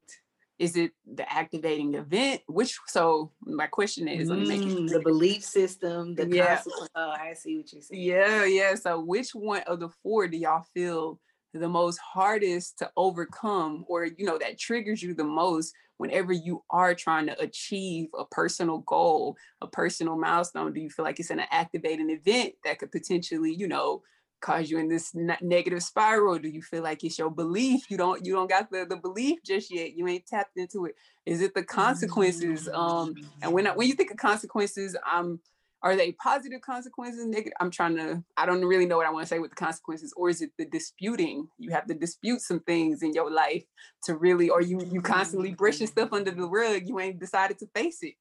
is 0.58 0.76
it 0.76 0.92
the 1.06 1.30
activating 1.32 1.94
event 1.94 2.40
which 2.46 2.78
so 2.86 3.32
my 3.40 3.66
question 3.66 4.06
is 4.06 4.28
mm, 4.28 4.88
the 4.88 5.00
belief 5.00 5.42
system 5.42 6.14
the 6.14 6.28
yeah 6.28 6.62
oh 6.94 7.14
i 7.18 7.32
see 7.32 7.56
what 7.56 7.72
you're 7.72 7.82
saying 7.82 8.02
yeah 8.02 8.44
yeah 8.44 8.74
so 8.74 9.00
which 9.00 9.30
one 9.34 9.62
of 9.62 9.80
the 9.80 9.88
four 10.02 10.28
do 10.28 10.36
y'all 10.36 10.64
feel 10.74 11.18
the 11.58 11.68
most 11.68 11.98
hardest 11.98 12.78
to 12.78 12.90
overcome 12.96 13.84
or 13.88 14.06
you 14.06 14.24
know 14.24 14.38
that 14.38 14.58
triggers 14.58 15.02
you 15.02 15.14
the 15.14 15.24
most 15.24 15.74
whenever 15.96 16.32
you 16.32 16.62
are 16.70 16.94
trying 16.94 17.26
to 17.26 17.40
achieve 17.40 18.08
a 18.18 18.24
personal 18.26 18.78
goal 18.78 19.36
a 19.60 19.66
personal 19.66 20.16
milestone? 20.16 20.72
Do 20.72 20.80
you 20.80 20.90
feel 20.90 21.04
like 21.04 21.20
it's 21.20 21.30
an 21.30 21.42
activating 21.50 22.10
event 22.10 22.54
that 22.64 22.78
could 22.78 22.92
potentially 22.92 23.54
you 23.54 23.68
know 23.68 24.02
cause 24.40 24.70
you 24.70 24.78
in 24.78 24.88
this 24.88 25.14
negative 25.14 25.82
spiral? 25.82 26.38
Do 26.38 26.48
you 26.48 26.60
feel 26.60 26.82
like 26.82 27.02
it's 27.02 27.18
your 27.18 27.30
belief? 27.30 27.90
You 27.90 27.96
don't 27.96 28.24
you 28.26 28.34
don't 28.34 28.50
got 28.50 28.70
the, 28.70 28.84
the 28.88 28.96
belief 28.96 29.38
just 29.44 29.72
yet. 29.72 29.96
You 29.96 30.06
ain't 30.06 30.26
tapped 30.26 30.56
into 30.56 30.84
it. 30.84 30.96
Is 31.24 31.40
it 31.40 31.54
the 31.54 31.62
consequences? 31.64 32.68
Um 32.72 33.14
and 33.42 33.52
when 33.52 33.66
I, 33.66 33.70
when 33.70 33.88
you 33.88 33.94
think 33.94 34.10
of 34.10 34.18
consequences 34.18 34.96
um 35.10 35.40
are 35.84 35.94
they 35.94 36.12
positive 36.12 36.60
consequences 36.62 37.24
negative 37.26 37.52
i'm 37.60 37.70
trying 37.70 37.94
to 37.94 38.24
i 38.36 38.44
don't 38.46 38.64
really 38.64 38.86
know 38.86 38.96
what 38.96 39.06
i 39.06 39.10
want 39.10 39.22
to 39.22 39.28
say 39.28 39.38
with 39.38 39.50
the 39.50 39.56
consequences 39.56 40.12
or 40.16 40.28
is 40.30 40.42
it 40.42 40.50
the 40.58 40.64
disputing 40.64 41.46
you 41.58 41.70
have 41.70 41.86
to 41.86 41.94
dispute 41.94 42.40
some 42.40 42.58
things 42.60 43.02
in 43.02 43.12
your 43.12 43.30
life 43.30 43.64
to 44.02 44.16
really 44.16 44.50
or 44.50 44.60
you 44.60 44.80
you 44.90 45.00
constantly 45.00 45.54
brushing 45.54 45.86
stuff 45.86 46.12
under 46.12 46.32
the 46.32 46.48
rug 46.48 46.82
you 46.86 46.98
ain't 46.98 47.20
decided 47.20 47.58
to 47.58 47.66
face 47.74 47.98
it 48.02 48.14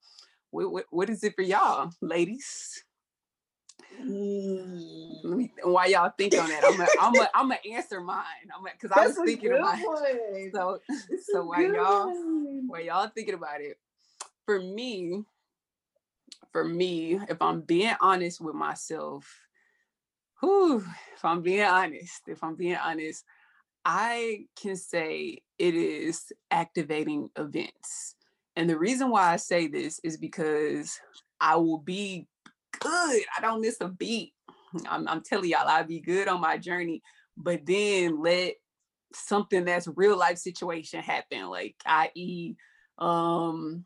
what, 0.51 0.71
what, 0.71 0.85
what 0.91 1.09
is 1.09 1.23
it 1.23 1.33
for 1.35 1.41
y'all 1.41 1.89
ladies 2.01 2.83
Mm. 4.01 5.49
Why 5.63 5.85
y'all 5.85 6.11
think 6.17 6.33
on 6.33 6.49
that? 6.49 6.63
I'm 6.65 6.81
a, 6.81 6.87
I'm 6.99 7.15
a, 7.15 7.29
I'm 7.35 7.49
gonna 7.49 7.59
answer 7.77 8.01
mine. 8.01 8.23
I'm 8.55 8.63
because 8.63 8.91
I 8.91 9.05
was 9.05 9.17
thinking 9.23 9.53
about 9.53 9.77
it. 9.79 10.51
So 10.53 10.79
so 11.31 11.45
while 11.45 11.61
y'all 11.61 12.11
while 12.67 12.81
y'all 12.81 13.11
thinking 13.13 13.35
about 13.35 13.61
it, 13.61 13.77
for 14.45 14.59
me, 14.59 15.23
for 16.51 16.63
me, 16.63 17.19
if 17.29 17.41
I'm 17.41 17.61
being 17.61 17.95
honest 18.01 18.41
with 18.41 18.55
myself, 18.55 19.27
whew, 20.39 20.83
if 21.15 21.23
I'm 21.23 21.41
being 21.41 21.63
honest, 21.63 22.21
if 22.27 22.43
I'm 22.43 22.55
being 22.55 22.75
honest, 22.75 23.23
I 23.85 24.45
can 24.61 24.75
say 24.75 25.39
it 25.57 25.75
is 25.75 26.31
activating 26.51 27.29
events. 27.37 28.15
And 28.55 28.69
the 28.69 28.77
reason 28.77 29.09
why 29.09 29.33
I 29.33 29.37
say 29.37 29.67
this 29.67 29.99
is 30.03 30.17
because 30.17 30.99
I 31.39 31.55
will 31.55 31.79
be 31.79 32.27
good. 32.79 33.21
I 33.37 33.41
don't 33.41 33.61
miss 33.61 33.77
a 33.81 33.87
beat. 33.87 34.33
I'm, 34.87 35.07
I'm 35.07 35.21
telling 35.21 35.49
y'all, 35.49 35.67
I'll 35.67 35.83
be 35.83 35.99
good 35.99 36.27
on 36.27 36.41
my 36.41 36.57
journey. 36.57 37.01
But 37.35 37.65
then 37.65 38.21
let 38.21 38.53
something 39.13 39.65
that's 39.65 39.87
real 39.95 40.17
life 40.17 40.37
situation 40.37 41.01
happen, 41.01 41.47
like 41.47 41.75
i.e., 41.85 42.55
um, 42.99 43.85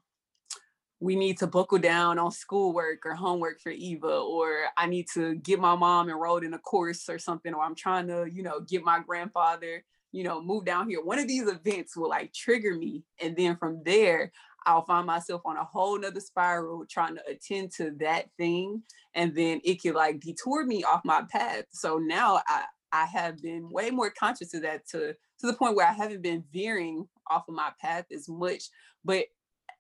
we 0.99 1.15
need 1.15 1.37
to 1.37 1.47
buckle 1.47 1.77
down 1.77 2.17
on 2.17 2.31
schoolwork 2.31 3.05
or 3.05 3.13
homework 3.13 3.59
for 3.59 3.69
Eva, 3.69 4.17
or 4.19 4.65
I 4.77 4.87
need 4.87 5.07
to 5.13 5.35
get 5.35 5.59
my 5.59 5.75
mom 5.75 6.09
enrolled 6.09 6.43
in 6.43 6.53
a 6.53 6.59
course 6.59 7.07
or 7.07 7.19
something, 7.19 7.53
or 7.53 7.63
I'm 7.63 7.75
trying 7.75 8.07
to, 8.07 8.25
you 8.31 8.41
know, 8.41 8.61
get 8.61 8.83
my 8.83 8.99
grandfather, 8.99 9.83
you 10.11 10.23
know, 10.23 10.41
move 10.41 10.65
down 10.65 10.89
here. 10.89 11.03
One 11.03 11.19
of 11.19 11.27
these 11.27 11.47
events 11.47 11.95
will 11.95 12.09
like 12.09 12.33
trigger 12.33 12.75
me. 12.75 13.03
And 13.21 13.35
then 13.35 13.57
from 13.57 13.83
there, 13.85 14.31
I'll 14.65 14.85
find 14.85 15.05
myself 15.05 15.43
on 15.45 15.55
a 15.55 15.63
whole 15.63 15.99
nother 15.99 16.19
spiral 16.19 16.85
trying 16.89 17.15
to 17.15 17.21
attend 17.29 17.71
to 17.73 17.91
that 17.99 18.25
thing. 18.37 18.81
And 19.13 19.35
then 19.35 19.61
it 19.63 19.81
could 19.81 19.95
like 19.95 20.19
detour 20.19 20.65
me 20.65 20.83
off 20.83 21.05
my 21.05 21.23
path. 21.31 21.65
So 21.71 21.97
now 21.99 22.41
I, 22.47 22.63
I 22.91 23.05
have 23.05 23.41
been 23.41 23.69
way 23.69 23.91
more 23.91 24.09
conscious 24.09 24.53
of 24.55 24.63
that 24.63 24.87
to, 24.89 25.13
to 25.13 25.47
the 25.47 25.53
point 25.53 25.75
where 25.75 25.87
I 25.87 25.93
haven't 25.93 26.23
been 26.23 26.43
veering 26.51 27.07
off 27.29 27.47
of 27.47 27.55
my 27.55 27.71
path 27.79 28.05
as 28.11 28.27
much. 28.27 28.63
But 29.05 29.25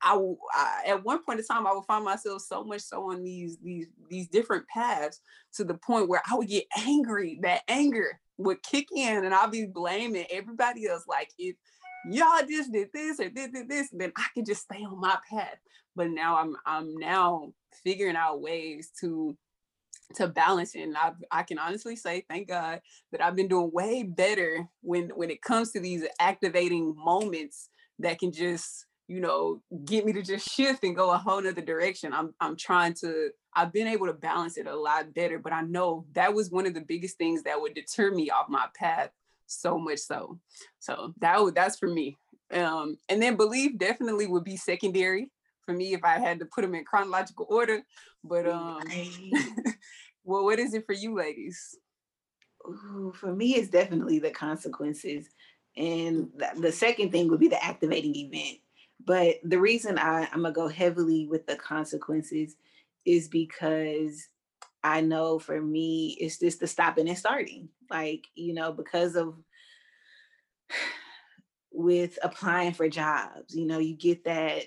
I, 0.01 0.19
I, 0.53 0.83
at 0.87 1.03
one 1.03 1.23
point 1.23 1.39
in 1.39 1.45
time 1.45 1.65
I 1.65 1.73
would 1.73 1.85
find 1.85 2.05
myself 2.05 2.41
so 2.41 2.63
much 2.63 2.81
so 2.81 3.11
on 3.11 3.23
these 3.23 3.57
these 3.63 3.87
these 4.09 4.27
different 4.27 4.67
paths 4.67 5.21
to 5.55 5.63
the 5.63 5.75
point 5.75 6.07
where 6.07 6.21
I 6.29 6.35
would 6.35 6.47
get 6.47 6.65
angry. 6.77 7.39
That 7.41 7.61
anger 7.67 8.19
would 8.37 8.61
kick 8.63 8.87
in, 8.95 9.25
and 9.25 9.33
I'd 9.33 9.51
be 9.51 9.65
blaming 9.65 10.25
everybody 10.29 10.87
else. 10.87 11.03
Like 11.07 11.29
if 11.37 11.55
y'all 12.09 12.45
just 12.47 12.71
did 12.71 12.89
this 12.93 13.19
or 13.19 13.29
did, 13.29 13.53
did 13.53 13.69
this, 13.69 13.89
then 13.91 14.11
I 14.15 14.25
could 14.33 14.45
just 14.45 14.63
stay 14.63 14.83
on 14.83 14.99
my 14.99 15.17
path. 15.29 15.57
But 15.95 16.11
now 16.11 16.37
I'm 16.37 16.55
I'm 16.65 16.95
now 16.97 17.53
figuring 17.83 18.15
out 18.15 18.41
ways 18.41 18.91
to 19.01 19.35
to 20.15 20.27
balance 20.27 20.75
it. 20.75 20.81
And 20.81 20.97
I 20.97 21.11
I 21.31 21.43
can 21.43 21.59
honestly 21.59 21.95
say, 21.95 22.25
thank 22.29 22.47
God 22.47 22.81
that 23.11 23.21
I've 23.21 23.35
been 23.35 23.47
doing 23.47 23.71
way 23.73 24.03
better 24.03 24.67
when 24.81 25.09
when 25.09 25.29
it 25.29 25.41
comes 25.41 25.71
to 25.71 25.79
these 25.79 26.05
activating 26.19 26.95
moments 26.97 27.69
that 27.99 28.19
can 28.19 28.31
just 28.31 28.86
you 29.07 29.21
know, 29.21 29.61
get 29.85 30.05
me 30.05 30.11
to 30.13 30.21
just 30.21 30.49
shift 30.49 30.83
and 30.83 30.95
go 30.95 31.11
a 31.11 31.17
whole 31.17 31.41
nother 31.41 31.61
direction. 31.61 32.13
I'm 32.13 32.33
I'm 32.39 32.55
trying 32.55 32.93
to 32.95 33.29
I've 33.53 33.73
been 33.73 33.87
able 33.87 34.07
to 34.07 34.13
balance 34.13 34.57
it 34.57 34.67
a 34.67 34.75
lot 34.75 35.13
better, 35.13 35.39
but 35.39 35.53
I 35.53 35.61
know 35.61 36.05
that 36.13 36.33
was 36.33 36.51
one 36.51 36.67
of 36.67 36.73
the 36.73 36.81
biggest 36.81 37.17
things 37.17 37.43
that 37.43 37.59
would 37.59 37.73
deter 37.73 38.11
me 38.11 38.29
off 38.29 38.49
my 38.49 38.67
path 38.77 39.09
so 39.47 39.79
much 39.79 39.99
so. 39.99 40.39
So 40.79 41.13
that 41.19 41.41
would 41.41 41.55
that's 41.55 41.79
for 41.79 41.87
me. 41.87 42.17
Um, 42.51 42.97
and 43.09 43.21
then 43.21 43.35
belief 43.35 43.77
definitely 43.77 44.27
would 44.27 44.43
be 44.43 44.57
secondary 44.57 45.31
for 45.65 45.73
me 45.73 45.93
if 45.93 46.03
I 46.03 46.19
had 46.19 46.39
to 46.39 46.45
put 46.45 46.61
them 46.61 46.75
in 46.75 46.85
chronological 46.85 47.47
order. 47.49 47.81
But 48.23 48.47
um, 48.47 48.81
well, 50.23 50.43
what 50.43 50.59
is 50.59 50.73
it 50.73 50.85
for 50.85 50.93
you, 50.93 51.15
ladies? 51.15 51.77
Ooh, 52.67 53.13
for 53.15 53.33
me, 53.33 53.55
it's 53.55 53.69
definitely 53.69 54.19
the 54.19 54.31
consequences. 54.31 55.27
And 55.75 56.29
the 56.57 56.71
second 56.71 57.11
thing 57.11 57.29
would 57.29 57.39
be 57.39 57.47
the 57.47 57.63
activating 57.63 58.15
event. 58.15 58.59
But 59.07 59.37
the 59.41 59.57
reason 59.57 59.97
I, 59.97 60.27
I'm 60.33 60.41
gonna 60.41 60.51
go 60.51 60.67
heavily 60.67 61.27
with 61.27 61.47
the 61.47 61.55
consequences 61.55 62.57
is 63.05 63.29
because 63.29 64.27
I 64.83 64.99
know 64.99 65.39
for 65.39 65.61
me, 65.61 66.17
it's 66.19 66.37
just 66.37 66.59
the 66.59 66.67
stopping 66.67 67.07
and 67.07 67.17
starting. 67.17 67.69
Like, 67.89 68.27
you 68.35 68.53
know, 68.53 68.73
because 68.73 69.15
of 69.15 69.35
with 71.71 72.19
applying 72.21 72.73
for 72.73 72.89
jobs, 72.89 73.55
you 73.55 73.65
know, 73.65 73.79
you 73.79 73.95
get 73.95 74.25
that 74.25 74.63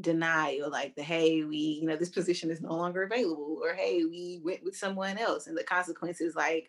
denial, 0.00 0.70
like 0.70 0.96
the 0.96 1.04
hey, 1.04 1.44
we, 1.44 1.78
you 1.80 1.86
know, 1.86 1.96
this 1.96 2.10
position 2.10 2.50
is 2.50 2.60
no 2.60 2.74
longer 2.74 3.04
available, 3.04 3.60
or 3.62 3.74
hey, 3.74 4.02
we 4.04 4.40
went 4.42 4.64
with 4.64 4.76
someone 4.76 5.18
else. 5.18 5.46
And 5.46 5.56
the 5.56 5.62
consequences, 5.62 6.34
like 6.34 6.68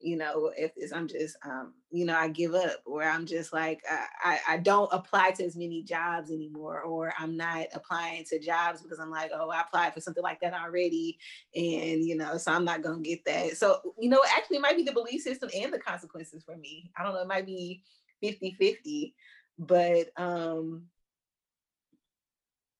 you 0.00 0.16
know, 0.16 0.50
if 0.56 0.72
it's, 0.76 0.92
I'm 0.92 1.06
just, 1.06 1.36
um, 1.44 1.74
you 1.90 2.06
know, 2.06 2.16
I 2.16 2.28
give 2.28 2.54
up, 2.54 2.82
or 2.86 3.02
I'm 3.02 3.26
just 3.26 3.52
like, 3.52 3.82
I, 4.24 4.38
I, 4.48 4.56
don't 4.56 4.88
apply 4.92 5.32
to 5.32 5.44
as 5.44 5.56
many 5.56 5.82
jobs 5.82 6.30
anymore, 6.30 6.80
or 6.80 7.12
I'm 7.18 7.36
not 7.36 7.66
applying 7.74 8.24
to 8.24 8.38
jobs 8.38 8.80
because 8.80 8.98
I'm 8.98 9.10
like, 9.10 9.30
oh, 9.34 9.50
I 9.50 9.60
applied 9.60 9.92
for 9.92 10.00
something 10.00 10.22
like 10.22 10.40
that 10.40 10.54
already, 10.54 11.18
and 11.54 12.02
you 12.02 12.16
know, 12.16 12.38
so 12.38 12.52
I'm 12.52 12.64
not 12.64 12.82
gonna 12.82 13.00
get 13.00 13.24
that. 13.26 13.58
So, 13.58 13.80
you 13.98 14.08
know, 14.08 14.22
actually, 14.34 14.56
it 14.56 14.62
might 14.62 14.76
be 14.76 14.84
the 14.84 14.92
belief 14.92 15.20
system 15.20 15.50
and 15.54 15.72
the 15.72 15.78
consequences 15.78 16.42
for 16.44 16.56
me. 16.56 16.90
I 16.96 17.02
don't 17.02 17.12
know, 17.12 17.20
it 17.20 17.28
might 17.28 17.46
be 17.46 17.82
50 18.22 18.56
50, 18.58 19.14
but, 19.58 20.08
um, 20.16 20.84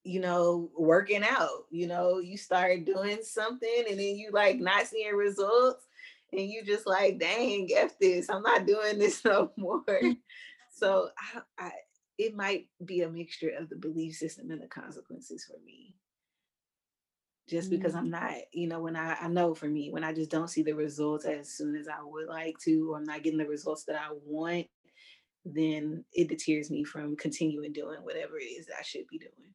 you 0.02 0.20
know, 0.20 0.70
working 0.76 1.22
out, 1.22 1.66
you 1.70 1.86
know, 1.86 2.18
you 2.18 2.38
start 2.38 2.86
doing 2.86 3.18
something 3.22 3.84
and 3.88 4.00
then 4.00 4.16
you 4.16 4.30
like 4.32 4.58
not 4.58 4.86
seeing 4.86 5.14
results 5.14 5.86
and 6.33 6.49
you 6.49 6.64
just 6.64 6.87
like, 6.87 7.18
dang, 7.18 7.68
F 7.74 7.99
this, 7.99 8.28
I'm 8.28 8.43
not 8.43 8.66
doing 8.66 8.99
this 8.99 9.24
no 9.24 9.51
more. 9.57 9.85
so 10.72 11.09
I, 11.18 11.41
I, 11.66 11.70
it 12.18 12.37
might 12.37 12.68
be 12.85 13.03
a 13.03 13.09
mixture 13.09 13.53
of 13.59 13.68
the 13.68 13.76
belief 13.76 14.16
system 14.16 14.51
and 14.51 14.61
the 14.61 14.66
consequences 14.66 15.45
for 15.45 15.57
me. 15.64 15.95
Just 17.49 17.68
because 17.68 17.97
I'm 17.97 18.07
mm. 18.07 18.11
not, 18.11 18.35
you 18.53 18.68
know, 18.68 18.81
when 18.81 18.95
I, 18.95 19.14
I 19.14 19.26
know 19.26 19.55
for 19.55 19.66
me, 19.66 19.91
when 19.91 20.05
I 20.05 20.12
just 20.12 20.31
don't 20.31 20.51
see 20.51 20.62
the 20.62 20.74
results 20.74 21.24
as 21.24 21.51
soon 21.51 21.74
as 21.74 21.89
I 21.89 22.01
would 22.03 22.28
like 22.28 22.57
to, 22.64 22.93
or 22.93 22.99
I'm 22.99 23.05
not 23.05 23.24
getting 23.24 23.39
the 23.39 23.47
results 23.47 23.85
that 23.85 23.97
I 23.97 24.12
want, 24.24 24.66
then 25.45 26.05
it 26.12 26.28
deters 26.28 26.70
me 26.70 26.85
from 26.85 27.16
continuing 27.16 27.72
doing 27.72 28.01
whatever 28.03 28.39
it 28.39 28.45
is 28.45 28.66
that 28.66 28.76
I 28.78 28.83
should 28.83 29.07
be 29.11 29.18
doing. 29.18 29.51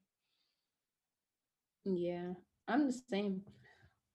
Yeah, 1.97 2.33
I'm 2.67 2.87
the 2.87 2.99
same. 3.09 3.43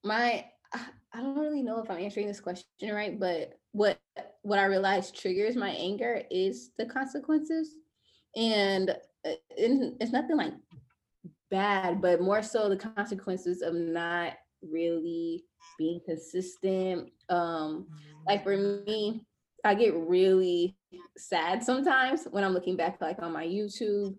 My 0.03 0.45
I 0.73 1.21
don't 1.21 1.39
really 1.39 1.62
know 1.62 1.83
if 1.83 1.91
I'm 1.91 1.99
answering 1.99 2.27
this 2.27 2.41
question 2.41 2.66
right, 2.83 3.18
but 3.18 3.59
what 3.73 3.99
what 4.43 4.59
I 4.59 4.64
realize 4.64 5.11
triggers 5.11 5.57
my 5.57 5.71
anger 5.71 6.23
is 6.31 6.71
the 6.79 6.87
consequences, 6.87 7.75
and 8.37 8.91
uh, 8.91 9.33
it's 9.51 10.12
nothing 10.12 10.37
like 10.37 10.55
bad, 11.51 12.01
but 12.01 12.21
more 12.21 12.43
so 12.43 12.68
the 12.68 12.77
consequences 12.77 13.62
of 13.62 13.75
not 13.75 14.35
really 14.62 15.45
being 15.79 16.01
consistent. 16.05 17.11
Um, 17.29 17.89
like 18.27 18.45
for 18.45 18.57
me, 18.57 19.27
I 19.64 19.75
get 19.75 19.95
really 19.95 20.77
sad 21.16 21.64
sometimes 21.64 22.25
when 22.31 22.45
I'm 22.45 22.55
looking 22.55 22.77
back 22.77 23.01
like 23.01 23.21
on 23.21 23.33
my 23.33 23.47
YouTube, 23.47 24.14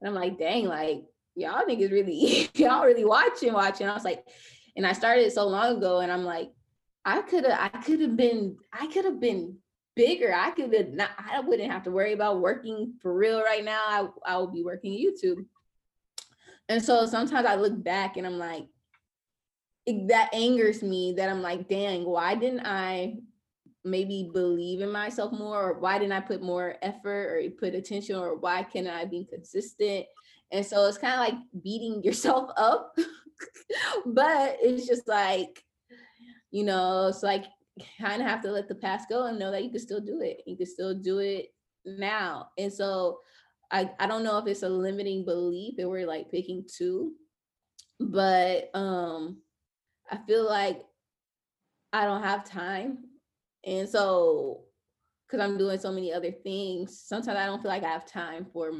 and 0.00 0.08
I'm 0.08 0.14
like, 0.14 0.38
dang, 0.38 0.66
like 0.66 1.04
y'all 1.34 1.64
think 1.66 1.80
it's 1.80 1.92
really 1.92 2.48
y'all 2.54 2.84
really 2.84 3.04
watching, 3.04 3.52
watching. 3.52 3.88
I 3.88 3.94
was 3.94 4.04
like, 4.04 4.24
and 4.76 4.86
I 4.86 4.92
started 4.92 5.32
so 5.32 5.46
long 5.46 5.76
ago, 5.76 6.00
and 6.00 6.12
I'm 6.12 6.24
like, 6.24 6.50
I 7.04 7.22
could 7.22 7.44
have, 7.44 7.58
I 7.58 7.68
could 7.80 8.00
have 8.00 8.16
been, 8.16 8.56
I 8.72 8.86
could 8.88 9.04
have 9.04 9.20
been 9.20 9.58
bigger. 9.96 10.32
I 10.32 10.50
could 10.50 10.72
have 10.72 10.92
not, 10.92 11.10
I 11.18 11.40
wouldn't 11.40 11.70
have 11.72 11.82
to 11.84 11.90
worry 11.90 12.12
about 12.12 12.40
working 12.40 12.94
for 13.00 13.12
real 13.12 13.42
right 13.42 13.64
now. 13.64 13.80
I, 13.80 14.08
I 14.26 14.38
would 14.38 14.52
be 14.52 14.62
working 14.62 14.92
YouTube. 14.92 15.44
And 16.68 16.84
so 16.84 17.06
sometimes 17.06 17.46
I 17.46 17.54
look 17.54 17.82
back 17.82 18.16
and 18.16 18.26
I'm 18.26 18.38
like, 18.38 18.66
it, 19.86 20.08
that 20.08 20.34
angers 20.34 20.82
me 20.82 21.14
that 21.16 21.30
I'm 21.30 21.42
like, 21.42 21.68
dang, 21.68 22.04
why 22.04 22.34
didn't 22.34 22.66
I 22.66 23.16
maybe 23.84 24.30
believe 24.32 24.80
in 24.80 24.90
myself 24.90 25.32
more? 25.32 25.70
Or 25.70 25.78
why 25.78 25.98
didn't 25.98 26.12
I 26.12 26.20
put 26.20 26.42
more 26.42 26.76
effort 26.82 27.30
or 27.32 27.50
put 27.58 27.74
attention? 27.74 28.16
Or 28.16 28.36
why 28.36 28.64
can 28.64 28.86
I 28.86 29.04
be 29.04 29.24
consistent? 29.24 30.06
And 30.50 30.66
so 30.66 30.86
it's 30.86 30.98
kind 30.98 31.14
of 31.14 31.20
like 31.20 31.62
beating 31.62 32.02
yourself 32.04 32.50
up 32.56 32.96
but 34.06 34.56
it's 34.60 34.86
just 34.86 35.06
like, 35.08 35.62
you 36.50 36.64
know, 36.64 37.08
it's 37.08 37.22
like 37.22 37.44
kind 38.00 38.22
of 38.22 38.28
have 38.28 38.42
to 38.42 38.50
let 38.50 38.68
the 38.68 38.74
past 38.74 39.08
go 39.08 39.26
and 39.26 39.38
know 39.38 39.50
that 39.50 39.64
you 39.64 39.70
can 39.70 39.80
still 39.80 40.00
do 40.00 40.20
it. 40.22 40.42
You 40.46 40.56
can 40.56 40.66
still 40.66 40.94
do 40.94 41.18
it 41.18 41.48
now. 41.84 42.48
And 42.56 42.72
so 42.72 43.18
I, 43.70 43.90
I 43.98 44.06
don't 44.06 44.24
know 44.24 44.38
if 44.38 44.46
it's 44.46 44.62
a 44.62 44.68
limiting 44.68 45.24
belief 45.24 45.76
that 45.76 45.88
we're 45.88 46.06
like 46.06 46.30
picking 46.30 46.64
two, 46.66 47.12
but 47.98 48.70
um 48.74 49.38
I 50.10 50.18
feel 50.26 50.46
like 50.46 50.82
I 51.92 52.04
don't 52.04 52.22
have 52.22 52.48
time. 52.48 52.98
And 53.64 53.88
so 53.88 54.62
because 55.26 55.44
I'm 55.44 55.58
doing 55.58 55.78
so 55.78 55.90
many 55.90 56.12
other 56.12 56.30
things, 56.30 57.02
sometimes 57.04 57.36
I 57.36 57.46
don't 57.46 57.60
feel 57.60 57.70
like 57.70 57.84
I 57.84 57.88
have 57.88 58.06
time 58.06 58.46
for 58.52 58.72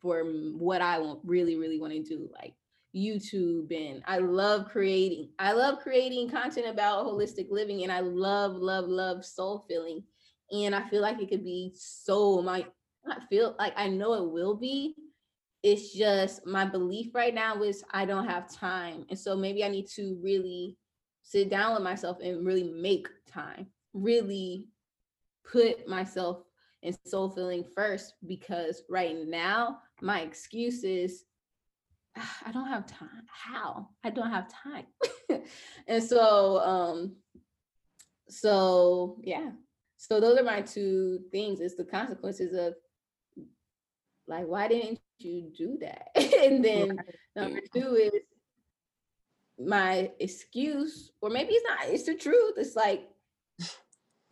for 0.00 0.22
what 0.22 0.80
I 0.80 0.98
want 0.98 1.20
really, 1.24 1.56
really 1.56 1.80
want 1.80 1.92
to 1.92 2.02
do. 2.02 2.30
Like 2.32 2.54
YouTube 2.94 3.70
and 3.74 4.02
I 4.06 4.18
love 4.18 4.68
creating. 4.70 5.30
I 5.38 5.52
love 5.52 5.80
creating 5.80 6.30
content 6.30 6.66
about 6.66 7.06
holistic 7.06 7.50
living 7.50 7.82
and 7.82 7.92
I 7.92 8.00
love, 8.00 8.56
love, 8.56 8.86
love 8.86 9.24
soul 9.24 9.64
filling. 9.68 10.02
And 10.50 10.74
I 10.74 10.88
feel 10.88 11.02
like 11.02 11.20
it 11.20 11.28
could 11.28 11.44
be 11.44 11.72
so 11.74 12.42
my 12.42 12.64
I 13.06 13.20
feel 13.30 13.54
like 13.58 13.72
I 13.76 13.88
know 13.88 14.14
it 14.14 14.30
will 14.30 14.54
be. 14.54 14.94
It's 15.62 15.92
just 15.92 16.46
my 16.46 16.64
belief 16.64 17.14
right 17.14 17.34
now 17.34 17.62
is 17.62 17.84
I 17.90 18.04
don't 18.04 18.28
have 18.28 18.52
time. 18.52 19.06
And 19.08 19.18
so 19.18 19.36
maybe 19.36 19.64
I 19.64 19.68
need 19.68 19.88
to 19.90 20.18
really 20.22 20.76
sit 21.22 21.50
down 21.50 21.74
with 21.74 21.82
myself 21.82 22.18
and 22.22 22.46
really 22.46 22.64
make 22.64 23.08
time, 23.26 23.66
really 23.92 24.66
put 25.50 25.88
myself 25.88 26.42
in 26.82 26.94
soul 27.06 27.30
filling 27.30 27.64
first 27.64 28.14
because 28.26 28.82
right 28.88 29.16
now 29.26 29.78
my 30.00 30.20
excuse 30.20 30.84
is 30.84 31.24
I 32.46 32.52
don't 32.52 32.68
have 32.68 32.86
time. 32.86 33.26
How? 33.28 33.88
I 34.04 34.10
don't 34.10 34.30
have 34.30 34.48
time. 34.52 34.86
and 35.86 36.02
so 36.02 36.58
um 36.60 37.16
so 38.28 39.18
yeah. 39.22 39.50
So 39.96 40.20
those 40.20 40.38
are 40.38 40.44
my 40.44 40.62
two 40.62 41.20
things. 41.32 41.60
It's 41.60 41.74
the 41.74 41.84
consequences 41.84 42.56
of 42.56 42.74
like 44.26 44.46
why 44.46 44.68
didn't 44.68 45.00
you 45.18 45.50
do 45.56 45.78
that? 45.80 46.08
and 46.16 46.64
then 46.64 46.98
number 47.34 47.60
two 47.74 47.94
is 47.94 48.22
my 49.58 50.10
excuse, 50.20 51.10
or 51.20 51.30
maybe 51.30 51.52
it's 51.52 51.64
not, 51.68 51.92
it's 51.92 52.04
the 52.04 52.14
truth. 52.14 52.54
It's 52.58 52.76
like 52.76 53.08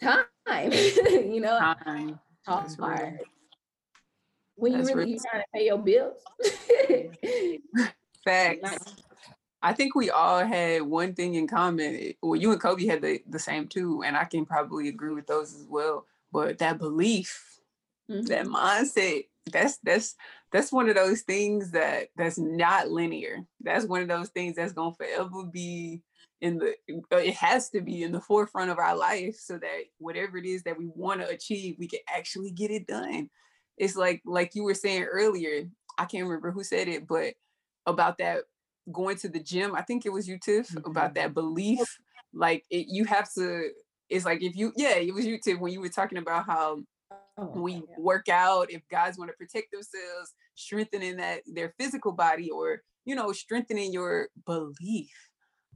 time, 0.01 0.24
you 0.72 1.41
know, 1.41 1.59
time. 1.85 2.20
hard 2.47 3.18
when 4.57 4.73
you 4.73 4.79
really, 4.79 4.95
really 4.95 5.21
trying 5.31 5.43
to 5.43 5.49
pay 5.55 5.67
your 5.67 5.79
bills. 5.79 6.23
Facts. 8.25 8.95
I 9.63 9.73
think 9.73 9.95
we 9.95 10.11
all 10.11 10.45
had 10.45 10.83
one 10.83 11.15
thing 11.15 11.35
in 11.35 11.47
common. 11.47 12.13
Well, 12.23 12.37
you 12.37 12.53
and 12.53 12.61
Kobe 12.61 12.87
had 12.87 13.03
the, 13.03 13.21
the 13.29 13.39
same 13.39 13.69
too, 13.69 14.03
and 14.05 14.17
I 14.17 14.25
can 14.25 14.45
probably 14.45 14.89
agree 14.89 15.15
with 15.15 15.27
those 15.27 15.55
as 15.55 15.67
well. 15.69 16.07
But 16.33 16.59
that 16.59 16.79
belief, 16.79 17.59
mm-hmm. 18.11 18.27
that 18.27 18.47
mindset, 18.47 19.27
that's 19.51 19.79
that's 19.79 20.15
that's 20.53 20.73
one 20.73 20.89
of 20.89 20.95
those 20.97 21.23
things 21.23 21.71
that 21.73 22.09
that's 22.17 22.39
not 22.39 22.91
linear. 22.91 23.47
That's 23.61 23.87
one 23.87 24.03
of 24.03 24.09
those 24.09 24.29
things 24.31 24.57
that's 24.57 24.73
gonna 24.73 24.95
forever 24.95 25.45
be 25.45 26.03
in 26.41 26.59
the 26.59 26.75
it 27.13 27.35
has 27.35 27.71
to 27.71 27.81
be 27.81 28.03
in 28.03 28.13
the 28.13 28.21
forefront 28.21 28.71
of 28.71 28.79
our 28.79 28.97
life 28.97 29.37
so 29.37 29.59
that 29.59 29.85
whatever 29.99 30.37
it 30.37 30.45
is 30.45 30.63
that 30.65 30.79
we 30.79 30.87
want 30.95 31.21
to 31.21 31.29
achieve, 31.29 31.77
we 31.79 31.89
can 31.89 32.01
actually 32.15 32.51
get 32.51 32.71
it 32.71 32.87
done 32.87 33.31
it's 33.77 33.97
like 33.97 34.22
like 34.24 34.55
you 34.55 34.64
were 34.64 34.74
saying 34.74 35.05
earlier 35.05 35.68
i 35.99 36.05
can't 36.05 36.24
remember 36.24 36.51
who 36.51 36.64
said 36.64 36.89
it 36.89 37.07
but 37.07 37.35
about 37.87 38.18
that 38.18 38.43
going 38.93 39.16
to 39.16 39.29
the 39.29 39.41
gym 39.41 39.74
i 39.74 39.83
think 39.83 40.07
it 40.07 40.12
was 40.12 40.29
you 40.29 40.39
tiff 40.39 40.68
mm-hmm. 40.68 40.91
about 40.91 41.14
that 41.14 41.35
belief 41.35 41.99
like 42.33 42.64
it, 42.70 42.87
you 42.89 43.05
have 43.05 43.33
to 43.33 43.70
it's 44.09 44.24
like 44.24 44.43
if 44.43 44.57
you 44.57 44.72
yeah 44.77 44.97
it 44.97 45.12
was 45.12 45.27
you 45.27 45.39
tiff 45.39 45.59
when 45.59 45.72
you 45.72 45.81
were 45.81 45.89
talking 45.89 46.18
about 46.18 46.47
how 46.47 46.79
oh, 47.39 47.47
we 47.55 47.74
yeah. 47.74 47.81
work 47.99 48.29
out 48.29 48.70
if 48.70 48.87
guys 48.89 49.18
want 49.18 49.31
to 49.31 49.37
protect 49.37 49.70
themselves 49.72 50.35
strengthening 50.55 51.16
that 51.16 51.43
their 51.47 51.74
physical 51.79 52.12
body 52.12 52.51
or 52.51 52.83
you 53.05 53.14
know 53.14 53.33
strengthening 53.33 53.93
your 53.93 54.29
belief 54.45 55.12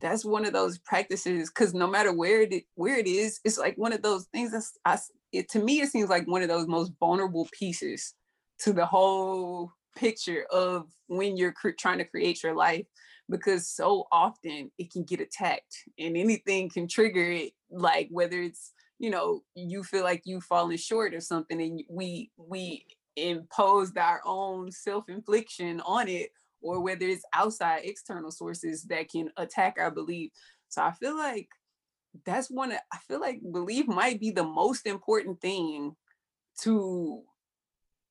that's 0.01 0.25
one 0.25 0.45
of 0.45 0.53
those 0.53 0.79
practices 0.79 1.51
because 1.51 1.75
no 1.75 1.87
matter 1.87 2.13
where 2.13 2.43
it 2.43 2.65
where 2.75 2.97
it 2.97 3.07
is 3.07 3.41
it's 3.45 3.59
like 3.59 3.77
one 3.77 3.93
of 3.93 4.03
those 4.03 4.27
things 4.33 4.53
that's 4.53 4.79
I, 4.85 4.99
it 5.33 5.49
to 5.51 5.63
me 5.63 5.81
it 5.81 5.91
seems 5.91 6.09
like 6.09 6.27
one 6.27 6.43
of 6.43 6.49
those 6.49 6.67
most 6.67 6.93
vulnerable 6.99 7.49
pieces 7.53 8.15
to 8.59 8.73
the 8.73 8.87
whole 8.87 9.73
picture 9.97 10.45
of 10.53 10.87
when 11.09 11.37
you're 11.37 11.53
cr- 11.53 11.71
trying 11.79 11.99
to 11.99 12.05
create 12.05 12.43
your 12.43 12.55
life 12.55 12.87
because 13.29 13.69
so 13.69 14.07
often 14.13 14.71
it 14.79 14.93
can 14.93 15.05
get 15.05 15.21
attacked 15.21 15.77
and 15.99 16.17
anything 16.17 16.69
can 16.69 16.87
trigger 16.87 17.31
it 17.31 17.53
like 17.71 18.09
whether 18.11 18.41
it's 18.41 18.73
you 18.99 19.11
know 19.11 19.43
you 19.55 19.83
feel 19.83 20.05
like 20.05 20.23
you've 20.25 20.45
fallen 20.45 20.77
short 20.77 21.15
or 21.15 21.21
something 21.21 21.61
and 21.61 21.83
we 21.89 22.31
we 22.37 22.85
imposed 23.17 23.97
our 23.99 24.21
own 24.25 24.71
self-infliction 24.71 25.81
on 25.83 26.09
it 26.09 26.31
or 26.63 26.81
whether 26.81 27.07
it's 27.07 27.25
outside 27.35 27.81
external 27.85 28.31
sources 28.31 28.85
that 28.85 29.09
can 29.09 29.31
attack 29.37 29.77
our 29.79 29.91
belief. 29.91 30.31
So 30.69 30.83
i 30.83 30.93
feel 30.93 31.17
like 31.17 31.49
that's 32.25 32.51
one 32.51 32.73
i 32.73 32.97
feel 33.09 33.21
like 33.21 33.41
belief 33.53 33.87
might 33.87 34.21
be 34.21 34.31
the 34.31 34.45
most 34.45 34.87
important 34.87 35.41
thing 35.41 35.95
to 36.61 37.23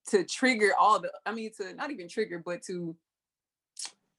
to 0.08 0.24
trigger 0.24 0.70
all 0.78 0.98
the 0.98 1.10
i 1.26 1.32
mean 1.32 1.50
to 1.56 1.74
not 1.74 1.90
even 1.90 2.08
trigger 2.08 2.42
but 2.44 2.62
to 2.62 2.96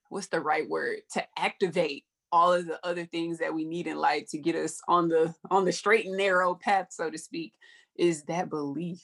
what's 0.09 0.27
the 0.27 0.39
right 0.39 0.69
word 0.69 0.97
to 1.11 1.23
activate 1.37 2.05
all 2.31 2.53
of 2.53 2.65
the 2.65 2.79
other 2.85 3.05
things 3.05 3.39
that 3.39 3.53
we 3.53 3.65
need 3.65 3.87
in 3.87 3.97
life 3.97 4.25
to 4.29 4.37
get 4.37 4.55
us 4.55 4.79
on 4.87 5.09
the 5.09 5.33
on 5.49 5.65
the 5.65 5.71
straight 5.71 6.05
and 6.05 6.17
narrow 6.17 6.55
path 6.55 6.87
so 6.91 7.09
to 7.09 7.17
speak 7.17 7.53
is 7.97 8.23
that 8.23 8.49
belief 8.49 9.01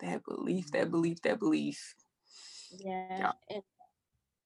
that 0.00 0.24
belief 0.24 0.70
that 0.70 0.82
mm-hmm. 0.82 0.90
belief 0.90 1.22
that 1.22 1.38
belief 1.38 1.94
yeah, 2.78 3.06
yeah. 3.10 3.32
And, 3.50 3.62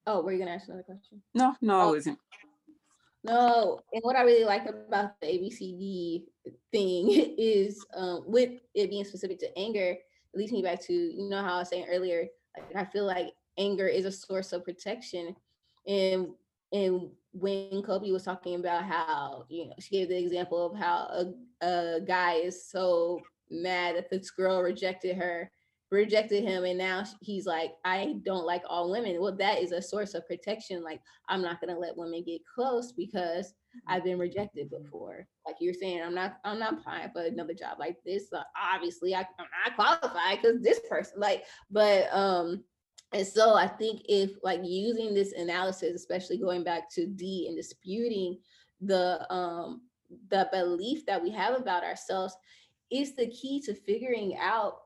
oh 0.07 0.23
were 0.23 0.33
you 0.33 0.39
gonna 0.39 0.53
ask 0.53 0.69
another 0.69 0.83
question 0.83 1.23
no 1.35 1.55
no 1.61 1.81
oh. 1.81 1.89
i 1.89 1.91
wasn't 1.91 2.19
no 3.25 3.81
and 3.93 4.03
what 4.03 4.17
i 4.17 4.23
really 4.23 4.45
like 4.45 4.67
about 4.67 5.21
the 5.21 5.27
abcd 5.27 6.23
thing 6.73 7.35
is 7.39 7.85
um, 7.95 8.23
with 8.27 8.51
it 8.75 8.91
being 8.91 9.05
specific 9.05 9.39
to 9.39 9.59
anger 9.59 9.91
it 9.91 10.39
leads 10.39 10.53
me 10.53 10.63
back 10.63 10.81
to 10.81 10.93
you 10.93 11.29
know 11.29 11.43
how 11.43 11.57
i 11.57 11.59
was 11.59 11.69
saying 11.69 11.87
earlier 11.91 12.27
like 12.57 12.77
i 12.77 12.85
feel 12.85 13.05
like 13.05 13.33
anger 13.59 13.87
is 13.87 14.05
a 14.05 14.13
source 14.13 14.53
of 14.53 14.65
protection 14.65 15.35
and 15.87 16.29
and 16.73 17.11
when 17.33 17.83
Kobe 17.83 18.11
was 18.11 18.25
talking 18.25 18.57
about 18.57 18.85
how 18.85 19.45
you 19.49 19.67
know 19.67 19.75
she 19.79 19.91
gave 19.91 20.09
the 20.09 20.19
example 20.19 20.67
of 20.67 20.77
how 20.77 21.09
a, 21.11 21.67
a 21.67 22.01
guy 22.01 22.35
is 22.35 22.65
so 22.65 23.21
mad 23.51 23.97
that 23.97 24.11
this 24.11 24.31
girl 24.31 24.63
rejected 24.63 25.17
her 25.17 25.51
rejected 25.91 26.45
him 26.45 26.65
and 26.65 26.79
now 26.79 27.05
he's 27.21 27.47
like 27.47 27.73
i 27.85 28.15
don't 28.25 28.47
like 28.47 28.63
all 28.69 28.91
women. 28.91 29.21
Well 29.21 29.37
that 29.37 29.61
is 29.61 29.73
a 29.73 29.83
source 29.83 30.15
of 30.15 30.27
protection 30.27 30.83
like 30.83 31.01
i'm 31.29 31.43
not 31.43 31.61
going 31.61 31.75
to 31.75 31.81
let 31.81 31.97
women 31.97 32.23
get 32.25 32.43
close 32.53 32.93
because 32.93 33.55
i've 33.87 34.05
been 34.05 34.19
rejected 34.19 34.71
before. 34.71 35.27
Like 35.47 35.57
you're 35.61 35.75
saying 35.75 36.03
i'm 36.03 36.15
not 36.15 36.39
i'm 36.45 36.59
not 36.59 36.75
applying 36.75 37.11
for 37.11 37.23
another 37.23 37.55
job 37.55 37.79
like 37.79 37.97
this 38.05 38.33
uh, 38.33 38.43
obviously 38.75 39.15
I, 39.15 39.21
i'm 39.39 39.47
not 39.65 39.77
qualified 39.77 40.41
because 40.43 40.63
this 40.63 40.81
person 40.89 41.19
like 41.19 41.45
but 41.71 42.13
um 42.13 42.65
and 43.13 43.27
so 43.27 43.55
I 43.55 43.67
think 43.67 44.03
if 44.09 44.33
like 44.43 44.61
using 44.63 45.15
this 45.15 45.33
analysis, 45.33 45.95
especially 45.95 46.39
going 46.39 46.63
back 46.63 46.89
to 46.91 47.07
D 47.07 47.47
and 47.49 47.57
disputing 47.57 48.39
the 48.81 49.27
um 49.33 49.83
the 50.29 50.49
belief 50.53 51.07
that 51.07 51.23
we 51.23 51.31
have 51.31 51.55
about 51.55 51.85
ourselves 51.85 52.37
is 52.91 53.15
the 53.15 53.29
key 53.29 53.61
to 53.63 53.75
figuring 53.75 54.37
out 54.41 54.79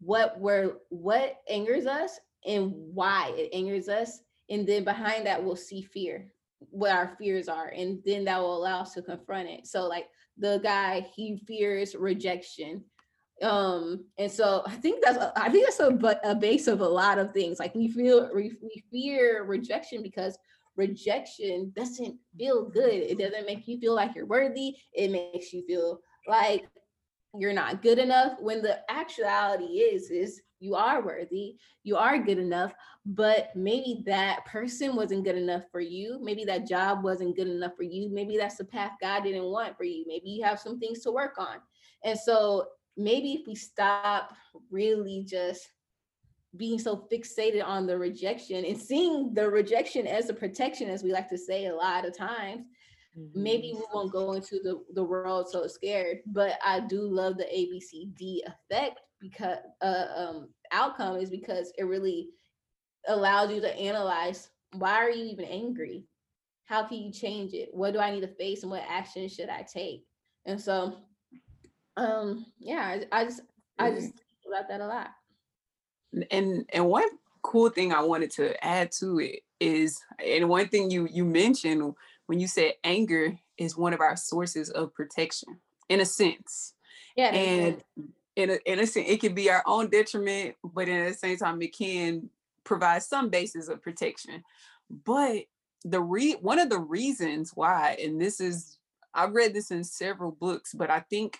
what 0.00 0.38
we're 0.38 0.74
what 0.90 1.38
angers 1.48 1.86
us 1.86 2.18
and 2.46 2.72
why 2.74 3.32
it 3.36 3.50
angers 3.52 3.88
us. 3.88 4.20
And 4.48 4.66
then 4.66 4.84
behind 4.84 5.26
that 5.26 5.42
we'll 5.42 5.56
see 5.56 5.82
fear, 5.82 6.28
what 6.70 6.92
our 6.92 7.16
fears 7.18 7.48
are, 7.48 7.68
and 7.68 8.00
then 8.04 8.24
that 8.24 8.40
will 8.40 8.56
allow 8.56 8.82
us 8.82 8.94
to 8.94 9.02
confront 9.02 9.48
it. 9.48 9.66
So 9.66 9.86
like 9.86 10.06
the 10.38 10.60
guy, 10.62 11.06
he 11.14 11.36
fears 11.46 11.94
rejection 11.94 12.84
um 13.42 14.02
and 14.18 14.32
so 14.32 14.62
i 14.66 14.72
think 14.76 15.04
that's 15.04 15.18
i 15.36 15.50
think 15.50 15.66
that's 15.66 15.78
a, 15.80 16.12
a 16.24 16.34
base 16.34 16.68
of 16.68 16.80
a 16.80 16.88
lot 16.88 17.18
of 17.18 17.32
things 17.32 17.58
like 17.58 17.74
we 17.74 17.86
feel 17.88 18.30
we, 18.34 18.52
we 18.62 18.82
fear 18.90 19.44
rejection 19.44 20.02
because 20.02 20.38
rejection 20.76 21.70
doesn't 21.76 22.16
feel 22.38 22.68
good 22.70 22.94
it 22.94 23.18
doesn't 23.18 23.44
make 23.44 23.68
you 23.68 23.78
feel 23.78 23.94
like 23.94 24.14
you're 24.14 24.24
worthy 24.24 24.74
it 24.94 25.10
makes 25.10 25.52
you 25.52 25.62
feel 25.66 26.00
like 26.26 26.66
you're 27.38 27.52
not 27.52 27.82
good 27.82 27.98
enough 27.98 28.38
when 28.40 28.62
the 28.62 28.78
actuality 28.90 29.64
is 29.64 30.10
is 30.10 30.42
you 30.58 30.74
are 30.74 31.04
worthy 31.04 31.56
you 31.82 31.96
are 31.96 32.18
good 32.18 32.38
enough 32.38 32.72
but 33.04 33.54
maybe 33.54 34.02
that 34.06 34.44
person 34.46 34.96
wasn't 34.96 35.24
good 35.24 35.36
enough 35.36 35.62
for 35.70 35.80
you 35.80 36.18
maybe 36.22 36.44
that 36.44 36.66
job 36.66 37.04
wasn't 37.04 37.36
good 37.36 37.48
enough 37.48 37.72
for 37.76 37.82
you 37.82 38.08
maybe 38.10 38.36
that's 38.36 38.56
the 38.56 38.64
path 38.64 38.92
god 39.00 39.22
didn't 39.22 39.44
want 39.44 39.76
for 39.76 39.84
you 39.84 40.04
maybe 40.06 40.30
you 40.30 40.42
have 40.42 40.58
some 40.58 40.78
things 40.78 41.00
to 41.00 41.10
work 41.10 41.36
on. 41.38 41.56
And 42.04 42.18
so 42.18 42.68
maybe 42.96 43.32
if 43.32 43.46
we 43.46 43.54
stop 43.54 44.34
really 44.70 45.24
just 45.26 45.68
being 46.56 46.78
so 46.78 47.06
fixated 47.12 47.64
on 47.64 47.86
the 47.86 47.98
rejection 47.98 48.64
and 48.64 48.78
seeing 48.78 49.34
the 49.34 49.48
rejection 49.48 50.06
as 50.06 50.30
a 50.30 50.34
protection, 50.34 50.88
as 50.88 51.02
we 51.02 51.12
like 51.12 51.28
to 51.28 51.36
say 51.36 51.66
a 51.66 51.74
lot 51.74 52.06
of 52.06 52.16
times, 52.16 52.64
mm-hmm. 53.18 53.42
maybe 53.42 53.72
we 53.74 53.84
won't 53.92 54.12
go 54.12 54.32
into 54.32 54.60
the, 54.62 54.82
the 54.94 55.04
world 55.04 55.48
so 55.50 55.66
scared. 55.66 56.18
But 56.26 56.58
I 56.64 56.80
do 56.80 57.02
love 57.02 57.36
the 57.36 57.44
ABCD 57.44 58.40
effect 58.46 59.00
because 59.20 59.58
uh, 59.82 60.06
um, 60.16 60.48
outcome 60.72 61.16
is 61.16 61.30
because 61.30 61.72
it 61.78 61.84
really 61.84 62.28
allows 63.08 63.50
you 63.50 63.60
to 63.60 63.74
analyze 63.76 64.50
why 64.72 64.94
are 64.94 65.10
you 65.10 65.24
even 65.26 65.44
angry? 65.44 66.04
How 66.64 66.84
can 66.84 66.98
you 66.98 67.12
change 67.12 67.54
it? 67.54 67.68
What 67.72 67.92
do 67.92 68.00
I 68.00 68.10
need 68.10 68.22
to 68.22 68.34
face 68.34 68.62
and 68.62 68.70
what 68.70 68.82
action 68.88 69.28
should 69.28 69.48
I 69.48 69.62
take? 69.62 70.04
And 70.44 70.60
so 70.60 70.96
um 71.96 72.46
yeah 72.58 73.00
i, 73.12 73.20
I 73.20 73.24
just 73.24 73.40
i 73.78 73.90
just 73.90 74.12
think 74.12 74.20
about 74.46 74.68
that 74.68 74.80
a 74.80 74.86
lot 74.86 75.10
and 76.30 76.64
and 76.72 76.86
one 76.86 77.08
cool 77.42 77.70
thing 77.70 77.92
i 77.92 78.02
wanted 78.02 78.30
to 78.32 78.64
add 78.64 78.90
to 79.00 79.18
it 79.20 79.40
is 79.60 79.98
and 80.24 80.48
one 80.48 80.68
thing 80.68 80.90
you 80.90 81.08
you 81.10 81.24
mentioned 81.24 81.94
when 82.26 82.40
you 82.40 82.46
said 82.46 82.74
anger 82.84 83.38
is 83.58 83.76
one 83.76 83.92
of 83.92 84.00
our 84.00 84.16
sources 84.16 84.70
of 84.70 84.94
protection 84.94 85.58
in 85.88 86.00
a 86.00 86.06
sense. 86.06 86.74
Yeah 87.16 87.28
and 87.28 87.82
in 88.36 88.50
a, 88.50 88.58
in 88.66 88.78
a 88.80 88.86
sense 88.86 89.08
it 89.08 89.20
can 89.20 89.34
be 89.34 89.50
our 89.50 89.62
own 89.66 89.88
detriment 89.88 90.54
but 90.62 90.88
at 90.88 91.08
the 91.08 91.14
same 91.14 91.36
time 91.36 91.60
it 91.62 91.76
can 91.76 92.28
provide 92.64 93.02
some 93.02 93.30
basis 93.30 93.68
of 93.68 93.82
protection. 93.82 94.42
But 95.04 95.44
the 95.84 96.00
re 96.00 96.32
one 96.40 96.58
of 96.58 96.68
the 96.68 96.78
reasons 96.78 97.52
why 97.54 97.96
and 98.02 98.20
this 98.20 98.40
is 98.40 98.78
i've 99.14 99.34
read 99.34 99.54
this 99.54 99.70
in 99.70 99.84
several 99.84 100.32
books 100.32 100.74
but 100.74 100.90
i 100.90 100.98
think 100.98 101.38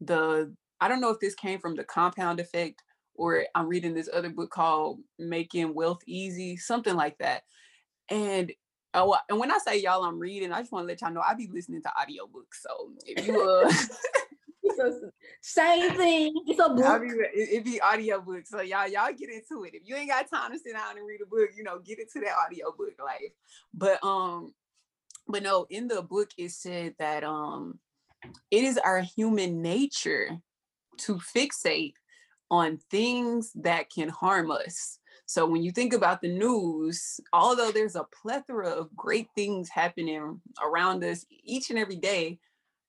the 0.00 0.50
I 0.82 0.88
don't 0.88 1.00
know 1.00 1.10
if 1.10 1.20
this 1.20 1.36
came 1.36 1.60
from 1.60 1.76
the 1.76 1.84
compound 1.84 2.40
effect 2.40 2.82
or 3.14 3.46
I'm 3.54 3.68
reading 3.68 3.94
this 3.94 4.08
other 4.12 4.30
book 4.30 4.50
called 4.50 4.98
Making 5.16 5.74
Wealth 5.74 6.00
Easy, 6.08 6.56
something 6.56 6.96
like 6.96 7.16
that. 7.18 7.44
And 8.10 8.50
oh, 8.94 9.16
and 9.28 9.38
when 9.38 9.50
I 9.50 9.58
say 9.58 9.78
y'all, 9.80 10.04
I'm 10.04 10.18
reading, 10.18 10.52
I 10.52 10.60
just 10.60 10.72
want 10.72 10.84
to 10.84 10.88
let 10.88 11.00
y'all 11.00 11.12
know 11.12 11.22
I 11.26 11.34
be 11.34 11.48
listening 11.52 11.82
to 11.82 11.88
audiobooks. 11.88 12.60
So 12.60 12.92
if 13.06 13.26
you 13.26 13.42
uh 13.42 13.72
same 15.40 15.92
thing. 15.96 16.34
It's 16.46 16.60
a 16.60 16.68
book. 16.70 17.02
Be, 17.02 17.08
it, 17.08 17.48
it 17.52 17.64
be 17.64 17.80
audiobook. 17.82 18.46
So 18.46 18.60
y'all, 18.60 18.88
y'all 18.88 19.12
get 19.12 19.30
into 19.30 19.64
it. 19.64 19.74
If 19.74 19.82
you 19.84 19.96
ain't 19.96 20.10
got 20.10 20.30
time 20.30 20.52
to 20.52 20.58
sit 20.58 20.72
down 20.72 20.96
and 20.96 21.06
read 21.06 21.20
a 21.22 21.26
book, 21.26 21.50
you 21.56 21.62
know, 21.62 21.78
get 21.78 21.98
into 21.98 22.20
that 22.20 22.34
audiobook 22.46 22.94
life. 23.02 23.32
But 23.74 24.02
um, 24.04 24.54
but 25.28 25.42
no, 25.42 25.66
in 25.70 25.88
the 25.88 26.02
book 26.02 26.30
it 26.36 26.50
said 26.50 26.94
that 26.98 27.24
um 27.24 27.78
it 28.50 28.64
is 28.64 28.78
our 28.78 29.00
human 29.00 29.62
nature 29.62 30.38
to 30.98 31.16
fixate 31.16 31.94
on 32.50 32.78
things 32.90 33.52
that 33.54 33.90
can 33.90 34.08
harm 34.08 34.50
us. 34.50 34.98
So 35.26 35.46
when 35.46 35.62
you 35.62 35.70
think 35.70 35.92
about 35.94 36.20
the 36.20 36.28
news, 36.28 37.20
although 37.32 37.70
there's 37.70 37.96
a 37.96 38.06
plethora 38.22 38.68
of 38.68 38.94
great 38.94 39.28
things 39.34 39.68
happening 39.68 40.40
around 40.62 41.04
us 41.04 41.24
each 41.44 41.70
and 41.70 41.78
every 41.78 41.96
day, 41.96 42.38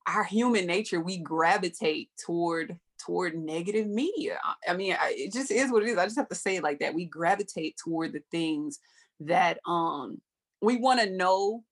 our 0.06 0.24
human 0.24 0.66
nature 0.66 1.00
we 1.00 1.18
gravitate 1.18 2.10
toward 2.24 2.78
toward 2.98 3.36
negative 3.36 3.86
media. 3.86 4.38
I 4.68 4.74
mean, 4.74 4.96
it 5.00 5.32
just 5.32 5.50
is 5.50 5.70
what 5.70 5.82
it 5.82 5.88
is. 5.88 5.98
I 5.98 6.04
just 6.04 6.16
have 6.16 6.28
to 6.28 6.34
say 6.34 6.56
it 6.56 6.62
like 6.62 6.78
that. 6.80 6.94
We 6.94 7.04
gravitate 7.04 7.76
toward 7.82 8.12
the 8.12 8.22
things 8.30 8.78
that 9.20 9.58
um 9.66 10.20
we 10.60 10.76
want 10.76 11.00
to 11.00 11.10
know 11.10 11.62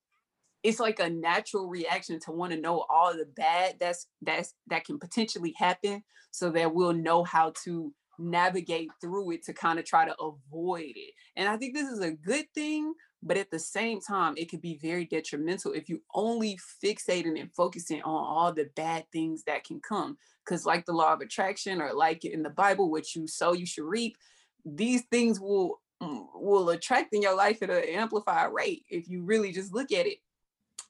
it's 0.63 0.79
like 0.79 1.01
a 1.01 1.11
natural 1.11 1.69
reaction 1.69 2.21
to 2.21 2.31
want 2.31 2.53
to 2.53 2.61
know 2.61 2.85
all 2.89 3.13
the 3.13 3.27
bad 3.37 3.75
that's 3.81 4.07
that's 4.23 4.55
that 4.69 4.85
can 4.85 4.99
potentially 4.99 5.55
happen 5.59 6.03
so 6.31 6.51
that 6.51 6.73
we'll 6.73 6.93
know 6.93 7.25
how 7.25 7.53
to 7.65 7.93
navigate 8.19 8.91
through 9.01 9.33
it 9.33 9.45
to 9.45 9.53
kind 9.53 9.79
of 9.79 9.85
try 9.85 10.05
to 10.05 10.15
avoid 10.19 10.93
it. 10.97 11.15
And 11.37 11.49
i 11.49 11.57
think 11.57 11.75
this 11.75 11.89
is 11.89 12.01
a 12.01 12.13
good 12.13 12.47
thing 12.55 12.95
but 13.23 13.37
at 13.37 13.51
the 13.51 13.59
same 13.59 14.01
time 14.01 14.35
it 14.37 14.51
could 14.51 14.61
be 14.61 14.79
very 14.83 15.05
detrimental 15.05 15.73
if 15.73 15.89
you 15.89 16.03
only 16.15 16.59
fixating 16.83 17.41
and 17.41 17.53
focusing 17.55 18.03
on 18.03 18.25
all 18.25 18.53
the 18.53 18.69
bad 18.75 19.05
things 19.13 19.45
that 19.45 19.65
can 19.65 19.81
come. 19.81 20.19
Because 20.45 20.67
like 20.67 20.85
the 20.87 20.93
law 20.93 21.13
of 21.13 21.21
attraction 21.21 21.81
or 21.81 21.93
like 21.93 22.25
in 22.25 22.43
the 22.43 22.51
bible 22.51 22.91
what 22.91 23.15
you 23.15 23.29
sow 23.29 23.53
you 23.53 23.67
should 23.67 23.85
reap. 23.85 24.17
These 24.65 25.03
things 25.11 25.41
will 25.41 25.81
mm, 26.03 26.27
will 26.35 26.71
attract 26.71 27.15
in 27.15 27.23
your 27.23 27.37
life 27.37 27.63
at 27.63 27.71
an 27.71 27.85
amplified 27.85 28.53
rate 28.53 28.85
if 28.89 29.09
you 29.09 29.23
really 29.23 29.53
just 29.53 29.73
look 29.73 29.93
at 29.93 30.07
it. 30.07 30.19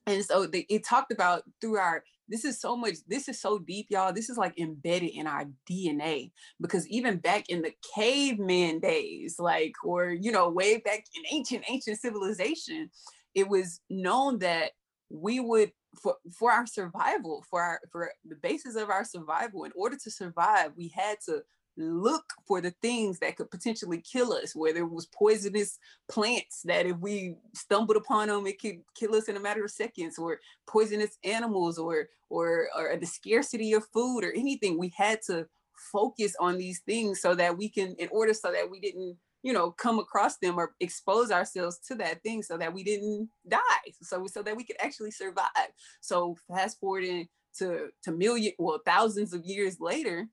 And 0.07 0.25
so 0.25 0.47
the, 0.47 0.67
it 0.69 0.85
talked 0.85 1.13
about 1.13 1.43
through 1.61 1.77
our 1.77 2.03
this 2.33 2.45
is 2.47 2.59
so 2.59 2.77
much 2.77 2.97
this 3.07 3.29
is 3.29 3.39
so 3.39 3.59
deep 3.59 3.87
y'all 3.91 4.13
this 4.13 4.31
is 4.31 4.39
like 4.39 4.59
embedded 4.59 5.11
in 5.11 5.27
our 5.27 5.45
dna 5.71 6.33
because 6.61 6.89
even 6.89 7.19
back 7.19 7.45
in 7.49 7.61
the 7.61 7.73
caveman 7.95 8.81
days 8.81 9.37
like 9.39 9.75
or 9.85 10.09
you 10.11 10.33
know 10.33 10.49
way 10.49 10.79
back 10.79 11.05
in 11.15 11.23
ancient 11.31 11.63
ancient 11.69 12.01
civilization 12.01 12.91
it 13.35 13.47
was 13.47 13.81
known 13.91 14.39
that 14.39 14.71
we 15.11 15.39
would 15.41 15.71
for 16.03 16.17
for 16.35 16.51
our 16.51 16.67
survival 16.67 17.45
for 17.51 17.61
our 17.61 17.81
for 17.91 18.11
the 18.25 18.37
basis 18.37 18.77
of 18.77 18.89
our 18.89 19.05
survival 19.05 19.65
in 19.65 19.73
order 19.77 19.97
to 20.03 20.11
survive 20.11 20.73
we 20.75 20.89
had 20.89 21.19
to 21.25 21.43
look 21.77 22.25
for 22.47 22.61
the 22.61 22.73
things 22.83 23.19
that 23.19 23.37
could 23.37 23.51
potentially 23.51 24.01
kill 24.01 24.33
us 24.33 24.55
whether 24.55 24.81
it 24.81 24.91
was 24.91 25.07
poisonous 25.07 25.79
plants 26.11 26.63
that 26.65 26.85
if 26.87 26.97
we 26.99 27.35
stumbled 27.55 27.97
upon 27.97 28.29
them 28.29 28.47
it 28.47 28.61
could 28.61 28.83
kill 28.95 29.15
us 29.15 29.29
in 29.29 29.37
a 29.37 29.41
matter 29.41 29.65
of 29.65 29.71
seconds 29.71 30.19
or 30.19 30.39
poisonous 30.67 31.17
animals 31.25 31.79
or 31.79 32.09
or 32.33 32.69
or 32.77 32.97
the 32.97 33.07
scarcity 33.07 33.75
of 33.75 33.87
food 33.93 34.25
or 34.25 34.33
anything. 34.33 34.79
We 34.79 34.93
had 34.97 35.21
to 35.27 35.47
focus 35.93 36.35
on 36.41 36.59
these 36.59 36.81
things 36.81 37.21
so 37.21 37.35
that 37.35 37.57
we 37.57 37.69
can 37.69 37.95
in 37.97 38.09
order 38.11 38.33
so 38.33 38.51
that 38.53 38.71
we 38.71 38.81
didn't 38.81 39.17
you 39.43 39.53
know 39.53 39.71
come 39.71 39.99
across 39.99 40.39
them 40.39 40.59
or 40.59 40.73
expose 40.81 41.31
ourselves 41.31 41.79
to 41.89 41.95
that 41.97 42.23
thing 42.23 42.43
so 42.43 42.57
that 42.57 42.73
we 42.73 42.83
didn't 42.83 43.29
die 43.49 43.59
so 44.01 44.27
so 44.27 44.43
that 44.43 44.57
we 44.57 44.65
could 44.65 44.77
actually 44.81 45.11
survive. 45.11 45.71
So 46.01 46.37
fast 46.49 46.81
forwarding 46.81 47.29
to 47.59 47.89
to 48.05 48.13
million 48.13 48.53
well 48.59 48.81
thousands 48.85 49.35
of 49.35 49.45
years 49.45 49.79
later 49.79 50.27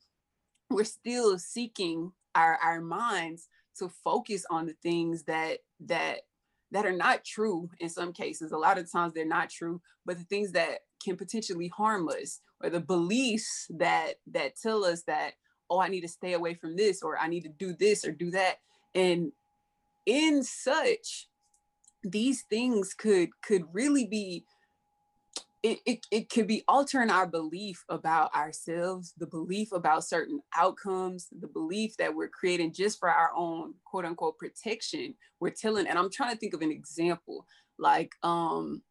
we're 0.70 0.84
still 0.84 1.38
seeking 1.38 2.12
our 2.36 2.58
our 2.64 2.82
minds 2.82 3.48
to 3.78 3.90
focus 4.04 4.46
on 4.50 4.66
the 4.66 4.76
things 4.84 5.24
that 5.24 5.60
that 5.80 6.22
that 6.72 6.86
are 6.86 6.96
not 6.96 7.26
true 7.26 7.70
in 7.80 7.90
some 7.90 8.14
cases. 8.14 8.52
A 8.52 8.58
lot 8.58 8.78
of 8.78 8.92
times 8.92 9.14
they're 9.14 9.26
not 9.26 9.50
true 9.50 9.82
but 10.10 10.18
the 10.18 10.24
things 10.24 10.52
that 10.54 10.80
can 11.04 11.16
potentially 11.16 11.68
harm 11.68 12.10
us 12.10 12.40
or 12.64 12.70
the 12.72 12.80
beliefs 12.80 13.68
that 13.70 14.14
that 14.26 14.56
tell 14.56 14.84
us 14.84 15.04
that 15.04 15.34
oh 15.70 15.80
i 15.80 15.88
need 15.88 16.02
to 16.02 16.08
stay 16.08 16.34
away 16.34 16.56
from 16.56 16.76
this 16.76 17.04
or 17.04 17.16
i 17.20 17.28
need 17.28 17.42
to 17.42 17.50
do 17.50 17.74
this 17.74 18.04
or 18.04 18.12
do 18.12 18.32
that. 18.32 18.56
And 18.96 19.32
in 20.08 20.44
such 20.44 21.28
these 22.04 22.42
things 22.44 22.96
could 22.96 23.30
could 23.42 23.66
really 23.72 24.08
be 24.08 24.46
it, 25.62 25.80
it, 25.86 26.06
it 26.10 26.30
could 26.30 26.48
be 26.48 26.64
altering 26.68 27.10
our 27.10 27.28
belief 27.28 27.84
about 27.90 28.34
ourselves, 28.34 29.14
the 29.18 29.28
belief 29.28 29.72
about 29.72 30.06
certain 30.06 30.40
outcomes, 30.56 31.28
the 31.38 31.48
belief 31.48 31.98
that 31.98 32.16
we're 32.16 32.30
creating 32.30 32.74
just 32.74 33.00
for 33.00 33.10
our 33.10 33.32
own 33.36 33.74
quote 33.84 34.06
unquote 34.06 34.38
protection. 34.38 35.16
We're 35.40 35.50
telling, 35.50 35.88
and 35.88 36.00
I'm 36.00 36.12
trying 36.12 36.34
to 36.34 36.40
think 36.40 36.54
of 36.54 36.62
an 36.62 36.72
example 36.72 37.46
like, 37.78 38.14
um, 38.24 38.82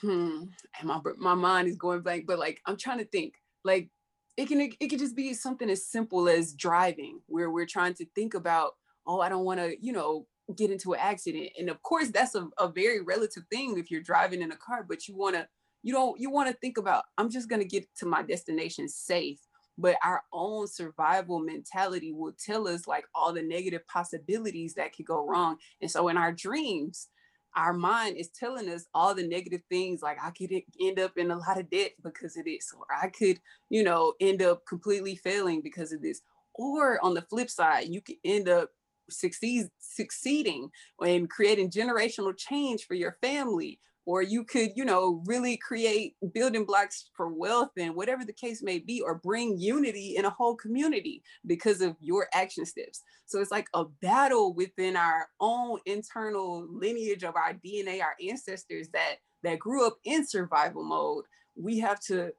hmm, 0.00 0.44
and 0.78 0.84
my, 0.84 1.00
my 1.16 1.34
mind 1.34 1.68
is 1.68 1.76
going 1.76 2.00
blank, 2.02 2.26
but 2.26 2.38
like, 2.38 2.60
I'm 2.66 2.76
trying 2.76 2.98
to 2.98 3.04
think 3.04 3.34
like, 3.64 3.90
it 4.36 4.46
can, 4.46 4.60
it, 4.60 4.74
it 4.78 4.88
could 4.88 5.00
just 5.00 5.16
be 5.16 5.34
something 5.34 5.68
as 5.68 5.86
simple 5.86 6.28
as 6.28 6.54
driving 6.54 7.20
where 7.26 7.50
we're 7.50 7.66
trying 7.66 7.94
to 7.94 8.06
think 8.14 8.34
about, 8.34 8.72
oh, 9.04 9.20
I 9.20 9.28
don't 9.28 9.44
want 9.44 9.58
to, 9.58 9.74
you 9.84 9.92
know, 9.92 10.26
get 10.56 10.70
into 10.70 10.94
an 10.94 11.00
accident 11.00 11.48
and 11.58 11.68
of 11.68 11.82
course 11.82 12.10
that's 12.10 12.34
a, 12.34 12.48
a 12.58 12.68
very 12.68 13.00
relative 13.00 13.44
thing 13.50 13.78
if 13.78 13.90
you're 13.90 14.00
driving 14.00 14.42
in 14.42 14.52
a 14.52 14.56
car 14.56 14.84
but 14.88 15.06
you 15.06 15.16
want 15.16 15.34
to 15.34 15.46
you 15.82 15.92
don't 15.92 16.18
you 16.20 16.30
want 16.30 16.48
to 16.48 16.56
think 16.56 16.78
about 16.78 17.04
i'm 17.18 17.30
just 17.30 17.48
going 17.48 17.60
to 17.60 17.68
get 17.68 17.86
to 17.96 18.06
my 18.06 18.22
destination 18.22 18.88
safe. 18.88 19.40
But 19.80 19.94
our 20.02 20.24
own 20.32 20.66
survival 20.66 21.38
mentality 21.38 22.12
will 22.12 22.32
tell 22.44 22.66
us 22.66 22.88
like 22.88 23.04
all 23.14 23.32
the 23.32 23.42
negative 23.42 23.86
possibilities 23.86 24.74
that 24.74 24.92
could 24.92 25.06
go 25.06 25.24
wrong 25.24 25.56
and 25.80 25.88
so 25.88 26.08
in 26.08 26.16
our 26.16 26.32
dreams 26.32 27.08
our 27.56 27.72
mind 27.72 28.16
is 28.16 28.28
telling 28.28 28.68
us 28.68 28.86
all 28.94 29.14
the 29.14 29.26
negative 29.26 29.62
things 29.68 30.02
like 30.02 30.18
i 30.22 30.30
could 30.30 30.50
end 30.80 30.98
up 30.98 31.16
in 31.16 31.30
a 31.30 31.36
lot 31.36 31.58
of 31.58 31.70
debt 31.70 31.92
because 32.02 32.36
of 32.36 32.44
this 32.44 32.72
or 32.76 32.86
i 33.02 33.08
could 33.08 33.40
you 33.70 33.82
know 33.82 34.14
end 34.20 34.42
up 34.42 34.66
completely 34.66 35.16
failing 35.16 35.60
because 35.62 35.92
of 35.92 36.02
this 36.02 36.22
or 36.54 37.02
on 37.04 37.14
the 37.14 37.22
flip 37.22 37.48
side 37.48 37.88
you 37.88 38.00
could 38.00 38.16
end 38.24 38.48
up 38.48 38.70
succeed 39.10 39.68
succeeding 39.78 40.70
and 41.00 41.30
creating 41.30 41.70
generational 41.70 42.36
change 42.36 42.86
for 42.86 42.94
your 42.94 43.16
family. 43.20 43.80
Or 44.06 44.22
you 44.22 44.42
could 44.44 44.70
you 44.74 44.86
know 44.86 45.22
really 45.26 45.58
create 45.58 46.14
building 46.32 46.64
blocks 46.64 47.10
for 47.14 47.28
wealth 47.28 47.72
and 47.76 47.94
whatever 47.94 48.24
the 48.24 48.32
case 48.32 48.62
may 48.62 48.78
be 48.78 49.02
or 49.02 49.16
bring 49.16 49.58
unity 49.58 50.16
in 50.16 50.24
a 50.24 50.30
whole 50.30 50.56
community 50.56 51.22
because 51.46 51.82
of 51.82 51.94
your 52.00 52.26
action 52.32 52.64
steps. 52.64 53.02
So 53.26 53.40
it's 53.40 53.50
like 53.50 53.68
a 53.74 53.84
battle 53.84 54.54
within 54.54 54.96
our 54.96 55.28
own 55.40 55.80
internal 55.84 56.66
lineage 56.70 57.22
of 57.22 57.36
our 57.36 57.52
dna 57.52 58.00
our 58.00 58.16
ancestors 58.26 58.88
that 58.94 59.16
that 59.42 59.58
grew 59.58 59.86
up 59.86 59.98
in 60.04 60.26
survival 60.26 60.84
mode. 60.84 61.24
We 61.54 61.78
have 61.80 62.00
to 62.06 62.32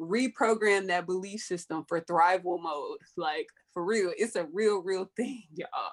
reprogram 0.00 0.86
that 0.86 1.06
belief 1.06 1.40
system 1.40 1.84
for 1.86 2.00
thrival 2.00 2.60
mode 2.60 2.98
like 3.16 3.46
for 3.74 3.84
real 3.84 4.12
it's 4.16 4.36
a 4.36 4.46
real 4.52 4.82
real 4.82 5.10
thing 5.16 5.42
y'all 5.54 5.92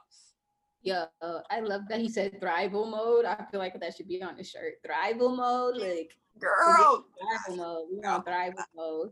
Yo, 0.87 1.03
I 1.21 1.59
love 1.59 1.81
that 1.89 1.99
he 1.99 2.07
said 2.07 2.39
thrival 2.39 2.89
mode. 2.89 3.25
I 3.25 3.43
feel 3.51 3.59
like 3.59 3.77
that 3.77 3.97
should 3.97 4.07
be 4.07 4.23
on 4.23 4.37
the 4.37 4.43
shirt. 4.43 4.75
Thrival 4.87 5.35
mode, 5.35 5.75
like 5.75 6.15
girl. 6.39 7.03
Thrival 7.49 7.57
mode. 7.57 7.87
We're 7.91 8.09
on 8.09 8.23
thrival 8.23 8.63
mode. 8.73 9.11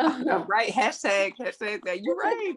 right. 0.48 0.72
Hashtag, 0.72 1.34
hashtag 1.38 1.82
that. 1.84 2.02
You're 2.02 2.16
right. 2.16 2.54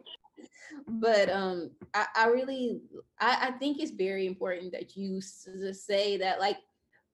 but 0.87 1.29
um, 1.29 1.71
I, 1.93 2.07
I 2.15 2.25
really 2.27 2.81
I, 3.19 3.49
I 3.49 3.51
think 3.51 3.79
it's 3.79 3.91
very 3.91 4.25
important 4.25 4.71
that 4.71 4.97
you 4.97 5.21
say 5.21 6.17
that 6.17 6.39
like 6.39 6.57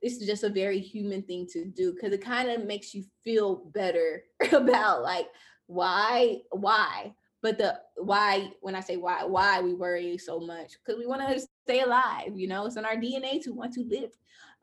is 0.01 0.19
just 0.19 0.43
a 0.43 0.49
very 0.49 0.79
human 0.79 1.21
thing 1.23 1.45
to 1.47 1.65
do 1.65 1.93
because 1.93 2.13
it 2.13 2.23
kind 2.23 2.49
of 2.49 2.65
makes 2.65 2.93
you 2.93 3.03
feel 3.23 3.57
better 3.73 4.23
about 4.51 5.03
like 5.03 5.27
why 5.67 6.37
why? 6.51 7.13
But 7.41 7.57
the 7.57 7.79
why 7.95 8.51
when 8.61 8.75
i 8.75 8.81
say 8.81 8.97
why 8.97 9.23
why 9.23 9.61
we 9.61 9.73
worry 9.73 10.17
so 10.17 10.39
much 10.39 10.73
because 10.73 10.99
we 10.99 11.05
want 11.07 11.21
to 11.21 11.39
stay 11.65 11.81
alive 11.81 12.31
you 12.35 12.47
know? 12.47 12.65
It's 12.65 12.75
in 12.75 12.85
our 12.85 12.95
dna 12.95 13.41
to 13.43 13.53
want 13.53 13.73
to 13.73 13.87
live. 13.89 14.11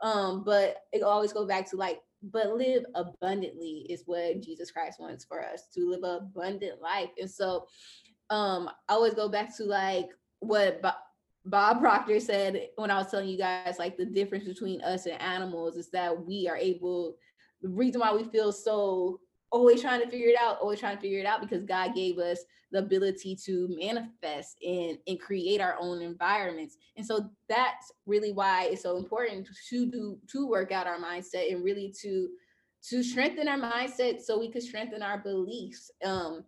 Um 0.01 0.45
but 0.45 0.83
it 0.93 1.03
always 1.03 1.33
goes 1.33 1.49
back 1.49 1.71
to 1.71 1.77
like 1.77 2.01
but 2.23 2.55
live 2.55 2.85
abundantly 2.95 3.87
is 3.89 4.03
what 4.07 4.41
jesus 4.41 4.71
christ 4.71 4.99
wants 5.01 5.25
for 5.25 5.45
us 5.45 5.69
to 5.75 5.89
live 5.89 6.03
an 6.03 6.17
abundant 6.17 6.83
life. 6.83 7.11
And 7.19 7.31
so 7.31 7.67
um 8.31 8.69
i 8.89 8.95
always 8.95 9.15
go 9.15 9.29
back 9.29 9.57
to 9.57 9.65
like 9.65 10.09
what 10.41 10.83
bob, 11.47 11.81
proctor 11.81 12.21
said 12.21 12.69
when 12.77 12.91
i 12.91 12.99
was 12.99 13.11
telling 13.11 13.29
you 13.29 13.39
guys 13.39 13.77
like 13.79 13.97
the 13.97 14.05
difference 14.05 14.45
between 14.45 14.81
us 14.83 15.07
and 15.07 15.21
animals 15.21 15.77
is 15.77 15.91
that 15.91 16.27
we 16.27 16.49
are 16.49 16.57
able 16.57 17.17
the 17.63 17.69
reason 17.69 18.01
why 18.01 18.13
we 18.13 18.25
feel 18.25 18.53
so 18.53 19.21
always 19.51 19.81
trying 19.81 20.01
to 20.01 20.09
figure 20.09 20.29
it 20.29 20.39
out, 20.39 20.59
always 20.61 20.81
trying 20.81 20.97
to 20.97 21.01
figure 21.01 21.21
it 21.21 21.27
out 21.27 21.41
because 21.41 21.65
God 21.65 21.95
gave 21.95 22.19
us 22.19 22.41
the 22.73 22.79
ability 22.79 23.37
to 23.45 23.69
manifest 23.81 24.57
and, 24.63 24.99
and 25.07 25.21
create 25.21 25.61
our 25.61 25.77
own 25.81 26.03
environments. 26.03 26.77
And 26.97 27.07
so 27.07 27.31
that's 27.49 27.93
really 28.07 28.33
why 28.33 28.65
it's 28.65 28.83
so 28.83 28.97
important 28.97 29.49
to 29.71 29.87
do 29.87 30.19
to 30.33 30.47
work 30.47 30.73
out 30.73 30.87
our 30.87 30.99
mindset 30.99 31.53
and 31.53 31.65
really 31.65 31.95
to 32.03 32.29
to 32.91 33.03
strengthen 33.03 33.49
our 33.49 33.59
mindset 33.59 34.21
so 34.21 34.39
we 34.39 34.51
could 34.51 34.63
strengthen 34.63 35.03
our 35.03 35.19
beliefs. 35.19 35.91
Um, 36.05 36.45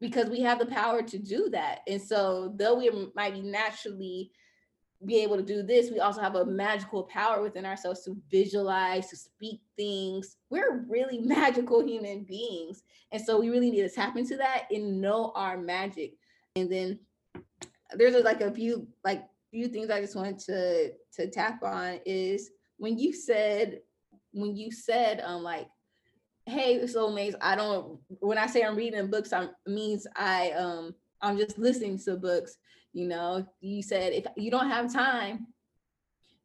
because 0.00 0.28
we 0.28 0.40
have 0.40 0.58
the 0.58 0.66
power 0.66 1.02
to 1.02 1.18
do 1.18 1.48
that. 1.50 1.80
And 1.86 2.00
so 2.00 2.52
though 2.56 2.76
we 2.76 2.90
might 3.14 3.34
be 3.34 3.42
naturally 3.42 4.30
be 5.04 5.22
able 5.22 5.36
to 5.36 5.42
do 5.42 5.62
this, 5.62 5.90
we 5.90 6.00
also 6.00 6.20
have 6.20 6.34
a 6.34 6.44
magical 6.44 7.04
power 7.04 7.42
within 7.42 7.64
ourselves 7.64 8.02
to 8.04 8.16
visualize, 8.30 9.08
to 9.08 9.16
speak 9.16 9.60
things. 9.76 10.36
We're 10.50 10.84
really 10.88 11.18
magical 11.22 11.84
human 11.84 12.24
beings. 12.24 12.82
And 13.12 13.22
so 13.22 13.40
we 13.40 13.48
really 13.48 13.70
need 13.70 13.82
to 13.82 13.90
tap 13.90 14.16
into 14.16 14.36
that 14.36 14.64
and 14.70 15.00
know 15.00 15.32
our 15.34 15.56
magic. 15.56 16.14
And 16.56 16.70
then 16.70 16.98
there's 17.94 18.14
like 18.24 18.40
a 18.40 18.50
few 18.50 18.86
like 19.04 19.24
few 19.50 19.68
things 19.68 19.90
I 19.90 20.00
just 20.00 20.16
wanted 20.16 20.38
to 20.40 20.92
to 21.14 21.30
tap 21.30 21.62
on 21.62 22.00
is 22.04 22.50
when 22.76 22.98
you 22.98 23.12
said 23.12 23.80
when 24.32 24.56
you 24.56 24.70
said 24.70 25.22
um 25.24 25.42
like 25.42 25.68
hey 26.48 26.80
soulmates 26.84 27.34
I 27.40 27.54
don't 27.56 27.98
when 28.20 28.38
I 28.38 28.46
say 28.46 28.62
I'm 28.62 28.76
reading 28.76 29.10
books 29.10 29.32
I 29.32 29.48
means 29.66 30.06
I 30.16 30.50
um 30.52 30.94
I'm 31.20 31.36
just 31.36 31.58
listening 31.58 31.98
to 32.00 32.16
books 32.16 32.56
you 32.92 33.06
know, 33.06 33.46
you 33.60 33.82
said 33.82 34.12
if 34.12 34.26
you 34.36 34.50
don't 34.50 34.68
have 34.68 34.92
time, 34.92 35.46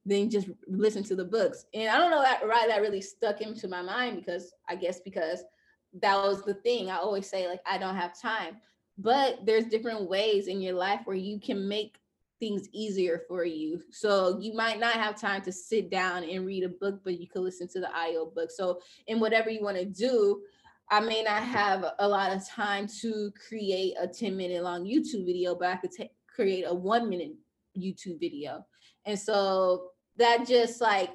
then 0.05 0.29
just 0.29 0.49
listen 0.67 1.03
to 1.03 1.15
the 1.15 1.25
books. 1.25 1.65
And 1.73 1.89
I 1.89 1.97
don't 1.97 2.11
know 2.11 2.21
that 2.21 2.45
why 2.45 2.67
that 2.67 2.81
really 2.81 3.01
stuck 3.01 3.41
into 3.41 3.67
my 3.67 3.81
mind 3.81 4.17
because 4.17 4.53
I 4.67 4.75
guess 4.75 4.99
because 4.99 5.43
that 6.01 6.15
was 6.17 6.43
the 6.43 6.55
thing. 6.55 6.89
I 6.89 6.97
always 6.97 7.27
say 7.27 7.47
like 7.47 7.61
I 7.65 7.77
don't 7.77 7.95
have 7.95 8.19
time. 8.19 8.57
But 8.97 9.45
there's 9.45 9.65
different 9.65 10.07
ways 10.07 10.47
in 10.47 10.61
your 10.61 10.75
life 10.75 11.01
where 11.05 11.15
you 11.15 11.39
can 11.39 11.67
make 11.67 11.97
things 12.43 12.67
easier 12.73 13.21
for 13.25 13.45
you. 13.45 13.81
So 13.89 14.37
you 14.41 14.53
might 14.53 14.77
not 14.77 14.95
have 14.95 15.19
time 15.19 15.41
to 15.43 15.51
sit 15.51 15.89
down 15.89 16.25
and 16.25 16.45
read 16.45 16.65
a 16.65 16.69
book, 16.69 16.99
but 17.05 17.17
you 17.17 17.25
can 17.25 17.41
listen 17.41 17.69
to 17.69 17.79
the 17.79 17.89
audio 17.97 18.25
book. 18.25 18.51
So 18.51 18.81
in 19.07 19.21
whatever 19.21 19.49
you 19.49 19.63
want 19.63 19.77
to 19.77 19.85
do, 19.85 20.41
I 20.91 20.99
may 20.99 21.23
not 21.23 21.41
have 21.43 21.85
a 21.99 22.07
lot 22.07 22.35
of 22.35 22.45
time 22.45 22.87
to 22.99 23.31
create 23.47 23.93
a 23.97 24.07
10 24.07 24.35
minute 24.35 24.61
long 24.61 24.83
YouTube 24.83 25.25
video, 25.25 25.55
but 25.55 25.69
I 25.69 25.77
could 25.77 25.91
take 25.91 26.11
create 26.27 26.65
a 26.67 26.73
one 26.73 27.09
minute 27.09 27.31
YouTube 27.77 28.19
video. 28.19 28.65
And 29.05 29.17
so 29.17 29.91
that 30.17 30.45
just 30.45 30.81
like 30.81 31.11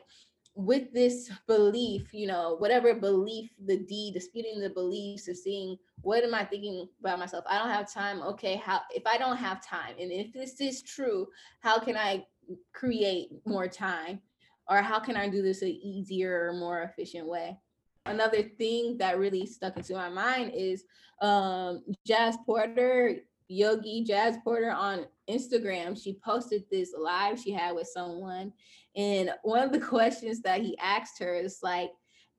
with 0.59 0.93
this 0.93 1.31
belief, 1.47 2.13
you 2.13 2.27
know, 2.27 2.57
whatever 2.59 2.93
belief, 2.93 3.49
the 3.65 3.77
D, 3.77 4.11
disputing 4.13 4.61
the 4.61 4.71
beliefs 4.71 5.29
and 5.29 5.37
seeing 5.39 5.79
what 6.01 6.25
am 6.25 6.35
I 6.35 6.45
thinking 6.45 6.89
about 6.99 7.21
myself? 7.21 7.45
I 7.49 7.59
don't 7.59 7.71
have 7.71 7.93
time. 7.93 8.21
Okay, 8.23 8.57
how 8.57 8.81
if 8.91 9.07
I 9.07 9.19
don't 9.19 9.37
have 9.37 9.65
time, 9.65 9.95
and 10.01 10.11
if 10.11 10.33
this 10.33 10.61
is 10.61 10.83
true, 10.83 11.29
how 11.61 11.79
can 11.79 11.97
I 11.97 12.27
create 12.73 13.31
more 13.47 13.69
time? 13.69 14.21
Or 14.69 14.83
how 14.83 14.99
can 14.99 15.17
I 15.17 15.29
do 15.29 15.43
this 15.43 15.63
an 15.63 15.69
easier, 15.69 16.53
more 16.55 16.83
efficient 16.83 17.29
way? 17.29 17.57
Another 18.05 18.43
thing 18.43 18.99
that 18.99 19.19
really 19.19 19.47
stuck 19.47 19.77
into 19.77 19.95
my 19.95 20.09
mind 20.09 20.53
is 20.55 20.85
um, 21.23 21.85
Jazz 22.05 22.37
Porter 22.45 23.19
Yogi 23.49 24.05
Jazz 24.05 24.37
Porter 24.45 24.71
on 24.71 25.07
Instagram. 25.29 26.01
She 26.01 26.19
posted 26.25 26.65
this 26.71 26.95
live 26.97 27.41
she 27.41 27.53
had 27.53 27.75
with 27.75 27.89
someone. 27.89 28.53
And 28.95 29.31
one 29.43 29.63
of 29.63 29.73
the 29.73 29.81
questions 29.87 30.43
that 30.43 30.61
he 30.61 30.77
asked 30.79 31.19
her 31.21 31.35
is 31.35 31.61
like, 31.63 31.91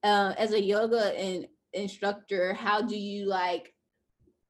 uh, 0.04 0.34
as 0.38 0.54
a 0.54 0.62
yoga 0.62 1.18
and 1.20 1.48
instructor, 1.74 2.54
how 2.54 2.82
do 2.82 2.98
you 2.98 3.28
like, 3.28 3.74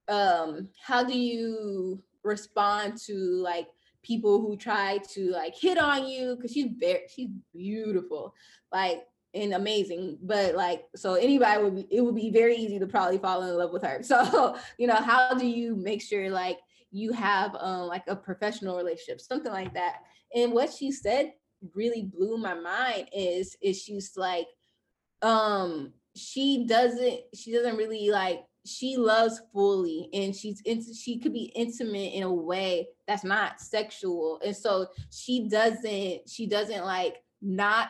um, 0.07 0.70
how 0.86 1.03
do 1.03 1.18
you 1.18 2.03
respond 2.24 2.97
to 2.97 3.14
like 3.14 3.68
people 4.03 4.41
who 4.41 4.57
try 4.57 4.99
to 5.14 5.32
like 5.32 5.55
hit 5.55 5.78
on 5.78 6.07
you? 6.07 6.38
Cause 6.41 6.51
she's 6.51 6.70
very, 6.78 7.01
she's 7.14 7.30
beautiful. 7.53 8.34
Like 8.72 9.03
and 9.34 9.54
amazing 9.54 10.18
but 10.24 10.56
like 10.56 10.86
so 10.96 11.14
anybody 11.14 11.64
would 11.64 11.76
be 11.76 11.88
it 11.92 12.02
would 12.02 12.16
be 12.16 12.32
very 12.32 12.56
easy 12.56 12.80
to 12.80 12.88
probably 12.88 13.18
fall 13.18 13.44
in 13.44 13.56
love 13.56 13.72
with 13.72 13.84
her. 13.84 14.02
So 14.04 14.58
you 14.78 14.88
know 14.88 14.96
how 14.96 15.34
do 15.36 15.46
you 15.46 15.76
make 15.76 16.02
sure 16.02 16.30
like 16.30 16.60
you 16.92 17.12
have 17.14 17.56
um 17.60 17.88
like 17.88 18.04
a 18.08 18.16
professional 18.16 18.78
relationship 18.78 19.22
something 19.22 19.52
like 19.52 19.74
that? 19.74 19.98
And 20.34 20.54
what 20.54 20.74
she 20.74 20.92
said 20.92 21.34
really 21.76 22.04
blew 22.04 22.38
my 22.38 22.54
mind 22.54 23.10
is 23.14 23.56
is 23.62 23.82
she's 23.82 24.14
like 24.16 24.48
um 25.22 25.94
she 26.16 26.66
doesn't 26.66 27.20
she 27.36 27.52
doesn't 27.54 27.78
really 27.78 28.10
like 28.10 28.44
she 28.66 28.98
loves 28.98 29.42
fully 29.54 30.10
and 30.14 30.36
she's 30.36 30.62
into 30.62 30.94
she 30.94 31.18
could 31.18 31.34
be 31.34 31.52
intimate 31.56 32.14
in 32.14 32.24
a 32.24 32.34
way 32.34 32.88
that's 33.08 33.24
not 33.24 33.60
sexual 33.60 34.40
and 34.46 34.56
so 34.56 34.88
she 35.12 35.48
doesn't 35.48 36.22
she 36.28 36.46
doesn't 36.46 36.86
like 36.86 37.18
not 37.42 37.90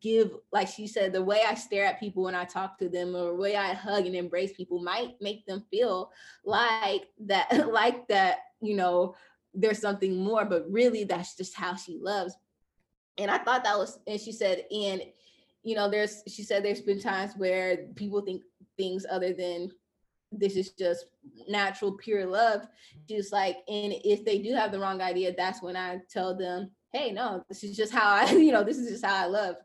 give 0.00 0.32
like 0.52 0.68
she 0.68 0.86
said 0.86 1.12
the 1.12 1.22
way 1.22 1.40
i 1.46 1.54
stare 1.54 1.84
at 1.84 2.00
people 2.00 2.22
when 2.22 2.34
i 2.34 2.44
talk 2.44 2.78
to 2.78 2.88
them 2.88 3.14
or 3.14 3.28
the 3.28 3.34
way 3.34 3.56
i 3.56 3.72
hug 3.72 4.06
and 4.06 4.14
embrace 4.14 4.52
people 4.52 4.82
might 4.82 5.14
make 5.20 5.44
them 5.46 5.64
feel 5.70 6.10
like 6.44 7.08
that 7.18 7.68
like 7.72 8.08
that 8.08 8.38
you 8.60 8.74
know 8.74 9.14
there's 9.54 9.80
something 9.80 10.16
more 10.16 10.44
but 10.44 10.70
really 10.70 11.04
that's 11.04 11.36
just 11.36 11.54
how 11.54 11.74
she 11.74 11.98
loves. 12.00 12.34
And 13.18 13.30
i 13.30 13.38
thought 13.38 13.64
that 13.64 13.78
was 13.78 13.98
and 14.06 14.20
she 14.20 14.32
said 14.32 14.64
and 14.70 15.02
you 15.62 15.74
know 15.74 15.90
there's 15.90 16.22
she 16.26 16.42
said 16.42 16.64
there's 16.64 16.80
been 16.80 17.00
times 17.00 17.34
where 17.36 17.88
people 17.96 18.20
think 18.22 18.42
things 18.76 19.04
other 19.10 19.32
than 19.32 19.70
this 20.32 20.54
is 20.56 20.70
just 20.70 21.06
natural 21.48 21.92
pure 21.92 22.24
love. 22.24 22.62
Just 23.08 23.32
like 23.32 23.56
and 23.68 23.92
if 24.04 24.24
they 24.24 24.38
do 24.38 24.54
have 24.54 24.72
the 24.72 24.78
wrong 24.78 25.00
idea 25.00 25.34
that's 25.36 25.62
when 25.62 25.76
i 25.76 25.98
tell 26.08 26.36
them 26.36 26.70
hey, 26.92 27.12
no, 27.12 27.44
this 27.48 27.62
is 27.62 27.76
just 27.76 27.92
how 27.92 28.08
I, 28.08 28.30
you 28.32 28.52
know, 28.52 28.64
this 28.64 28.78
is 28.78 28.90
just 28.90 29.04
how 29.04 29.14
I 29.14 29.26
love. 29.26 29.56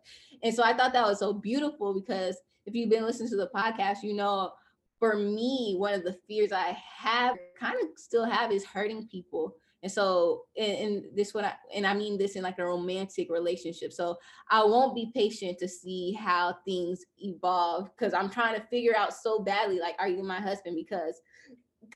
And 0.43 0.53
so 0.53 0.63
I 0.63 0.73
thought 0.73 0.93
that 0.93 1.07
was 1.07 1.19
so 1.19 1.33
beautiful 1.33 1.93
because 1.93 2.37
if 2.65 2.73
you've 2.75 2.89
been 2.89 3.05
listening 3.05 3.29
to 3.29 3.37
the 3.37 3.49
podcast, 3.55 4.03
you 4.03 4.13
know, 4.13 4.51
for 4.99 5.15
me, 5.15 5.75
one 5.77 5.93
of 5.93 6.03
the 6.03 6.17
fears 6.27 6.51
I 6.51 6.77
have, 6.97 7.37
kind 7.59 7.75
of 7.81 7.89
still 7.97 8.25
have, 8.25 8.51
is 8.51 8.65
hurting 8.65 9.07
people. 9.07 9.55
And 9.83 9.91
so, 9.91 10.43
and, 10.57 11.03
this 11.13 11.33
what 11.33 11.45
I, 11.45 11.53
and 11.73 11.85
I 11.85 11.93
mean 11.93 12.17
this 12.17 12.35
in 12.35 12.41
like 12.41 12.57
a 12.57 12.65
romantic 12.65 13.29
relationship. 13.29 13.93
So 13.93 14.17
I 14.49 14.63
won't 14.63 14.95
be 14.95 15.11
patient 15.13 15.59
to 15.59 15.67
see 15.67 16.13
how 16.13 16.57
things 16.65 17.05
evolve 17.19 17.91
because 17.95 18.13
I'm 18.13 18.29
trying 18.29 18.55
to 18.55 18.65
figure 18.67 18.95
out 18.95 19.13
so 19.13 19.39
badly, 19.39 19.79
like, 19.79 19.95
are 19.99 20.07
you 20.07 20.23
my 20.23 20.39
husband? 20.39 20.75
Because 20.75 21.21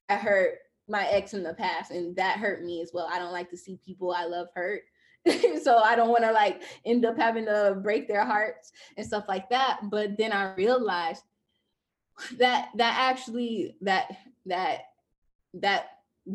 I 0.08 0.16
hurt 0.16 0.60
my 0.88 1.08
ex 1.08 1.34
in 1.34 1.42
the 1.42 1.54
past 1.54 1.92
and 1.92 2.16
that 2.16 2.38
hurt 2.38 2.64
me 2.64 2.82
as 2.82 2.92
well. 2.94 3.08
I 3.12 3.18
don't 3.18 3.32
like 3.32 3.50
to 3.52 3.58
see 3.58 3.80
people 3.84 4.12
I 4.12 4.26
love 4.26 4.48
hurt. 4.54 4.82
so 5.64 5.78
I 5.78 5.96
don't 5.96 6.10
want 6.10 6.24
to 6.24 6.32
like 6.32 6.62
end 6.86 7.06
up 7.06 7.18
having 7.18 7.46
to 7.46 7.78
break 7.82 8.08
their 8.08 8.26
hearts 8.26 8.72
and 8.98 9.06
stuff 9.06 9.26
like 9.28 9.50
that. 9.50 9.80
But 9.84 10.18
then 10.18 10.32
I 10.32 10.54
realized 10.56 11.24
that 12.38 12.70
that 12.76 12.96
actually 12.98 13.76
that 13.82 14.12
that 14.46 14.82
that 15.56 15.90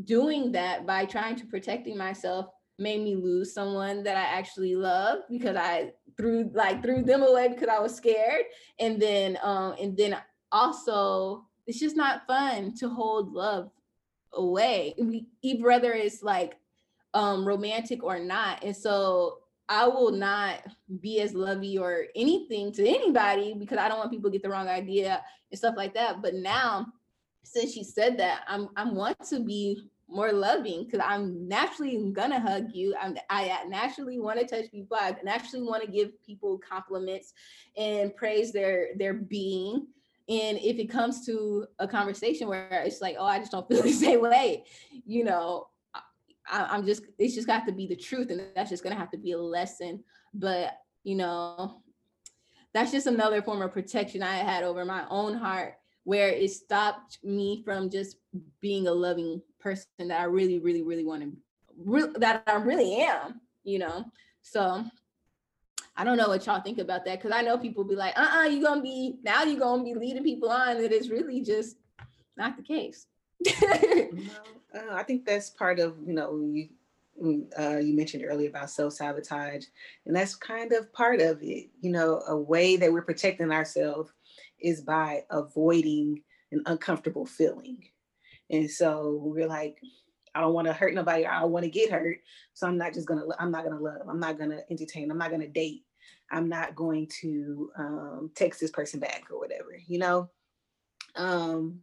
doing 0.05 0.53
that 0.53 0.87
by 0.87 1.05
trying 1.05 1.37
to 1.37 1.47
protecting 1.47 1.97
myself 1.97 2.47
made 2.78 3.03
me 3.03 3.14
lose 3.14 3.55
someone 3.55 4.03
that 4.03 4.16
I 4.16 4.22
actually 4.39 4.74
love 4.74 5.20
because 5.30 5.57
I 5.57 5.93
threw 6.16 6.51
like 6.53 6.82
threw 6.82 7.03
them 7.03 7.22
away 7.22 7.49
because 7.49 7.68
I 7.68 7.78
was 7.78 7.95
scared. 7.95 8.45
And 8.80 9.01
then 9.01 9.39
um 9.43 9.74
and 9.80 9.97
then 9.97 10.16
also 10.51 11.47
it's 11.66 11.78
just 11.80 11.97
not 11.97 12.26
fun 12.26 12.74
to 12.76 12.89
hold 12.89 13.32
love 13.32 13.70
away. 14.32 14.95
We, 14.99 15.26
whether 15.61 15.93
it's 15.93 16.22
like 16.22 16.57
um, 17.15 17.47
romantic 17.47 18.03
or 18.03 18.19
not. 18.19 18.62
And 18.62 18.77
so 18.77 19.39
I 19.69 19.87
will 19.87 20.11
not 20.11 20.67
be 21.01 21.21
as 21.21 21.33
lovey 21.33 21.79
or 21.79 22.07
anything 22.15 22.73
to 22.73 22.87
anybody 22.87 23.55
because 23.55 23.79
I 23.79 23.89
don't 23.89 23.99
want 23.99 24.11
people 24.11 24.31
to 24.31 24.35
get 24.35 24.43
the 24.43 24.51
wrong 24.51 24.69
idea 24.69 25.23
and 25.51 25.59
stuff 25.59 25.75
like 25.77 25.95
that. 25.95 26.21
But 26.21 26.35
now, 26.35 26.87
since 27.45 27.73
she 27.73 27.85
said 27.85 28.19
that, 28.19 28.43
I'm 28.47 28.69
I 28.77 28.85
want 28.85 29.17
to 29.29 29.41
be 29.41 29.89
more 30.09 30.33
loving 30.33 30.85
because 30.85 31.01
I'm 31.05 31.49
naturally 31.49 32.11
gonna 32.12 32.41
hug 32.41 32.75
you. 32.75 32.95
I'm, 33.01 33.17
I 33.31 33.65
naturally 33.69 34.19
want 34.21 34.39
to 34.41 34.47
touch 34.47 34.71
people. 34.71 34.99
I 35.01 35.17
naturally 35.25 35.65
want 35.65 35.83
to 35.83 35.91
give 35.91 36.21
people 36.23 36.59
compliments 36.59 37.33
and 37.77 38.15
praise 38.15 38.53
their 38.53 38.89
their 38.97 39.15
being. 39.15 39.87
And 40.29 40.59
if 40.59 40.79
it 40.79 40.91
comes 40.91 41.25
to 41.27 41.67
a 41.79 41.87
conversation 41.87 42.49
where 42.49 42.83
it's 42.87 43.03
like, 43.03 43.17
oh, 43.19 43.27
I 43.27 43.39
just 43.39 43.53
don't 43.53 43.69
feel 43.69 43.83
the 43.83 43.93
same 43.93 44.21
way, 44.21 44.65
you 45.07 45.25
know, 45.25 45.69
I, 46.51 46.77
am 46.77 46.85
just 46.85 47.03
it's 47.19 47.35
just 47.35 47.47
got 47.47 47.67
to 47.67 47.73
be 47.73 47.87
the 47.87 47.97
truth 47.97 48.31
and 48.31 48.43
that's 48.55 48.71
just 48.71 48.83
gonna 48.83 48.97
have 48.97 49.11
to 49.13 49.19
be 49.19 49.33
a 49.33 49.39
lesson. 49.39 50.05
But 50.33 50.79
you 51.05 51.15
know 51.15 51.83
that's 52.73 52.91
just 52.91 53.07
another 53.07 53.41
form 53.41 53.63
of 53.63 53.73
protection 53.73 54.23
i 54.23 54.35
had 54.37 54.65
over 54.65 54.85
my 54.85 55.05
own 55.09 55.35
heart 55.35 55.75
where 56.03 56.29
it 56.29 56.51
stopped 56.51 57.19
me 57.23 57.63
from 57.65 57.89
just 57.89 58.17
being 58.61 58.89
a 58.89 58.93
loving 58.93 59.41
person 59.61 59.87
that 59.99 60.21
i 60.21 60.25
really 60.25 60.59
really 60.59 60.83
really 60.83 61.05
want 61.05 61.23
to 61.23 61.33
re- 61.77 62.13
that 62.17 62.43
i 62.47 62.55
really 62.55 62.97
am 62.97 63.41
you 63.63 63.79
know? 63.79 64.05
So 64.43 64.85
i 65.97 66.05
don't 66.05 66.19
know 66.19 66.29
what 66.29 66.45
y'all 66.45 66.61
think 66.61 66.79
about 66.79 67.05
that 67.05 67.19
because 67.19 67.33
i 67.33 67.43
know 67.43 67.57
people 67.57 67.85
be 67.85 67.95
like 67.95 68.19
uh-uh 68.19 68.45
you're 68.45 68.63
gonna 68.63 68.83
be 68.83 69.17
now 69.23 69.45
you're 69.45 69.61
gonna 69.61 69.85
be 69.85 69.95
leading 69.95 70.25
people 70.25 70.51
on 70.51 70.81
that 70.81 70.93
is 70.93 71.11
really 71.11 71.41
just 71.41 71.77
not 72.37 72.57
the 72.57 72.63
case 72.63 73.07
uh, 74.75 74.93
I 74.95 75.03
think 75.03 75.25
that's 75.25 75.51
part 75.51 75.79
of 75.79 75.97
you 76.05 76.14
know 76.14 76.41
you 76.41 76.68
mm, 77.22 77.47
uh, 77.59 77.79
you 77.79 77.95
mentioned 77.95 78.25
earlier 78.27 78.49
about 78.49 78.70
self 78.70 78.95
sabotage, 78.95 79.64
and 80.07 80.14
that's 80.14 80.35
kind 80.35 80.72
of 80.72 80.93
part 80.93 81.20
of 81.20 81.43
it. 81.43 81.68
You 81.81 81.91
know, 81.91 82.22
a 82.27 82.37
way 82.37 82.77
that 82.77 82.93
we're 82.93 83.03
protecting 83.03 83.51
ourselves 83.53 84.12
is 84.61 84.81
by 84.81 85.25
avoiding 85.31 86.22
an 86.53 86.62
uncomfortable 86.66 87.27
feeling, 87.27 87.79
and 88.51 88.70
so 88.70 89.20
we're 89.22 89.49
like, 89.49 89.79
I 90.35 90.41
don't 90.41 90.55
want 90.55 90.66
to 90.66 90.72
hurt 90.72 90.95
nobody. 90.95 91.27
I 91.27 91.41
don't 91.41 91.53
want 91.53 91.64
to 91.64 91.70
get 91.70 91.93
hurt, 91.93 92.18
so 92.55 92.66
I'm 92.66 92.79
not 92.79 92.95
just 92.95 93.07
gonna. 93.07 93.25
I'm 93.39 93.51
not 93.51 93.64
gonna 93.64 93.81
love. 93.81 94.09
I'm 94.09 94.20
not 94.20 94.39
gonna 94.39 94.61
entertain. 94.70 95.11
I'm 95.11 95.18
not 95.18 95.31
gonna 95.31 95.49
date. 95.49 95.85
I'm 96.31 96.49
not 96.49 96.75
going 96.75 97.09
to 97.20 97.70
um, 97.79 98.31
text 98.35 98.61
this 98.61 98.70
person 98.70 98.99
back 98.99 99.25
or 99.31 99.39
whatever. 99.39 99.79
You 99.87 99.99
know. 99.99 100.31
Um, 101.16 101.81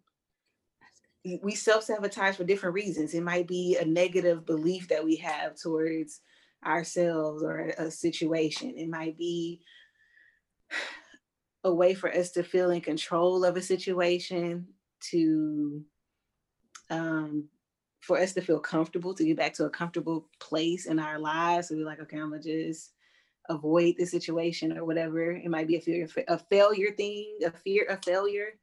we 1.24 1.56
self-sabotage 1.56 2.36
for 2.36 2.44
different 2.44 2.76
reasons. 2.76 3.14
It 3.14 3.24
might 3.24 3.48
be 3.48 3.78
a 3.80 3.86
negative 3.86 4.46
belief 4.46 4.88
that 4.88 5.04
we 5.04 5.18
have 5.18 5.56
towards 5.56 6.22
ourselves 6.66 7.44
or 7.44 7.74
a 7.78 7.92
situation. 7.92 8.74
It 8.76 8.90
might 8.90 9.18
be 9.18 9.62
a 11.64 11.74
way 11.74 11.94
for 11.94 12.12
us 12.12 12.32
to 12.32 12.44
feel 12.44 12.72
in 12.72 12.82
control 12.82 13.46
of 13.46 13.56
a 13.56 13.62
situation 13.62 14.68
to 15.12 15.84
um, 16.90 17.48
for 18.02 18.18
us 18.18 18.34
to 18.34 18.42
feel 18.42 18.60
comfortable 18.60 19.14
to 19.14 19.24
get 19.24 19.38
back 19.38 19.54
to 19.54 19.66
a 19.66 19.70
comfortable 19.70 20.28
place 20.40 20.88
in 20.88 21.00
our 21.00 21.20
lives. 21.20 21.68
So 21.68 21.76
we're 21.76 21.86
like 21.86 22.02
okay 22.02 22.18
i'm 22.18 22.32
gonna 22.32 22.42
just 22.42 22.94
avoid 23.50 23.96
the 23.98 24.06
situation 24.06 24.78
or 24.78 24.86
whatever. 24.86 25.32
It 25.32 25.50
might 25.50 25.68
be 25.68 25.76
a 25.76 25.82
fear 25.82 26.08
a 26.28 26.38
failure 26.38 26.92
thing 26.96 27.38
a 27.46 27.52
fear 27.52 27.86
of 27.86 28.04
failure. 28.04 28.54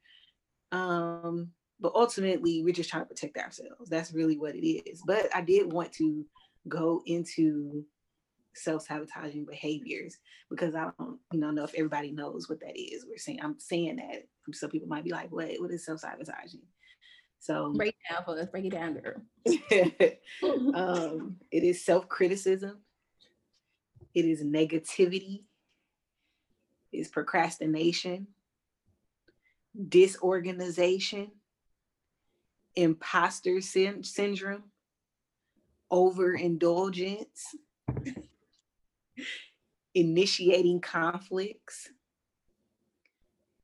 Um 0.73 1.53
but 1.81 1.93
ultimately 1.95 2.63
we're 2.63 2.75
just 2.75 2.91
trying 2.91 3.03
to 3.03 3.09
protect 3.09 3.37
ourselves 3.37 3.89
that's 3.89 4.13
really 4.13 4.39
what 4.39 4.55
it 4.55 4.67
is 4.67 5.03
but 5.07 5.29
i 5.35 5.41
did 5.41 5.73
want 5.73 5.93
to 5.93 6.25
go 6.69 7.03
into 7.07 7.85
self-sabotaging 8.55 9.45
behaviors 9.45 10.17
because 10.51 10.75
i 10.75 10.89
don't 10.99 11.19
you 11.33 11.39
know 11.39 11.51
know 11.51 11.65
if 11.65 11.75
everybody 11.75 12.11
knows 12.11 12.49
what 12.49 12.61
that 12.61 12.77
is 12.77 13.07
we're 13.09 13.17
saying 13.17 13.39
i'm 13.43 13.59
saying 13.59 13.97
that 13.97 14.25
some 14.53 14.71
people 14.71 14.89
might 14.89 15.05
be 15.05 15.11
like 15.11 15.31
what 15.31 15.49
what 15.59 15.71
is 15.71 15.85
self-sabotaging 15.85 16.63
So 17.41 17.73
break 17.73 17.91
it 17.91 18.13
down 18.13 18.25
for 18.25 18.41
us. 18.41 18.49
Break 18.49 18.65
it 18.65 18.73
down, 18.73 18.95
girl. 18.95 19.23
um, 20.75 21.37
it 21.51 21.63
is 21.63 21.85
self-criticism. 21.85 22.79
It 24.15 24.25
is 24.25 24.43
negativity. 24.43 25.45
It 26.93 26.99
is 26.99 27.09
procrastination, 27.09 28.29
disorganization, 29.89 31.31
imposter 32.79 33.61
sy- 33.61 34.03
syndrome, 34.03 34.63
overindulgence, 35.91 37.57
initiating 39.95 40.81
conflicts, 40.81 41.91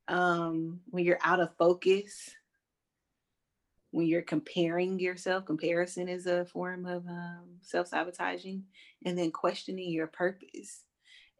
um, 0.09 0.81
when 0.89 1.05
you're 1.05 1.19
out 1.23 1.39
of 1.39 1.55
focus, 1.57 2.31
when 3.91 4.05
you're 4.05 4.21
comparing 4.21 4.99
yourself, 4.99 5.45
comparison 5.45 6.09
is 6.09 6.25
a 6.27 6.45
form 6.45 6.85
of 6.85 7.07
um, 7.07 7.45
self 7.61 7.87
sabotaging, 7.87 8.65
and 9.05 9.17
then 9.17 9.31
questioning 9.31 9.89
your 9.89 10.07
purpose. 10.07 10.81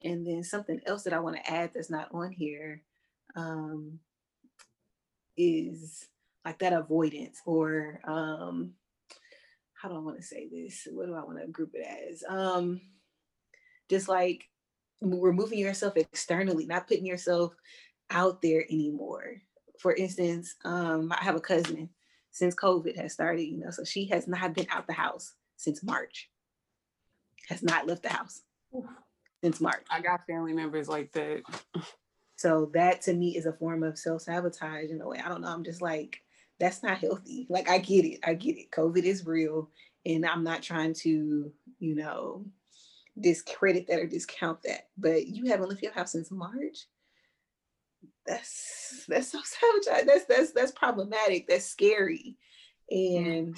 And 0.01 0.25
then 0.25 0.43
something 0.43 0.79
else 0.85 1.03
that 1.03 1.13
I 1.13 1.19
want 1.19 1.35
to 1.35 1.51
add 1.51 1.71
that's 1.73 1.89
not 1.89 2.07
on 2.13 2.31
here 2.31 2.83
um, 3.35 3.99
is 5.35 6.07
like 6.45 6.59
that 6.59 6.73
avoidance 6.73 7.41
or 7.45 7.99
um, 8.05 8.73
how 9.73 9.89
do 9.89 9.95
I 9.95 9.99
want 9.99 10.17
to 10.17 10.23
say 10.23 10.47
this? 10.49 10.87
What 10.91 11.07
do 11.07 11.15
I 11.15 11.23
want 11.23 11.39
to 11.41 11.47
group 11.47 11.71
it 11.73 11.85
as? 12.11 12.23
Um, 12.27 12.79
just 13.89 14.07
like 14.07 14.47
removing 15.01 15.59
yourself 15.59 15.97
externally, 15.97 16.65
not 16.65 16.87
putting 16.87 17.05
yourself 17.05 17.53
out 18.09 18.41
there 18.41 18.63
anymore. 18.69 19.41
For 19.79 19.93
instance, 19.93 20.55
um, 20.63 21.11
I 21.11 21.23
have 21.23 21.35
a 21.35 21.41
cousin 21.41 21.89
since 22.31 22.55
COVID 22.55 22.95
has 22.97 23.13
started, 23.13 23.43
you 23.43 23.59
know, 23.59 23.71
so 23.71 23.83
she 23.83 24.05
has 24.07 24.27
not 24.27 24.53
been 24.53 24.67
out 24.69 24.87
the 24.87 24.93
house 24.93 25.33
since 25.57 25.83
March, 25.83 26.29
has 27.49 27.63
not 27.63 27.87
left 27.87 28.03
the 28.03 28.09
house 28.09 28.41
since 29.43 29.59
March. 29.59 29.83
I 29.89 30.01
got 30.01 30.25
family 30.27 30.53
members 30.53 30.87
like 30.87 31.11
that. 31.13 31.41
So 32.37 32.69
that 32.73 33.01
to 33.03 33.13
me 33.13 33.37
is 33.37 33.45
a 33.45 33.53
form 33.53 33.83
of 33.83 33.97
self 33.97 34.23
sabotage 34.23 34.89
in 34.89 35.01
a 35.01 35.07
way. 35.07 35.21
I 35.23 35.29
don't 35.29 35.41
know. 35.41 35.47
I'm 35.47 35.63
just 35.63 35.81
like, 35.81 36.21
that's 36.59 36.83
not 36.83 36.99
healthy. 36.99 37.47
Like, 37.49 37.69
I 37.69 37.77
get 37.79 38.05
it. 38.05 38.19
I 38.23 38.33
get 38.33 38.57
it. 38.57 38.71
COVID 38.71 39.03
is 39.03 39.25
real. 39.25 39.69
And 40.05 40.25
I'm 40.25 40.43
not 40.43 40.61
trying 40.61 40.93
to, 41.01 41.51
you 41.79 41.95
know, 41.95 42.45
discredit 43.19 43.87
that 43.87 43.99
or 43.99 44.07
discount 44.07 44.61
that. 44.63 44.89
But 44.97 45.27
you 45.27 45.45
haven't 45.45 45.69
left 45.69 45.81
your 45.81 45.93
house 45.93 46.11
since 46.11 46.31
March 46.31 46.85
that's 48.25 49.05
that's 49.07 49.31
so 49.31 49.39
sabotage. 49.43 50.05
That's 50.05 50.25
that's 50.25 50.51
that's 50.51 50.71
problematic. 50.71 51.47
That's 51.47 51.65
scary. 51.65 52.37
And 52.89 53.57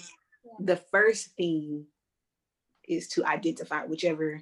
the 0.60 0.78
first 0.78 1.36
thing 1.36 1.86
is 2.88 3.10
to 3.10 3.26
identify 3.26 3.84
whichever 3.84 4.42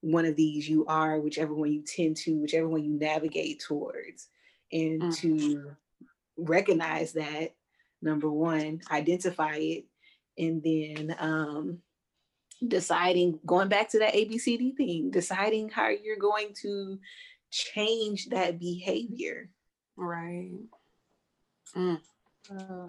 one 0.00 0.24
of 0.24 0.36
these 0.36 0.68
you 0.68 0.86
are, 0.86 1.20
whichever 1.20 1.54
one 1.54 1.72
you 1.72 1.82
tend 1.82 2.16
to, 2.16 2.40
whichever 2.40 2.68
one 2.68 2.84
you 2.84 2.98
navigate 2.98 3.62
towards, 3.66 4.28
and 4.72 5.02
mm. 5.02 5.16
to 5.18 5.72
recognize 6.36 7.12
that 7.12 7.54
number 8.02 8.30
one, 8.30 8.80
identify 8.90 9.56
it, 9.56 9.84
and 10.36 10.62
then 10.62 11.16
um, 11.18 11.78
deciding, 12.66 13.38
going 13.46 13.68
back 13.68 13.90
to 13.90 13.98
that 14.00 14.14
ABCD 14.14 14.76
thing, 14.76 15.10
deciding 15.10 15.68
how 15.68 15.88
you're 15.88 16.16
going 16.16 16.54
to 16.62 16.98
change 17.50 18.28
that 18.30 18.58
behavior. 18.58 19.50
Right. 19.96 20.58
Mm. 21.76 22.00
Uh, 22.50 22.88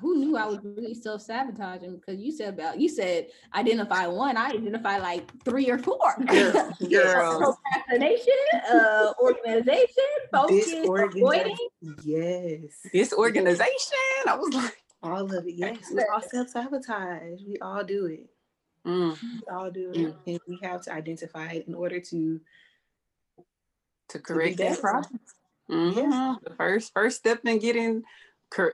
who 0.00 0.18
knew 0.18 0.36
I 0.36 0.46
was 0.46 0.58
really 0.62 0.94
self 0.94 1.22
sabotaging? 1.22 1.96
Because 1.96 2.20
you 2.20 2.32
said 2.32 2.54
about 2.54 2.78
you 2.78 2.88
said 2.88 3.28
identify 3.54 4.06
one. 4.06 4.36
I 4.36 4.50
identify 4.50 4.98
like 4.98 5.30
three 5.44 5.70
or 5.70 5.78
four. 5.78 6.16
Girl, 6.26 6.76
girl. 6.90 7.58
procrastination, 7.64 8.32
uh, 8.70 9.12
organization, 9.20 10.04
focus, 10.32 10.72
avoiding. 10.72 11.56
Yes. 12.02 12.86
Disorganization. 12.92 14.26
I 14.26 14.36
was 14.36 14.54
like 14.54 14.82
all 15.02 15.34
of 15.34 15.46
it. 15.46 15.54
Yes, 15.54 15.90
we 15.92 16.04
all 16.12 16.22
self 16.22 16.48
sabotage. 16.48 17.40
We 17.46 17.58
all 17.60 17.84
do 17.84 18.06
it. 18.06 18.28
Mm. 18.86 19.16
We 19.20 19.40
all 19.50 19.70
do 19.70 19.90
it, 19.90 19.96
mm. 19.96 20.14
and 20.26 20.40
we 20.46 20.58
have 20.62 20.82
to 20.82 20.92
identify 20.92 21.50
it 21.50 21.66
in 21.68 21.74
order 21.74 22.00
to 22.00 22.40
to 24.08 24.18
correct 24.18 24.58
that 24.58 24.80
problem. 24.80 25.20
Mm-hmm. 25.70 25.98
Yes. 25.98 26.36
The 26.44 26.54
first 26.54 26.92
first 26.92 27.16
step 27.18 27.40
in 27.44 27.58
getting 27.58 28.04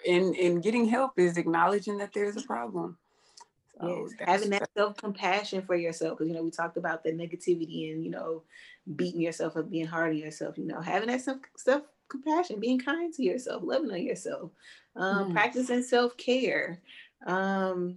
in 0.04 0.34
in 0.34 0.60
getting 0.60 0.86
help 0.86 1.18
is 1.18 1.36
acknowledging 1.36 1.98
that 1.98 2.12
there's 2.12 2.36
a 2.36 2.42
problem. 2.42 2.96
So 3.80 4.08
yes, 4.08 4.28
having 4.28 4.50
that 4.50 4.68
self 4.76 4.96
compassion 4.96 5.62
for 5.62 5.74
yourself, 5.74 6.18
because 6.18 6.28
you 6.28 6.34
know 6.34 6.42
we 6.42 6.50
talked 6.50 6.76
about 6.76 7.02
the 7.02 7.12
negativity 7.12 7.92
and 7.92 8.04
you 8.04 8.10
know 8.10 8.42
beating 8.96 9.20
yourself 9.20 9.56
up, 9.56 9.70
being 9.70 9.86
hard 9.86 10.10
on 10.10 10.16
yourself. 10.16 10.58
You 10.58 10.66
know, 10.66 10.80
having 10.80 11.08
that 11.08 11.22
self 11.22 11.38
self 11.56 11.82
compassion, 12.08 12.60
being 12.60 12.78
kind 12.78 13.12
to 13.14 13.22
yourself, 13.22 13.62
loving 13.64 13.90
on 13.90 14.02
yourself, 14.02 14.50
um, 14.96 15.30
mm. 15.30 15.32
practicing 15.32 15.82
self 15.82 16.16
care, 16.16 16.80
um, 17.26 17.96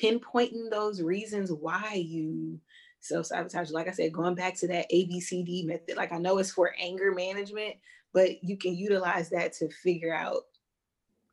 pinpointing 0.00 0.70
those 0.70 1.02
reasons 1.02 1.50
why 1.50 1.94
you 1.94 2.60
self 3.00 3.26
sabotage. 3.26 3.70
Like 3.70 3.88
I 3.88 3.92
said, 3.92 4.12
going 4.12 4.34
back 4.34 4.54
to 4.56 4.68
that 4.68 4.90
ABCD 4.90 5.66
method, 5.66 5.96
like 5.96 6.12
I 6.12 6.18
know 6.18 6.38
it's 6.38 6.52
for 6.52 6.74
anger 6.78 7.12
management, 7.12 7.76
but 8.12 8.42
you 8.42 8.56
can 8.56 8.76
utilize 8.76 9.30
that 9.30 9.52
to 9.54 9.68
figure 9.68 10.14
out 10.14 10.42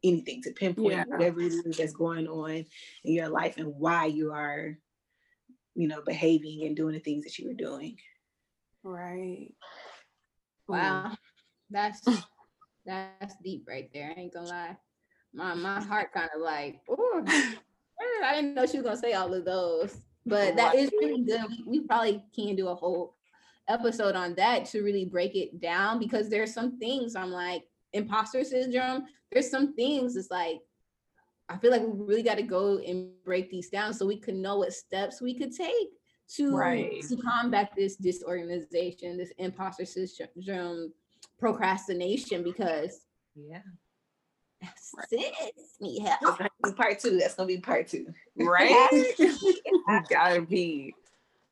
anything, 0.03 0.41
to 0.43 0.51
pinpoint 0.51 0.91
yeah. 0.91 1.03
whatever 1.07 1.41
it 1.41 1.53
is 1.53 1.77
that's 1.77 1.93
going 1.93 2.27
on 2.27 2.65
in 3.03 3.13
your 3.13 3.29
life 3.29 3.57
and 3.57 3.67
why 3.75 4.05
you 4.05 4.31
are, 4.31 4.77
you 5.75 5.87
know, 5.87 6.01
behaving 6.05 6.63
and 6.65 6.75
doing 6.75 6.93
the 6.93 6.99
things 6.99 7.23
that 7.23 7.37
you 7.39 7.47
were 7.47 7.53
doing. 7.53 7.97
Right. 8.83 9.53
Wow. 10.67 11.11
Mm. 11.11 11.17
That's 11.71 12.01
that's 12.85 13.35
deep 13.43 13.65
right 13.67 13.89
there. 13.93 14.13
I 14.15 14.19
ain't 14.19 14.33
gonna 14.33 14.47
lie. 14.47 14.77
My 15.33 15.53
my 15.55 15.81
heart 15.81 16.13
kind 16.13 16.29
of 16.35 16.41
like, 16.41 16.81
oh, 16.89 17.23
I 18.23 18.35
didn't 18.35 18.53
know 18.53 18.65
she 18.65 18.77
was 18.77 18.85
gonna 18.85 18.97
say 18.97 19.13
all 19.13 19.33
of 19.33 19.45
those 19.45 19.97
but 20.25 20.55
that 20.55 20.75
is 20.75 20.91
really 20.99 21.23
good. 21.23 21.43
We, 21.65 21.81
probably 21.81 22.23
can 22.35 22.55
do 22.55 22.67
a 22.67 22.75
whole 22.75 23.14
episode 23.67 24.15
on 24.15 24.35
that 24.35 24.65
to 24.65 24.83
really 24.83 25.05
break 25.05 25.35
it 25.35 25.59
down 25.59 25.99
because 25.99 26.29
there's 26.29 26.53
some 26.53 26.77
things 26.77 27.15
I'm 27.15 27.31
like 27.31 27.63
imposter 27.93 28.43
syndrome. 28.43 29.05
There's 29.31 29.49
some 29.49 29.73
things 29.73 30.15
it's 30.15 30.31
like 30.31 30.59
I 31.47 31.57
feel 31.57 31.71
like 31.71 31.81
we 31.81 32.05
really 32.05 32.23
got 32.23 32.37
to 32.37 32.43
go 32.43 32.79
and 32.79 33.09
break 33.23 33.51
these 33.51 33.69
down 33.69 33.93
so 33.93 34.05
we 34.05 34.17
can 34.17 34.41
know 34.41 34.57
what 34.57 34.73
steps 34.73 35.21
we 35.21 35.37
could 35.37 35.55
take 35.55 35.89
to, 36.35 36.55
right. 36.55 37.03
to 37.03 37.17
combat 37.17 37.71
this 37.77 37.95
disorganization, 37.97 39.17
this 39.17 39.31
imposter 39.37 39.85
syndrome, 39.85 40.91
procrastination. 41.37 42.43
Because 42.43 43.01
yeah, 43.35 43.61
sis 44.77 45.21
need 45.79 45.99
help. 46.01 46.39
Part 46.75 46.99
two. 46.99 47.17
That's 47.17 47.35
gonna 47.35 47.47
be 47.47 47.59
part 47.59 47.87
two. 47.87 48.07
Right? 48.37 49.13
gotta 50.09 50.41
be 50.41 50.95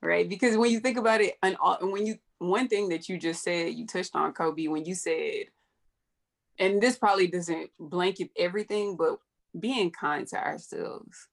right 0.03 0.27
because 0.27 0.57
when 0.57 0.71
you 0.71 0.79
think 0.79 0.97
about 0.97 1.21
it, 1.21 1.35
and 1.41 1.57
when 1.81 2.05
you 2.05 2.17
one 2.39 2.67
thing 2.67 2.89
that 2.89 3.07
you 3.07 3.17
just 3.17 3.43
said, 3.43 3.73
you 3.73 3.87
touched 3.87 4.15
on 4.15 4.33
Kobe 4.33 4.67
when 4.67 4.85
you 4.85 4.95
said, 4.95 5.45
and 6.59 6.81
this 6.81 6.97
probably 6.97 7.27
doesn't 7.27 7.69
blanket 7.79 8.29
everything, 8.37 8.97
but 8.97 9.17
being 9.59 9.91
kind 9.91 10.27
to 10.27 10.37
ourselves. 10.37 11.27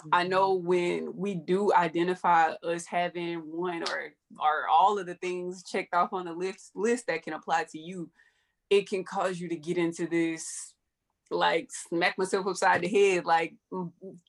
Mm-hmm. 0.00 0.08
I 0.12 0.24
know 0.24 0.54
when 0.54 1.16
we 1.16 1.34
do 1.34 1.72
identify 1.72 2.50
us 2.62 2.86
having 2.86 3.38
one 3.38 3.82
or 3.82 4.12
or 4.40 4.68
all 4.68 4.98
of 4.98 5.06
the 5.06 5.14
things 5.14 5.62
checked 5.62 5.94
off 5.94 6.12
on 6.12 6.26
the 6.26 6.32
list 6.32 6.72
list 6.74 7.06
that 7.06 7.22
can 7.22 7.32
apply 7.32 7.66
to 7.70 7.78
you, 7.78 8.10
it 8.70 8.88
can 8.88 9.04
cause 9.04 9.40
you 9.40 9.48
to 9.48 9.56
get 9.56 9.78
into 9.78 10.06
this 10.06 10.74
like 11.30 11.70
smack 11.70 12.16
myself 12.18 12.46
upside 12.46 12.82
the 12.82 12.88
head, 12.88 13.24
like 13.24 13.54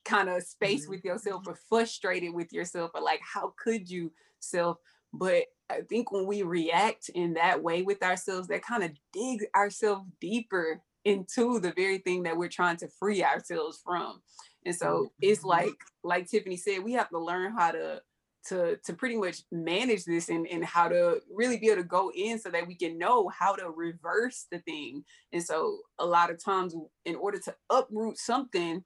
kind 0.04 0.28
of 0.28 0.42
space 0.42 0.82
mm-hmm. 0.82 0.90
with 0.92 1.04
yourself 1.04 1.44
or 1.46 1.58
frustrated 1.68 2.34
with 2.34 2.52
yourself 2.52 2.90
or 2.94 3.00
like, 3.00 3.20
how 3.22 3.52
could 3.62 3.88
you 3.88 4.12
self? 4.40 4.78
But 5.12 5.44
I 5.70 5.82
think 5.88 6.12
when 6.12 6.26
we 6.26 6.42
react 6.42 7.08
in 7.10 7.34
that 7.34 7.62
way 7.62 7.82
with 7.82 8.02
ourselves, 8.02 8.48
that 8.48 8.62
kind 8.62 8.82
of 8.82 8.90
digs 9.12 9.44
ourselves 9.54 10.06
deeper 10.20 10.80
into 11.04 11.60
the 11.60 11.72
very 11.72 11.98
thing 11.98 12.24
that 12.24 12.36
we're 12.36 12.48
trying 12.48 12.76
to 12.78 12.88
free 12.88 13.22
ourselves 13.22 13.80
from. 13.82 14.20
And 14.66 14.74
so 14.74 15.12
it's 15.20 15.40
mm-hmm. 15.40 15.48
like, 15.48 15.74
like 16.02 16.28
Tiffany 16.28 16.56
said, 16.56 16.82
we 16.82 16.92
have 16.92 17.08
to 17.10 17.18
learn 17.18 17.52
how 17.56 17.70
to 17.70 18.02
to 18.46 18.76
to 18.84 18.92
pretty 18.92 19.16
much 19.16 19.42
manage 19.50 20.04
this 20.04 20.28
and, 20.28 20.46
and 20.46 20.64
how 20.64 20.88
to 20.88 21.20
really 21.32 21.58
be 21.58 21.66
able 21.66 21.82
to 21.82 21.88
go 21.88 22.10
in 22.14 22.38
so 22.38 22.48
that 22.50 22.66
we 22.66 22.74
can 22.74 22.98
know 22.98 23.28
how 23.28 23.54
to 23.54 23.70
reverse 23.70 24.46
the 24.50 24.58
thing. 24.60 25.04
And 25.32 25.42
so 25.42 25.78
a 25.98 26.06
lot 26.06 26.30
of 26.30 26.42
times 26.42 26.74
in 27.04 27.16
order 27.16 27.38
to 27.40 27.54
uproot 27.70 28.18
something 28.18 28.84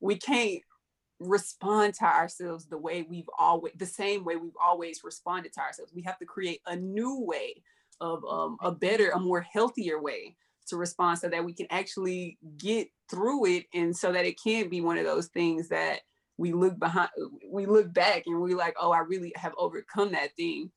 we 0.00 0.16
can't 0.16 0.60
respond 1.20 1.94
to 1.94 2.04
ourselves 2.04 2.66
the 2.66 2.76
way 2.78 3.06
we've 3.08 3.28
always 3.38 3.72
the 3.78 3.86
same 3.86 4.24
way 4.24 4.36
we've 4.36 4.52
always 4.62 5.00
responded 5.04 5.52
to 5.54 5.60
ourselves. 5.60 5.92
We 5.94 6.02
have 6.02 6.18
to 6.18 6.26
create 6.26 6.60
a 6.66 6.76
new 6.76 7.20
way 7.20 7.62
of 8.00 8.24
um, 8.24 8.56
a 8.62 8.72
better 8.72 9.10
a 9.10 9.18
more 9.18 9.40
healthier 9.40 10.00
way 10.00 10.36
to 10.66 10.76
respond 10.76 11.18
so 11.18 11.28
that 11.28 11.44
we 11.44 11.52
can 11.52 11.66
actually 11.70 12.38
get 12.56 12.88
through 13.10 13.46
it 13.46 13.66
and 13.74 13.96
so 13.96 14.12
that 14.12 14.24
it 14.24 14.40
can't 14.42 14.70
be 14.70 14.80
one 14.80 14.98
of 14.98 15.04
those 15.04 15.28
things 15.28 15.68
that 15.68 16.00
we 16.36 16.52
look 16.52 16.78
behind 16.78 17.10
we 17.50 17.66
look 17.66 17.92
back 17.92 18.24
and 18.26 18.40
we're 18.40 18.56
like 18.56 18.74
oh 18.80 18.92
i 18.92 18.98
really 18.98 19.32
have 19.36 19.52
overcome 19.56 20.12
that 20.12 20.34
thing. 20.36 20.70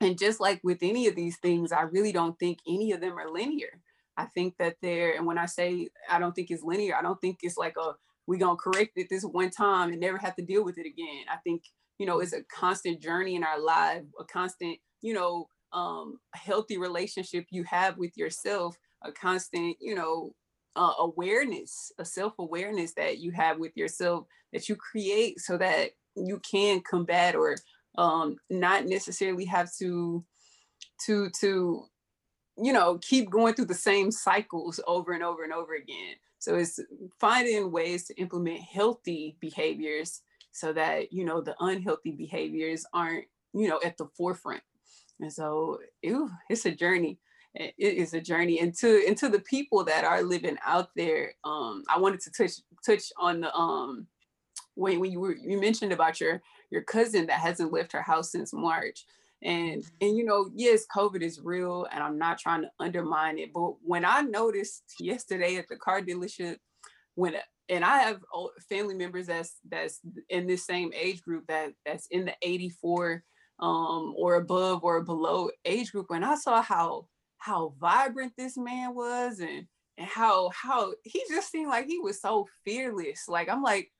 And 0.00 0.18
just 0.18 0.40
like 0.40 0.60
with 0.64 0.78
any 0.82 1.06
of 1.06 1.14
these 1.14 1.38
things 1.38 1.72
i 1.72 1.82
really 1.82 2.12
don't 2.12 2.38
think 2.38 2.58
any 2.66 2.92
of 2.92 3.00
them 3.00 3.18
are 3.18 3.30
linear. 3.30 3.80
I 4.16 4.26
think 4.26 4.54
that 4.58 4.76
they're 4.82 5.14
and 5.16 5.26
when 5.26 5.38
i 5.38 5.46
say 5.46 5.88
i 6.10 6.18
don't 6.18 6.34
think 6.34 6.50
it's 6.50 6.62
linear 6.62 6.96
i 6.96 7.02
don't 7.02 7.20
think 7.20 7.38
it's 7.42 7.56
like 7.56 7.76
a 7.78 7.92
we're 8.26 8.38
gonna 8.38 8.56
correct 8.56 8.92
it 8.96 9.08
this 9.10 9.24
one 9.24 9.50
time 9.50 9.90
and 9.90 10.00
never 10.00 10.18
have 10.18 10.36
to 10.36 10.44
deal 10.44 10.64
with 10.64 10.78
it 10.78 10.86
again. 10.86 11.24
I 11.30 11.36
think 11.38 11.62
you 11.98 12.06
know 12.06 12.20
it's 12.20 12.32
a 12.32 12.42
constant 12.44 13.00
journey 13.00 13.34
in 13.36 13.44
our 13.44 13.60
life 13.60 14.02
a 14.18 14.24
constant 14.24 14.78
you 15.02 15.14
know 15.14 15.46
um 15.72 16.18
healthy 16.34 16.76
relationship 16.78 17.46
you 17.50 17.64
have 17.64 17.96
with 17.96 18.16
yourself 18.16 18.76
a 19.04 19.12
constant 19.12 19.76
you 19.80 19.94
know 19.94 20.34
uh, 20.76 20.94
awareness, 20.98 21.92
a 21.98 22.04
self 22.04 22.34
awareness 22.38 22.94
that 22.94 23.18
you 23.18 23.30
have 23.32 23.58
with 23.58 23.76
yourself 23.76 24.26
that 24.52 24.68
you 24.68 24.76
create 24.76 25.40
so 25.40 25.56
that 25.56 25.90
you 26.14 26.40
can 26.40 26.80
combat 26.80 27.34
or 27.34 27.56
um, 27.98 28.36
not 28.50 28.86
necessarily 28.86 29.44
have 29.44 29.70
to 29.78 30.24
to 31.06 31.30
to 31.40 31.84
you 32.58 32.72
know 32.72 32.98
keep 32.98 33.30
going 33.30 33.54
through 33.54 33.66
the 33.66 33.74
same 33.74 34.10
cycles 34.10 34.80
over 34.86 35.12
and 35.12 35.22
over 35.22 35.44
and 35.44 35.52
over 35.52 35.74
again. 35.74 36.14
So 36.38 36.56
it's 36.56 36.80
finding 37.20 37.70
ways 37.70 38.06
to 38.06 38.14
implement 38.20 38.60
healthy 38.60 39.36
behaviors 39.40 40.22
so 40.52 40.72
that 40.72 41.12
you 41.12 41.24
know 41.24 41.40
the 41.40 41.54
unhealthy 41.60 42.12
behaviors 42.12 42.84
aren't 42.92 43.24
you 43.52 43.68
know 43.68 43.80
at 43.84 43.96
the 43.98 44.06
forefront. 44.16 44.62
And 45.20 45.32
so 45.32 45.78
ew, 46.02 46.30
it's 46.48 46.66
a 46.66 46.72
journey 46.72 47.18
it 47.54 47.74
is 47.78 48.14
a 48.14 48.20
journey 48.20 48.58
into 48.58 49.06
into 49.06 49.28
the 49.28 49.40
people 49.40 49.84
that 49.84 50.04
are 50.04 50.22
living 50.22 50.56
out 50.64 50.88
there 50.96 51.32
um 51.44 51.82
i 51.88 51.98
wanted 51.98 52.20
to 52.20 52.30
touch 52.30 52.52
touch 52.84 53.12
on 53.18 53.40
the 53.40 53.54
um 53.54 54.06
when, 54.74 55.00
when 55.00 55.12
you 55.12 55.20
were 55.20 55.34
you 55.34 55.60
mentioned 55.60 55.92
about 55.92 56.20
your 56.20 56.40
your 56.70 56.82
cousin 56.82 57.26
that 57.26 57.40
hasn't 57.40 57.72
left 57.72 57.92
her 57.92 58.02
house 58.02 58.32
since 58.32 58.52
march 58.52 59.04
and 59.42 59.82
mm-hmm. 59.82 60.06
and 60.06 60.16
you 60.16 60.24
know 60.24 60.50
yes 60.54 60.84
covid 60.94 61.20
is 61.20 61.40
real 61.40 61.86
and 61.92 62.02
i'm 62.02 62.18
not 62.18 62.38
trying 62.38 62.62
to 62.62 62.70
undermine 62.80 63.38
it 63.38 63.52
but 63.52 63.72
when 63.82 64.04
i 64.04 64.20
noticed 64.22 64.84
yesterday 64.98 65.56
at 65.56 65.68
the 65.68 65.76
car 65.76 66.00
dealership 66.00 66.56
when 67.14 67.34
and 67.68 67.84
i 67.84 67.98
have 67.98 68.20
family 68.68 68.94
members 68.94 69.26
that's 69.26 69.58
that's 69.68 70.00
in 70.30 70.46
this 70.46 70.64
same 70.64 70.90
age 70.94 71.22
group 71.22 71.44
that 71.48 71.72
that's 71.84 72.06
in 72.10 72.24
the 72.24 72.34
84 72.40 73.22
um 73.60 74.14
or 74.16 74.36
above 74.36 74.82
or 74.82 75.02
below 75.02 75.50
age 75.64 75.92
group 75.92 76.06
when 76.08 76.24
i 76.24 76.34
saw 76.34 76.62
how 76.62 77.06
how 77.42 77.74
vibrant 77.80 78.32
this 78.38 78.56
man 78.56 78.94
was 78.94 79.40
and 79.40 79.66
and 79.98 80.06
how 80.06 80.48
how 80.50 80.92
he 81.02 81.22
just 81.28 81.50
seemed 81.50 81.68
like 81.68 81.86
he 81.86 81.98
was 81.98 82.20
so 82.20 82.46
fearless. 82.64 83.24
Like 83.28 83.48
I'm 83.48 83.62
like, 83.62 83.90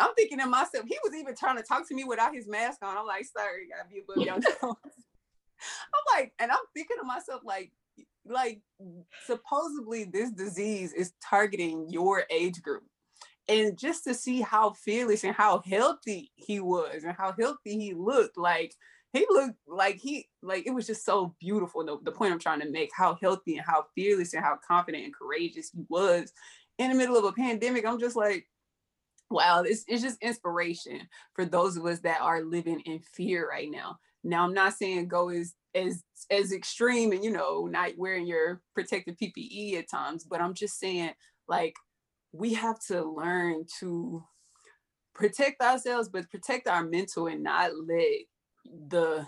I'm 0.00 0.14
thinking 0.14 0.38
to 0.40 0.46
myself, 0.46 0.84
he 0.86 0.98
was 1.04 1.14
even 1.14 1.36
trying 1.36 1.56
to 1.56 1.62
talk 1.62 1.88
to 1.88 1.94
me 1.94 2.02
without 2.02 2.34
his 2.34 2.48
mask 2.48 2.78
on. 2.82 2.96
I'm 2.96 3.06
like, 3.06 3.24
sorry, 3.24 3.68
gotta 3.68 3.88
be 3.88 4.00
above 4.00 4.24
your 4.24 4.34
nose. 4.62 4.76
I'm 5.62 6.18
like, 6.18 6.32
and 6.40 6.50
I'm 6.50 6.58
thinking 6.74 6.96
to 7.00 7.06
myself, 7.06 7.42
like, 7.44 7.72
like 8.26 8.60
supposedly 9.26 10.04
this 10.04 10.32
disease 10.32 10.92
is 10.92 11.12
targeting 11.22 11.88
your 11.88 12.24
age 12.30 12.60
group. 12.62 12.82
And 13.48 13.78
just 13.78 14.04
to 14.04 14.12
see 14.12 14.40
how 14.40 14.72
fearless 14.72 15.24
and 15.24 15.34
how 15.34 15.62
healthy 15.64 16.32
he 16.34 16.60
was 16.60 17.04
and 17.04 17.16
how 17.16 17.32
healthy 17.38 17.78
he 17.78 17.94
looked, 17.94 18.36
like 18.36 18.74
he 19.18 19.26
looked 19.30 19.58
like 19.66 19.96
he 19.96 20.28
like 20.42 20.66
it 20.66 20.70
was 20.70 20.86
just 20.86 21.04
so 21.04 21.34
beautiful. 21.40 21.84
The, 21.84 21.98
the 22.02 22.12
point 22.12 22.32
I'm 22.32 22.38
trying 22.38 22.60
to 22.60 22.70
make, 22.70 22.90
how 22.94 23.18
healthy 23.20 23.56
and 23.56 23.66
how 23.66 23.86
fearless 23.94 24.34
and 24.34 24.44
how 24.44 24.58
confident 24.66 25.04
and 25.04 25.14
courageous 25.14 25.70
he 25.70 25.84
was 25.88 26.32
in 26.78 26.90
the 26.90 26.96
middle 26.96 27.16
of 27.16 27.24
a 27.24 27.32
pandemic. 27.32 27.86
I'm 27.86 27.98
just 27.98 28.16
like, 28.16 28.46
wow, 29.30 29.62
it's, 29.62 29.84
it's 29.88 30.02
just 30.02 30.22
inspiration 30.22 31.00
for 31.34 31.44
those 31.44 31.76
of 31.76 31.84
us 31.86 32.00
that 32.00 32.20
are 32.20 32.42
living 32.42 32.80
in 32.80 33.00
fear 33.00 33.48
right 33.48 33.70
now. 33.70 33.98
Now 34.24 34.44
I'm 34.44 34.54
not 34.54 34.74
saying 34.74 35.08
go 35.08 35.28
as 35.28 35.54
as 35.74 36.02
as 36.30 36.52
extreme 36.52 37.12
and 37.12 37.22
you 37.22 37.30
know 37.30 37.66
not 37.66 37.92
wearing 37.96 38.26
your 38.26 38.62
protective 38.74 39.16
PPE 39.16 39.74
at 39.74 39.90
times, 39.90 40.24
but 40.24 40.40
I'm 40.40 40.54
just 40.54 40.78
saying 40.78 41.12
like 41.46 41.74
we 42.32 42.54
have 42.54 42.78
to 42.88 43.02
learn 43.04 43.64
to 43.80 44.22
protect 45.14 45.60
ourselves, 45.60 46.08
but 46.08 46.30
protect 46.30 46.68
our 46.68 46.84
mental 46.84 47.26
and 47.26 47.42
not 47.42 47.72
let 47.86 48.18
the 48.88 49.26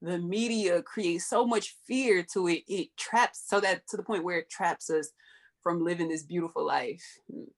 the 0.00 0.18
media 0.18 0.82
creates 0.82 1.26
so 1.26 1.46
much 1.46 1.76
fear 1.86 2.24
to 2.32 2.48
it 2.48 2.64
it 2.66 2.88
traps 2.96 3.44
so 3.46 3.60
that 3.60 3.86
to 3.88 3.96
the 3.96 4.02
point 4.02 4.24
where 4.24 4.38
it 4.38 4.50
traps 4.50 4.90
us 4.90 5.10
from 5.62 5.84
living 5.84 6.08
this 6.08 6.24
beautiful 6.24 6.66
life. 6.66 7.04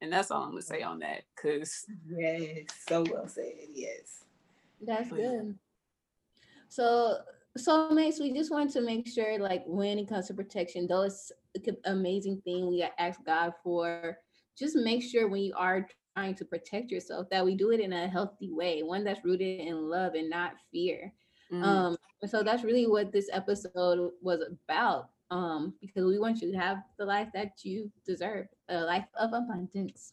And 0.02 0.12
that's 0.12 0.30
all 0.30 0.42
i'm 0.42 0.50
gonna 0.50 0.62
say 0.62 0.82
on 0.82 0.98
that 1.00 1.22
because 1.34 1.86
yes 2.06 2.66
so 2.86 3.04
well 3.10 3.26
said 3.26 3.52
yes. 3.72 4.24
That's 4.80 5.10
good. 5.10 5.54
So 6.68 7.18
so 7.56 7.88
mates 7.90 8.18
we 8.18 8.32
just 8.34 8.50
want 8.50 8.70
to 8.72 8.80
make 8.80 9.06
sure 9.08 9.38
like 9.38 9.62
when 9.66 9.98
it 9.98 10.08
comes 10.08 10.26
to 10.26 10.34
protection 10.34 10.86
though 10.88 11.02
it's 11.02 11.32
an 11.66 11.76
amazing 11.84 12.42
thing 12.44 12.68
we 12.68 12.86
ask 12.98 13.24
god 13.24 13.54
for. 13.62 14.18
Just 14.58 14.76
make 14.76 15.02
sure 15.02 15.28
when 15.28 15.42
you 15.42 15.54
are 15.56 15.86
trying 16.14 16.34
to 16.34 16.44
protect 16.44 16.90
yourself 16.90 17.28
that 17.30 17.44
we 17.44 17.56
do 17.56 17.70
it 17.70 17.80
in 17.80 17.92
a 17.92 18.06
healthy 18.08 18.50
way 18.52 18.82
one 18.82 19.04
that's 19.04 19.24
rooted 19.24 19.60
in 19.60 19.88
love 19.88 20.14
and 20.14 20.30
not 20.30 20.52
fear 20.70 21.12
Mm. 21.54 21.64
Um, 21.64 21.96
so 22.26 22.42
that's 22.42 22.64
really 22.64 22.86
what 22.86 23.12
this 23.12 23.28
episode 23.32 24.10
was 24.20 24.40
about. 24.40 25.10
Um, 25.30 25.74
because 25.80 26.04
we 26.04 26.18
want 26.18 26.42
you 26.42 26.52
to 26.52 26.58
have 26.58 26.78
the 26.98 27.04
life 27.04 27.28
that 27.34 27.52
you 27.62 27.90
deserve, 28.06 28.46
a 28.68 28.80
life 28.80 29.06
of 29.18 29.32
abundance. 29.32 30.12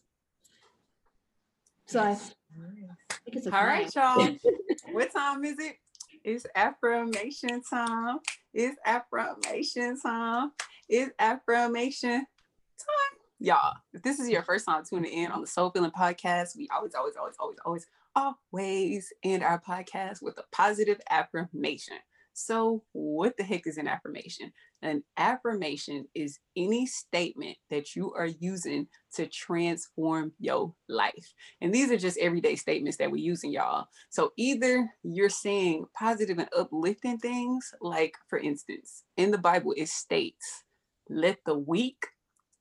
So 1.86 2.00
I 2.00 2.14
think 2.14 3.36
it's 3.36 3.46
all 3.46 3.52
right, 3.52 3.94
y'all. 3.94 4.36
what 4.92 5.12
time 5.12 5.44
is 5.44 5.58
it? 5.58 5.76
It's 6.24 6.46
affirmation 6.54 7.62
time. 7.68 8.18
It's 8.54 8.76
affirmation 8.84 10.00
time. 10.00 10.52
It's 10.88 11.10
affirmation 11.18 12.20
time. 12.20 13.18
Y'all, 13.38 13.74
if 13.92 14.02
this 14.02 14.20
is 14.20 14.30
your 14.30 14.42
first 14.42 14.64
time 14.64 14.82
tuning 14.88 15.12
in 15.12 15.30
on 15.32 15.40
the 15.40 15.46
Soul 15.46 15.70
Filling 15.70 15.90
Podcast, 15.90 16.56
we 16.56 16.68
always, 16.74 16.94
always, 16.94 17.16
always, 17.16 17.34
always, 17.38 17.58
always 17.64 17.86
always 18.14 19.12
end 19.22 19.42
our 19.42 19.60
podcast 19.60 20.22
with 20.22 20.38
a 20.38 20.44
positive 20.52 21.00
affirmation. 21.10 21.96
So, 22.34 22.82
what 22.92 23.36
the 23.36 23.44
heck 23.44 23.66
is 23.66 23.76
an 23.76 23.86
affirmation? 23.86 24.52
An 24.80 25.02
affirmation 25.18 26.06
is 26.14 26.38
any 26.56 26.86
statement 26.86 27.58
that 27.70 27.94
you 27.94 28.12
are 28.14 28.26
using 28.26 28.88
to 29.14 29.26
transform 29.26 30.32
your 30.38 30.74
life. 30.88 31.34
And 31.60 31.74
these 31.74 31.90
are 31.90 31.98
just 31.98 32.18
everyday 32.18 32.56
statements 32.56 32.96
that 32.96 33.10
we're 33.10 33.16
using, 33.18 33.52
y'all. 33.52 33.86
So, 34.08 34.32
either 34.38 34.90
you're 35.02 35.28
saying 35.28 35.84
positive 35.94 36.38
and 36.38 36.48
uplifting 36.56 37.18
things, 37.18 37.74
like 37.82 38.14
for 38.28 38.38
instance, 38.38 39.04
in 39.16 39.30
the 39.30 39.38
Bible, 39.38 39.74
it 39.76 39.88
states, 39.88 40.64
let 41.10 41.38
the 41.44 41.58
weak 41.58 42.06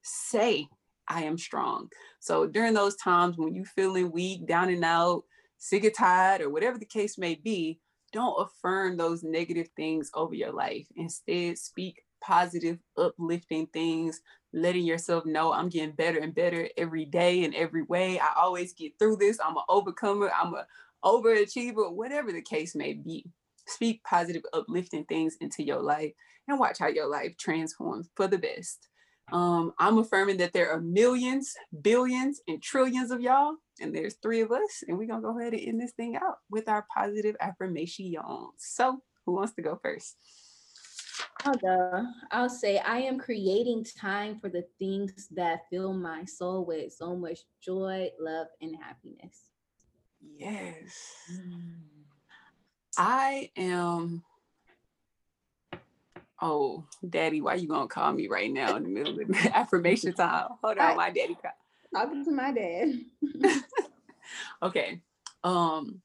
say, 0.02 0.68
I 1.08 1.24
am 1.24 1.38
strong. 1.38 1.89
So, 2.20 2.45
during 2.45 2.74
those 2.74 2.97
times 2.97 3.38
when 3.38 3.56
you're 3.56 3.66
feeling 3.66 4.12
weak, 4.12 4.47
down 4.47 4.70
and 4.70 4.84
out, 4.84 5.24
sick 5.62 5.93
tired 5.95 6.41
or 6.41 6.49
whatever 6.49 6.80
the 6.80 6.86
case 6.86 7.20
may 7.20 7.36
be, 7.36 7.80
don't 8.12 8.36
affirm 8.41 8.97
those 8.97 9.24
negative 9.24 9.70
things 9.76 10.09
over 10.16 10.34
your 10.34 10.51
life. 10.51 10.88
Instead, 10.95 11.57
speak 11.57 12.03
positive, 12.20 12.80
uplifting 12.97 13.68
things, 13.68 14.22
letting 14.53 14.84
yourself 14.84 15.24
know 15.26 15.53
I'm 15.53 15.70
getting 15.70 15.95
better 15.95 16.18
and 16.18 16.34
better 16.34 16.68
every 16.78 17.05
day 17.05 17.43
in 17.43 17.53
every 17.53 17.84
way. 17.84 18.20
I 18.20 18.34
always 18.36 18.74
get 18.74 18.93
through 18.97 19.18
this. 19.18 19.39
I'm 19.39 19.55
an 19.55 19.64
overcomer. 19.70 20.32
I'm 20.36 20.55
an 20.55 20.64
overachiever, 21.05 21.93
whatever 21.93 22.32
the 22.32 22.41
case 22.41 22.76
may 22.76 22.93
be. 22.93 23.28
Speak 23.68 24.03
positive, 24.03 24.41
uplifting 24.53 25.05
things 25.05 25.38
into 25.41 25.64
your 25.64 25.82
life 25.82 26.12
and 26.47 26.59
watch 26.59 26.80
how 26.80 26.88
your 26.88 27.07
life 27.07 27.38
transforms 27.38 28.09
for 28.16 28.28
the 28.28 28.39
best. 28.39 28.88
Um, 29.32 29.74
I'm 29.80 29.98
affirming 29.98 30.38
that 30.38 30.54
there 30.54 30.72
are 30.72 30.82
millions, 30.82 31.54
billions, 31.82 32.42
and 32.48 32.62
trillions 32.62 33.12
of 33.12 33.22
y'all, 33.22 33.56
and 33.80 33.96
there's 33.96 34.16
three 34.16 34.42
of 34.42 34.52
us, 34.52 34.84
and 34.88 34.98
we're 34.98 35.08
gonna 35.08 35.22
go 35.22 35.40
ahead 35.40 35.54
and 35.54 35.62
end 35.62 35.82
this 35.82 35.94
thing 35.94 36.16
out 36.18 36.38
with 36.50 36.68
our 36.68 36.86
positive 36.94 37.36
affirmation. 37.40 38.14
So, 38.58 39.02
who 39.26 39.34
wants 39.34 39.54
to 39.54 39.62
go 39.62 39.80
first? 39.82 40.18
I'll 41.46 41.54
go. 41.56 42.06
I'll 42.32 42.50
say 42.50 42.80
I 42.80 43.00
am 43.00 43.18
creating 43.18 43.86
time 43.98 44.40
for 44.40 44.50
the 44.50 44.66
things 44.80 45.28
that 45.32 45.62
fill 45.70 45.94
my 45.94 46.26
soul 46.26 46.66
with 46.66 46.94
so 46.94 47.16
much 47.16 47.40
joy, 47.64 48.10
love, 48.20 48.48
and 48.62 48.76
happiness. 48.76 49.50
Yes. 50.38 50.94
Mm. 51.32 51.74
I 52.98 53.52
am 53.56 54.24
Oh, 56.42 56.86
daddy, 57.08 57.39
why 57.42 57.56
you 57.56 57.68
gonna 57.68 57.88
call 57.88 58.12
me 58.14 58.28
right 58.28 58.52
now 58.52 58.76
in 58.76 58.84
the 58.84 58.89
middle 58.89 59.20
of 59.20 59.28
the 59.28 59.52
affirmation 59.58 60.14
time? 60.14 60.48
Hold 60.64 60.78
on, 60.80 60.98
my 60.98 61.10
daddy. 61.10 61.38
Talking 61.94 62.26
to 62.26 62.32
my 62.32 62.52
dad. 62.52 63.00
okay. 64.64 65.02
Um, 65.44 66.02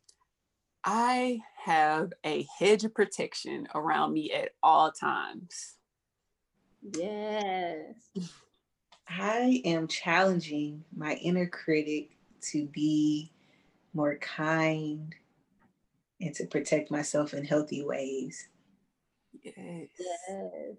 I 0.84 1.40
have 1.64 2.12
a 2.24 2.46
hedge 2.58 2.84
of 2.84 2.94
protection 2.94 3.66
around 3.74 4.12
me 4.12 4.32
at 4.32 4.50
all 4.62 4.92
times. 4.92 5.74
Yes. 6.96 7.94
I 9.08 9.62
am 9.64 9.88
challenging 9.88 10.84
my 10.96 11.14
inner 11.14 11.46
critic 11.46 12.10
to 12.52 12.66
be 12.66 13.32
more 13.94 14.16
kind 14.16 15.14
and 16.20 16.34
to 16.34 16.46
protect 16.46 16.90
myself 16.90 17.34
in 17.34 17.44
healthy 17.44 17.84
ways. 17.84 18.48
Yes. 19.42 19.88
Yes. 19.98 20.76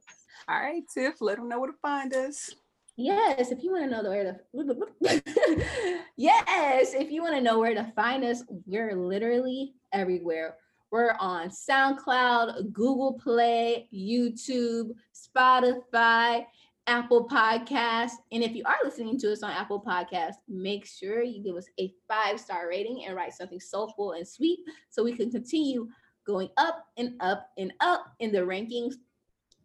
All 0.48 0.60
right, 0.60 0.84
Tiff, 0.94 1.22
let 1.22 1.38
them 1.38 1.50
know 1.50 1.60
where 1.60 1.72
to 1.72 1.78
find 1.82 2.14
us. 2.14 2.54
Yes, 2.96 3.52
if 3.52 3.64
you 3.64 3.72
want 3.72 3.84
to 3.84 3.90
know 3.92 4.10
where 4.10 4.24
to 4.24 6.02
Yes, 6.18 6.94
if 6.94 7.12
you 7.12 7.22
want 7.22 7.36
to 7.36 7.42
know 7.42 7.60
where 7.60 7.76
to 7.76 7.92
find 7.96 8.24
us, 8.24 8.44
we're 8.66 8.96
literally 8.96 9.76
everywhere. 9.94 10.56
We're 10.90 11.16
on 11.20 11.50
SoundCloud, 11.50 12.72
Google 12.72 13.14
Play, 13.14 13.88
YouTube, 13.94 14.92
Spotify, 15.14 16.46
Apple 16.88 17.28
Podcasts. 17.28 18.14
And 18.32 18.42
if 18.42 18.56
you 18.56 18.64
are 18.66 18.78
listening 18.84 19.20
to 19.20 19.32
us 19.32 19.44
on 19.44 19.52
Apple 19.52 19.82
Podcasts, 19.82 20.38
make 20.48 20.88
sure 20.88 21.22
you 21.22 21.44
give 21.44 21.56
us 21.56 21.68
a 21.80 21.94
five 22.08 22.40
star 22.40 22.68
rating 22.68 23.06
and 23.06 23.16
write 23.16 23.34
something 23.34 23.60
soulful 23.60 24.14
and 24.14 24.28
sweet 24.28 24.60
so 24.90 25.04
we 25.04 25.16
can 25.16 25.30
continue 25.30 25.88
going 26.28 26.50
up 26.58 26.86
and 26.98 27.14
up 27.22 27.50
and 27.58 27.74
up 27.80 28.14
in 28.20 28.32
the 28.32 28.40
rankings. 28.40 28.96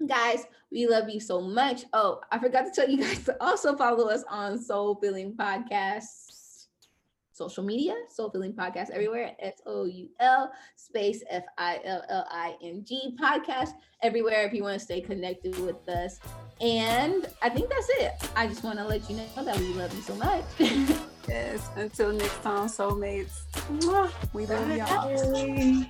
Guys, 0.07 0.47
we 0.71 0.87
love 0.87 1.11
you 1.11 1.21
so 1.21 1.41
much. 1.41 1.85
Oh, 1.93 2.21
I 2.31 2.39
forgot 2.39 2.65
to 2.65 2.71
tell 2.71 2.89
you 2.89 2.99
guys 2.99 3.25
to 3.25 3.37
also 3.43 3.77
follow 3.77 4.09
us 4.09 4.25
on 4.31 4.59
Soul 4.59 4.95
Filling 5.03 5.35
Podcasts 5.35 6.43
social 7.33 7.65
media, 7.65 7.95
Soul 8.09 8.31
Filling 8.31 8.53
Podcast 8.53 8.91
everywhere, 8.91 9.35
S 9.41 9.61
O 9.67 9.85
U 9.85 10.09
L 10.21 10.53
space 10.77 11.23
F 11.29 11.45
I 11.59 11.81
L 11.85 12.03
L 12.09 12.27
I 12.31 12.55
N 12.63 12.85
G 12.87 13.17
podcast 13.21 13.71
everywhere 14.03 14.47
if 14.47 14.53
you 14.53 14.63
want 14.63 14.79
to 14.79 14.85
stay 14.85 15.01
connected 15.01 15.59
with 15.61 15.89
us. 15.89 16.21
And 16.61 17.27
I 17.43 17.49
think 17.49 17.71
that's 17.71 17.89
it. 17.91 18.13
I 18.37 18.47
just 18.47 18.63
want 18.63 18.79
to 18.79 18.85
let 18.85 19.09
you 19.11 19.17
know 19.17 19.45
that 19.45 19.59
we 19.59 19.75
love 19.75 19.95
you 19.95 20.03
so 20.03 20.15
much. 20.17 20.45
yes. 21.29 21.71
Until 21.77 22.13
next 22.13 22.43
time, 22.43 22.69
soulmates. 22.69 23.43
We 24.33 24.47
love 24.47 24.77
y'all. 24.77 25.87